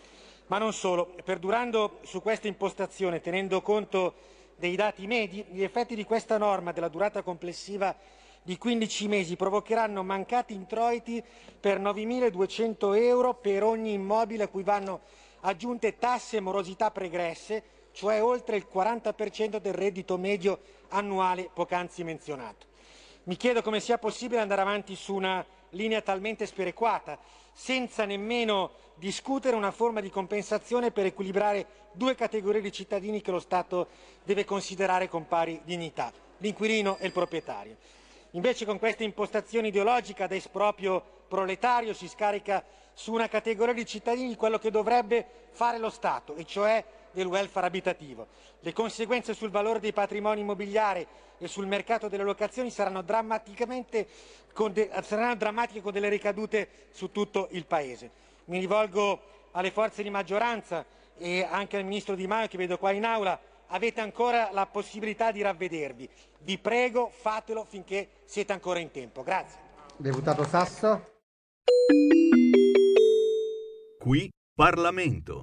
[0.49, 4.15] Ma non solo, perdurando su questa impostazione, tenendo conto
[4.57, 7.97] dei dati medi, gli effetti di questa norma della durata complessiva
[8.43, 11.23] di 15 mesi provocheranno mancati introiti
[11.59, 15.01] per 9.200 euro per ogni immobile a cui vanno
[15.41, 22.67] aggiunte tasse e morosità pregresse, cioè oltre il 40% del reddito medio annuale poc'anzi menzionato.
[23.29, 27.19] Mi chiedo come sia possibile andare avanti su una linea talmente sperequata,
[27.53, 33.39] senza nemmeno discutere una forma di compensazione per equilibrare due categorie di cittadini che lo
[33.39, 33.89] Stato
[34.25, 37.77] deve considerare con pari dignità, l'inquilino e il proprietario.
[38.31, 42.65] Invece con questa impostazione ideologica da esproprio proletario si scarica
[42.95, 46.83] su una categoria di cittadini quello che dovrebbe fare lo Stato, e cioè
[47.13, 48.27] del welfare abitativo.
[48.61, 51.07] Le conseguenze sul valore dei patrimoni immobiliari
[51.39, 57.67] e sul mercato delle locazioni saranno, de- saranno drammatiche con delle ricadute su tutto il
[57.67, 58.11] Paese.
[58.47, 59.21] Mi rivolgo
[59.53, 60.85] alle forze di maggioranza
[61.17, 65.31] e anche al Ministro Di Maio che vedo qua in aula, avete ancora la possibilità
[65.33, 66.09] di ravvedervi.
[66.41, 69.23] Vi prego, fatelo finché siete ancora in tempo.
[69.23, 69.59] Grazie.
[69.97, 71.17] Deputato Sasso.
[73.99, 75.43] Qui Parlamento.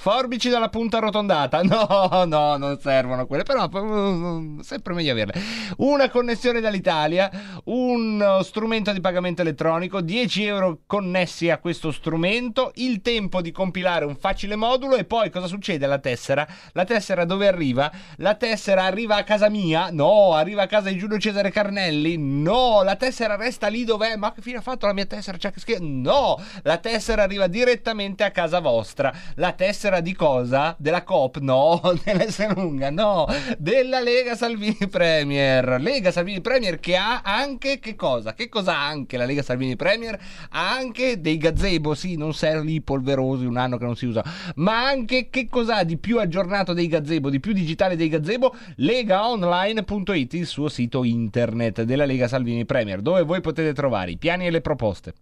[0.00, 1.60] Forbici dalla punta arrotondata.
[1.70, 5.34] No, no, non servono quelle, però mm, sempre meglio averle.
[5.78, 7.30] Una connessione dall'Italia,
[7.64, 14.04] un strumento di pagamento elettronico, 10 euro connessi a questo strumento, il tempo di compilare
[14.04, 16.46] un facile modulo e poi cosa succede alla tessera?
[16.72, 17.90] La tessera dove arriva?
[18.16, 19.90] La tessera arriva a casa mia?
[19.90, 22.16] No, arriva a casa di Giulio Cesare Carnelli?
[22.18, 24.16] No, la tessera resta lì dov'è?
[24.16, 25.36] Ma che fine ha fatto la mia tessera?
[25.36, 25.78] Cioè, che.
[25.78, 29.12] No, la tessera arriva direttamente a casa vostra.
[29.36, 30.76] La tessera di cosa?
[30.78, 31.38] Della Coop?
[31.38, 33.26] No, dell'S lunga, no,
[33.58, 35.80] della Lega Salvini Premier.
[35.80, 38.34] Lega Salvini Premier che ha anche che cosa?
[38.34, 40.16] Che cosa ha anche la Lega Salvini Premier?
[40.50, 44.22] Ha anche dei gazebo, sì, non serli polverosi, un anno che non si usa,
[44.56, 48.54] ma anche che cos'ha di più aggiornato dei gazebo, di più digitale dei gazebo?
[48.76, 54.46] legaonline.it, il suo sito internet della Lega Salvini Premier, dove voi potete trovare i piani
[54.46, 55.14] e le proposte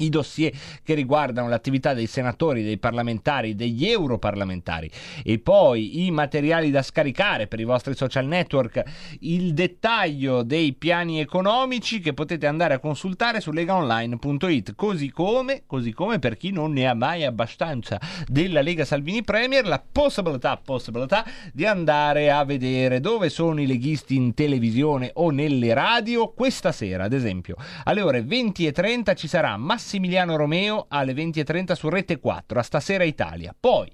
[0.00, 0.52] i dossier
[0.82, 4.90] che riguardano l'attività dei senatori, dei parlamentari, degli europarlamentari.
[5.22, 8.82] E poi i materiali da scaricare per i vostri social network,
[9.20, 15.92] il dettaglio dei piani economici che potete andare a consultare su legaonline.it, così come, così
[15.92, 21.24] come per chi non ne ha mai abbastanza della Lega Salvini Premier, la possibilità, possibilità
[21.52, 27.04] di andare a vedere dove sono i leghisti in televisione o nelle radio questa sera,
[27.04, 31.88] ad esempio, alle ore 20 e 30 ci sarà Massimo Massimiliano Romeo alle 20.30 su
[31.88, 33.52] Rete 4, a stasera Italia.
[33.58, 33.90] Poi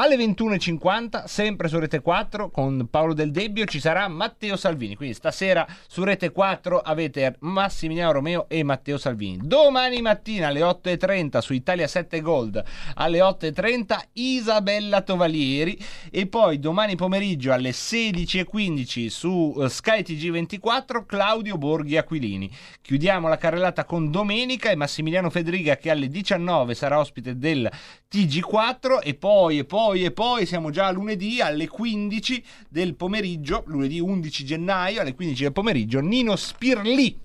[0.00, 4.94] alle 21.50, sempre su Rete 4, con Paolo Del Debbio, ci sarà Matteo Salvini.
[4.94, 9.40] Quindi stasera su Rete 4 avete Massimiliano Romeo e Matteo Salvini.
[9.42, 12.62] Domani mattina alle 8.30 su Italia 7 Gold,
[12.94, 15.76] alle 8.30 Isabella Tovalieri.
[16.12, 22.48] E poi domani pomeriggio alle 16.15 su eh, Sky TG24 Claudio Borghi Aquilini.
[22.80, 27.68] Chiudiamo la carrellata con Domenica e Massimiliano Federica che alle 19 sarà ospite del
[28.10, 32.94] TG4 e poi e poi poi e poi siamo già a lunedì alle 15 del
[32.94, 37.18] pomeriggio, lunedì 11 gennaio alle 15 del pomeriggio, Nino Spirli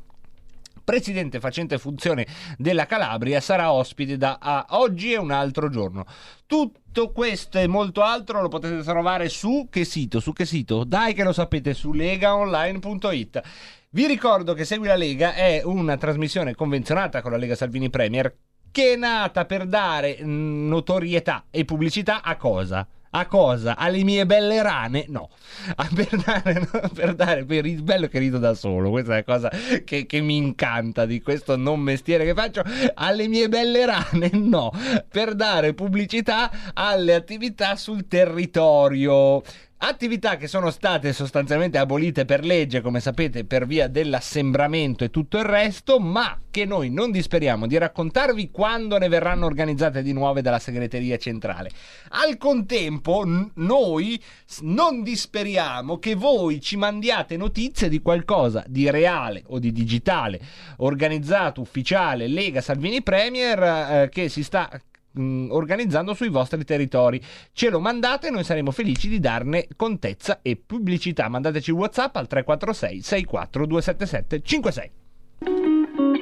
[0.82, 2.26] presidente facente funzione
[2.58, 6.06] della Calabria, sarà ospite da oggi e un altro giorno.
[6.46, 10.22] Tutto questo e molto altro lo potete trovare su che sito?
[10.22, 10.86] Su che sito?
[10.86, 13.42] Dai che lo sapete, su legaonline.it.
[13.90, 18.34] Vi ricordo che Segui la Lega è una trasmissione convenzionata con la Lega Salvini Premier
[18.74, 22.86] che è nata per dare mm, notorietà e pubblicità a cosa?
[23.16, 23.78] A cosa?
[23.78, 25.06] Alle mie belle rane?
[25.10, 25.30] No,
[25.76, 28.90] a per dare, per dare per il bello che rido da solo.
[28.90, 29.50] Questa è la cosa
[29.86, 32.64] che, che, mi incanta di questo non mestiere che faccio.
[32.96, 34.32] Alle mie belle rane?
[34.54, 34.72] No,
[35.10, 39.44] per dare pubblicità alle attività sul territorio.
[39.86, 45.38] Attività che sono state sostanzialmente abolite per legge, come sapete, per via dell'assembramento e tutto
[45.38, 50.42] il resto, ma che noi non disperiamo di raccontarvi quando ne verranno organizzate di nuove
[50.42, 51.70] dalla segreteria centrale.
[52.12, 54.24] Al contempo, n- noi
[54.62, 60.40] non disperiamo che voi ci mandiate notizie di qualcosa di reale o di digitale,
[60.78, 64.70] organizzato, ufficiale, Lega Salvini Premier, eh, che si sta
[65.14, 67.22] mh, mm, organizzando sui vostri territori.
[67.52, 71.30] Ce lo mandate e noi saremo felici di darne contezza e pubblicità.
[71.30, 74.92] Mandateci WhatsApp al 346 64 277 56.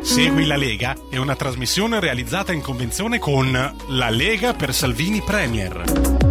[0.02, 6.30] Segui la Lega è una trasmissione realizzata in convenzione con La Lega per Salvini Premier.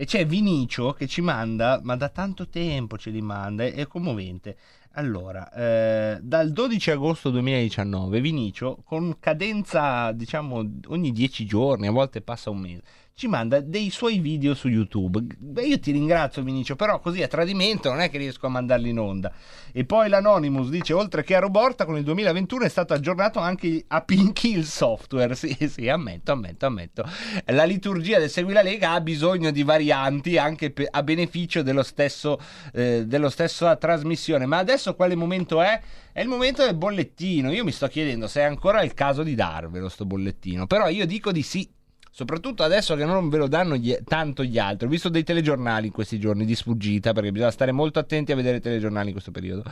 [0.00, 4.56] E c'è Vinicio che ci manda, ma da tanto tempo ce li manda, è commovente.
[5.00, 12.20] Allora, eh, dal 12 agosto 2019 Vinicio, con cadenza diciamo ogni 10 giorni, a volte
[12.20, 12.82] passa un mese,
[13.14, 15.20] ci manda dei suoi video su YouTube.
[15.36, 18.88] Beh, io ti ringrazio Vinicio, però così a tradimento non è che riesco a mandarli
[18.88, 19.30] in onda.
[19.72, 23.84] E poi l'Anonymous dice, oltre che a Roborta, con il 2021 è stato aggiornato anche
[23.88, 25.34] a Pinky il software.
[25.34, 27.08] Sì, sì, ammetto, ammetto, ammetto.
[27.46, 32.38] La liturgia del Segui la Lega ha bisogno di varianti anche a beneficio dello stesso,
[32.72, 34.46] eh, dello stesso trasmissione.
[34.46, 35.80] Ma adesso quale momento è?
[36.12, 37.52] È il momento del bollettino.
[37.52, 40.66] Io mi sto chiedendo se è ancora il caso di darvelo sto bollettino.
[40.66, 41.68] Però io dico di sì
[42.10, 44.86] Soprattutto adesso che non ve lo danno gli, tanto gli altri.
[44.86, 48.36] Ho visto dei telegiornali in questi giorni di sfuggita perché bisogna stare molto attenti a
[48.36, 49.62] vedere i telegiornali in questo periodo.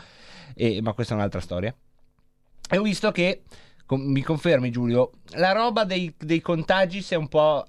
[0.54, 1.74] E, ma questa è un'altra storia.
[2.70, 3.42] E ho visto che,
[3.84, 7.66] com, mi confermi Giulio, la roba dei, dei contagi po'...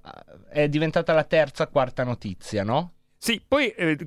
[0.49, 2.93] è diventata la terza, quarta notizia, no?
[3.21, 3.97] Sì, poi eh,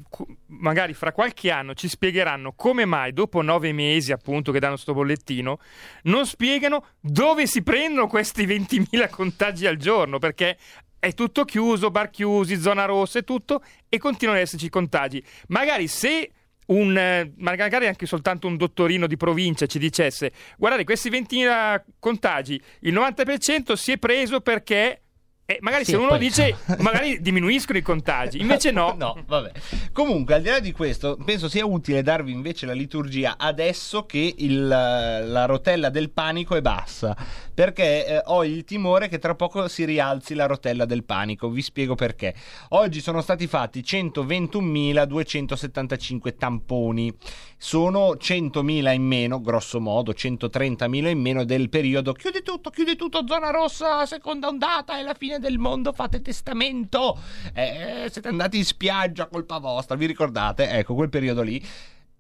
[0.46, 4.94] magari fra qualche anno ci spiegheranno come mai dopo nove mesi appunto che danno sto
[4.94, 5.58] bollettino
[6.04, 10.56] non spiegano dove si prendono questi 20.000 contagi al giorno perché
[10.98, 15.22] è tutto chiuso, bar chiusi, zona rossa e tutto e continuano ad esserci contagi.
[15.48, 16.30] Magari se
[16.68, 22.58] un, eh, magari anche soltanto un dottorino di provincia ci dicesse guardate questi 20.000 contagi
[22.80, 25.02] il 90% si è preso perché
[25.44, 29.50] e magari Sì, se uno poi- dice magari diminuiscono i contagi invece no, no, vabbè.
[29.92, 34.34] Comunque, al di là di questo, penso sia utile darvi invece la liturgia adesso che
[34.38, 37.16] il- la rotella del panico è bassa.
[37.54, 41.48] Perché eh, ho il timore che tra poco si rialzi la rotella del panico.
[41.50, 42.34] Vi spiego perché.
[42.70, 47.14] Oggi sono stati fatti 121.275 tamponi.
[47.56, 52.12] Sono 100.000 in meno, grosso modo, 130.000 in meno del periodo.
[52.12, 57.18] Chiudi tutto, chiudi tutto, zona rossa, seconda ondata, è la fine del mondo, fate testamento.
[57.54, 60.70] Eh, siete andati in spiaggia, colpa vostra, vi ricordate?
[60.70, 61.62] Ecco, quel periodo lì.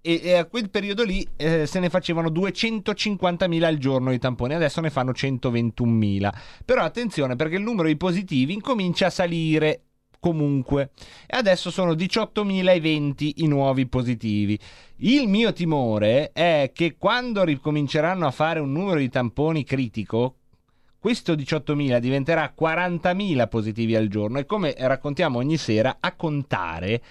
[0.04, 4.54] E, e a quel periodo lì eh, se ne facevano 250.000 al giorno di tamponi,
[4.54, 6.32] adesso ne fanno 121.000.
[6.64, 9.82] Però attenzione perché il numero di positivi incomincia a salire
[10.22, 10.90] comunque
[11.26, 14.58] e adesso sono 18.020 i nuovi positivi.
[14.98, 20.36] Il mio timore è che quando ricominceranno a fare un numero di tamponi critico,
[21.00, 27.02] questo 18.000 diventerà 40.000 positivi al giorno e come raccontiamo ogni sera, a contare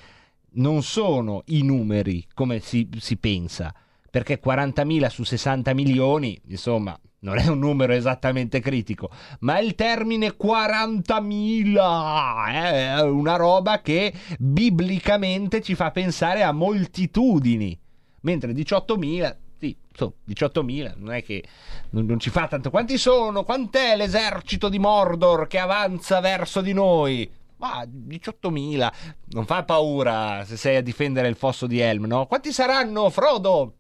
[0.54, 3.74] non sono i numeri come si, si pensa,
[4.10, 9.10] perché 40.000 su 60 milioni, insomma, non è un numero esattamente critico,
[9.40, 17.80] ma il termine 40.000 è una roba che biblicamente ci fa pensare a moltitudini,
[18.22, 21.44] mentre 18.000 sì, insomma, 18.000, non è che
[21.92, 22.72] non, non ci fa tanto.
[22.72, 23.44] Quanti sono?
[23.44, 27.32] Quant'è l'esercito di Mordor che avanza verso di noi?
[27.62, 28.92] Ma 18.000,
[29.34, 32.26] non fa paura se sei a difendere il fosso di Helm, no?
[32.26, 33.76] Quanti saranno, Frodo?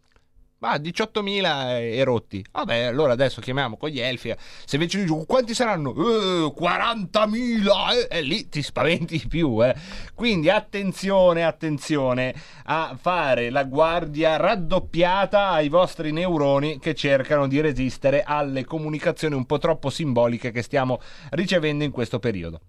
[0.59, 2.45] Ma 18.000 e rotti.
[2.51, 4.31] Vabbè, allora adesso chiamiamo con gli elfi.
[4.65, 5.95] Se invece dici quanti saranno?
[5.95, 8.07] Eh, 40.000!
[8.07, 9.73] E lì ti spaventi di più, eh.
[10.13, 12.35] Quindi attenzione, attenzione
[12.65, 19.47] a fare la guardia raddoppiata ai vostri neuroni che cercano di resistere alle comunicazioni un
[19.47, 21.01] po' troppo simboliche che stiamo
[21.31, 22.61] ricevendo in questo periodo.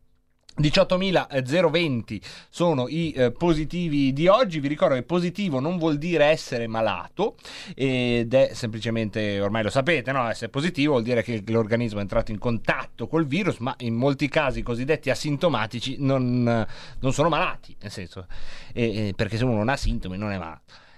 [0.60, 2.20] 18.020
[2.50, 4.60] sono i eh, positivi di oggi.
[4.60, 7.36] Vi ricordo che positivo non vuol dire essere malato
[7.74, 10.28] ed è semplicemente, ormai lo sapete, no?
[10.28, 14.28] essere positivo vuol dire che l'organismo è entrato in contatto col virus, ma in molti
[14.28, 16.66] casi i cosiddetti asintomatici non,
[16.98, 18.26] non sono malati, nel senso,
[18.74, 20.90] eh, perché se uno non ha sintomi non è malato.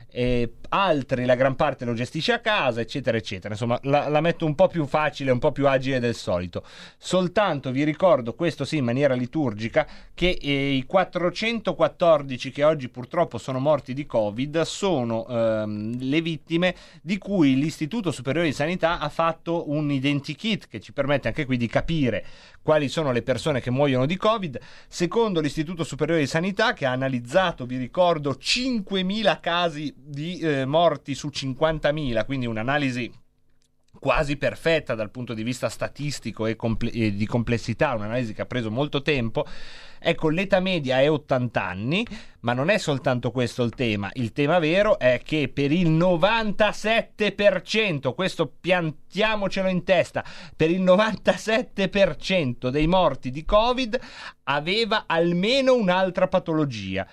[0.69, 3.55] Altri la gran parte lo gestisce a casa, eccetera, eccetera.
[3.55, 6.65] Insomma, la, la, metto un po' più facile, un po' più agile del solito.
[6.99, 13.39] Soltanto vi ricordo, questo sì, in maniera liturgica, che eh, i 414 che oggi purtroppo
[13.39, 19.09] sono morti di Covid sono ehm, le vittime di cui l'Istituto Superiore di Sanità ha
[19.09, 22.25] fatto un identikit che ci permette anche qui di capire
[22.65, 24.59] quali sono le persone che muoiono di Covid.
[24.89, 31.15] Secondo l'Istituto Superiore di Sanità, che ha analizzato, vi ricordo, 5.000 casi di eh, morti
[31.15, 33.13] su 50.000, quindi un'analisi
[34.01, 38.47] quasi perfetta dal punto di vista statistico e, comple- e, di complessità, un'analisi che ha
[38.47, 39.47] preso molto tempo.
[40.07, 42.07] Ecco, l'età media è 80 anni,
[42.41, 44.11] ma non è soltanto questo il tema.
[44.13, 50.23] Il tema vero è che per il 97%, questo piantiamocelo in testa,
[50.55, 53.99] per il 97% dei morti di Covid
[54.43, 57.09] aveva almeno un'altra patologia.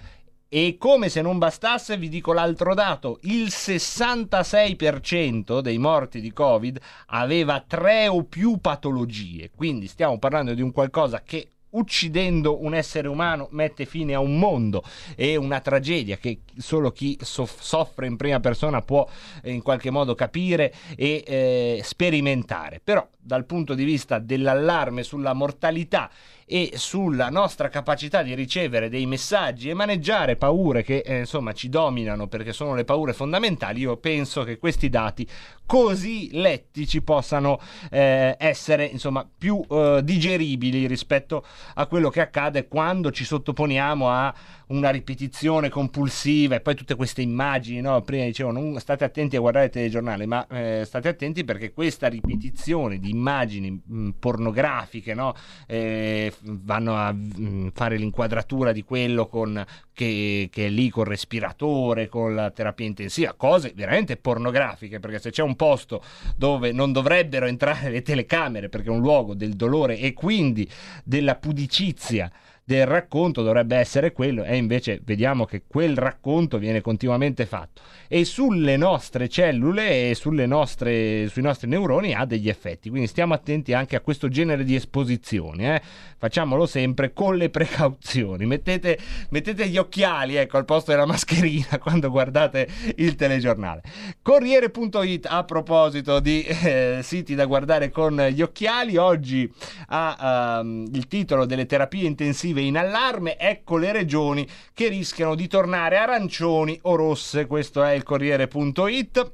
[0.53, 6.77] E come se non bastasse, vi dico l'altro dato, il 66% dei morti di Covid
[7.05, 9.49] aveva tre o più patologie.
[9.55, 14.37] Quindi stiamo parlando di un qualcosa che uccidendo un essere umano mette fine a un
[14.37, 14.83] mondo
[15.15, 19.07] e una tragedia che solo chi soff- soffre in prima persona può
[19.41, 22.81] eh, in qualche modo capire e eh, sperimentare.
[22.83, 26.09] Però dal punto di vista dell'allarme sulla mortalità
[26.53, 31.69] e sulla nostra capacità di ricevere dei messaggi e maneggiare paure che eh, insomma ci
[31.69, 35.25] dominano perché sono le paure fondamentali, io penso che questi dati
[35.65, 37.57] così letti ci possano
[37.89, 41.45] eh, essere insomma più eh, digeribili rispetto
[41.75, 44.33] a quello che accade quando ci sottoponiamo a
[44.71, 48.01] una ripetizione compulsiva e poi tutte queste immagini, no?
[48.01, 52.07] prima dicevo non state attenti a guardare il telegiornale, ma eh, state attenti perché questa
[52.07, 55.35] ripetizione di immagini mh, pornografiche no?
[55.67, 62.07] eh, vanno a mh, fare l'inquadratura di quello con, che, che, è lì col respiratore,
[62.07, 66.03] con la terapia intensiva, cose veramente pornografiche, perché se c'è un posto
[66.35, 70.67] dove non dovrebbero entrare le telecamere perché è un luogo del dolore e quindi
[71.03, 72.31] della pudicizia
[72.63, 77.81] del racconto dovrebbe essere quello e invece vediamo che quel racconto viene continuamente fatto.
[78.07, 83.73] E sulle nostre cellule e nostre, sui nostri neuroni ha degli effetti quindi stiamo attenti
[83.73, 85.81] anche a questo genere di esposizioni eh.
[86.17, 88.45] facciamolo sempre con le precauzioni.
[88.45, 88.97] Mettete,
[89.29, 92.67] mettete gli occhiali ecco al posto della mascherina quando guardate
[92.97, 93.81] il telegiornale.
[94.21, 99.51] Corriere.it a proposito di eh, siti da guardare con gli occhiali oggi
[99.87, 105.47] ha ehm, il titolo delle terapie intensive in allarme ecco le regioni che rischiano di
[105.47, 107.47] tornare arancioni o rosse.
[107.47, 109.31] Questo è il Corriere.it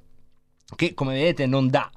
[0.75, 1.89] che come vedete non dà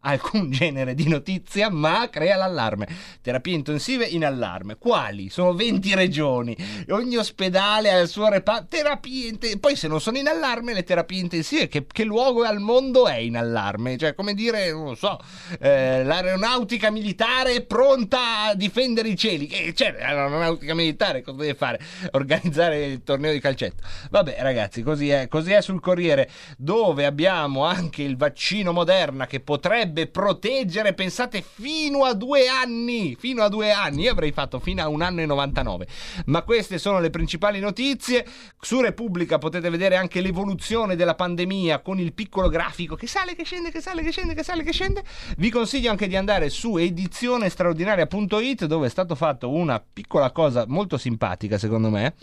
[0.00, 2.86] alcun genere di notizia, ma crea l'allarme.
[3.20, 4.76] Terapie intensive in allarme.
[4.76, 5.28] Quali?
[5.28, 6.56] Sono 20 regioni.
[6.90, 8.66] Ogni ospedale ha il suo reparto.
[8.68, 9.60] Terapie intensive.
[9.60, 13.16] Poi, se non sono in allarme, le terapie intensive, che, che, luogo al mondo è
[13.16, 13.96] in allarme?
[13.96, 15.18] Cioè, come dire, non lo so,
[15.60, 19.46] eh, l'aeronautica militare è pronta a difendere i cieli.
[19.46, 21.80] Che, cioè, l'aeronautica militare cosa deve fare?
[22.12, 23.82] Organizzare il torneo di calcetto.
[24.10, 29.40] Vabbè, ragazzi, così è, così è sul Corriere, dove abbiamo anche il vaccino Moderna che
[29.40, 33.16] potrebbe proteggere, pensate, fino a due anni.
[33.18, 34.02] Fino a due anni.
[34.02, 35.86] Io avrei fatto fino a un anno e 99.
[36.26, 38.26] Ma queste sono le principali notizie.
[38.60, 43.44] Su Repubblica potete vedere anche l'evoluzione della pandemia con il piccolo grafico che sale, che
[43.44, 45.02] scende, che sale, che scende, che sale, che scende.
[45.36, 50.96] Vi consiglio anche di andare su edizionestraordinaria.it dove è stato fatto una piccola cosa molto
[50.96, 52.14] simpatica, secondo me,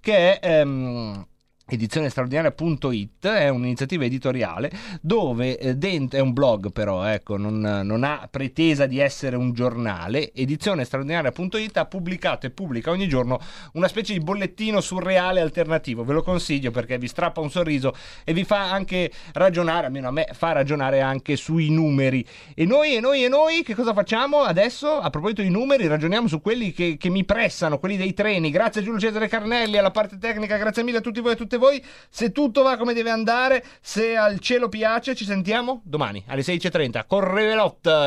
[0.00, 0.60] che è...
[0.60, 1.26] Ehm,
[1.66, 4.70] edizionestraordinaria.it è un'iniziativa editoriale
[5.00, 9.52] dove eh, dentro, è un blog però ecco non, non, ha pretesa di essere un
[9.52, 10.32] giornale.
[10.34, 13.40] Edizionestraordinaria.it ha pubblicato e pubblica ogni giorno
[13.72, 16.04] una specie di bollettino surreale alternativo.
[16.04, 20.12] Ve lo consiglio perché vi strappa un sorriso e vi fa anche ragionare almeno a
[20.12, 22.26] me fa ragionare anche sui numeri.
[22.54, 24.98] E noi e noi e noi che cosa facciamo adesso?
[24.98, 28.50] A proposito di numeri ragioniamo su quelli che, che mi pressano quelli dei treni.
[28.50, 31.36] Grazie a Giulio Cesare Carnelli alla parte tecnica grazie mille a tutti voi e a
[31.36, 31.84] tutte voi.
[32.08, 37.04] Se tutto va come deve andare, se al cielo piace, ci sentiamo domani alle 16.30
[37.06, 37.22] con.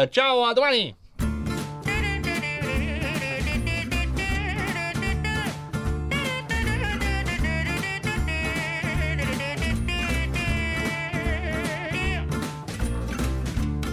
[0.10, 0.96] Ciao, a domani!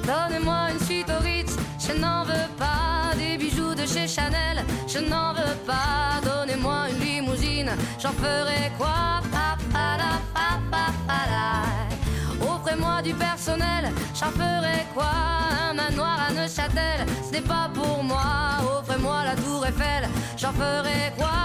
[0.07, 3.15] Donnez-moi une suite au Ritz, je n'en veux pas.
[3.17, 6.21] Des bijoux de chez Chanel, je n'en veux pas.
[6.23, 9.24] Donnez-moi une limousine, j'en ferai quoi
[12.41, 15.11] Offrez-moi du personnel, j'en ferai quoi?
[15.70, 18.23] Un manoir à Neuchâtel, ce n'est pas pour moi.
[18.78, 21.45] Offrez-moi la tour Eiffel, j'en ferai quoi?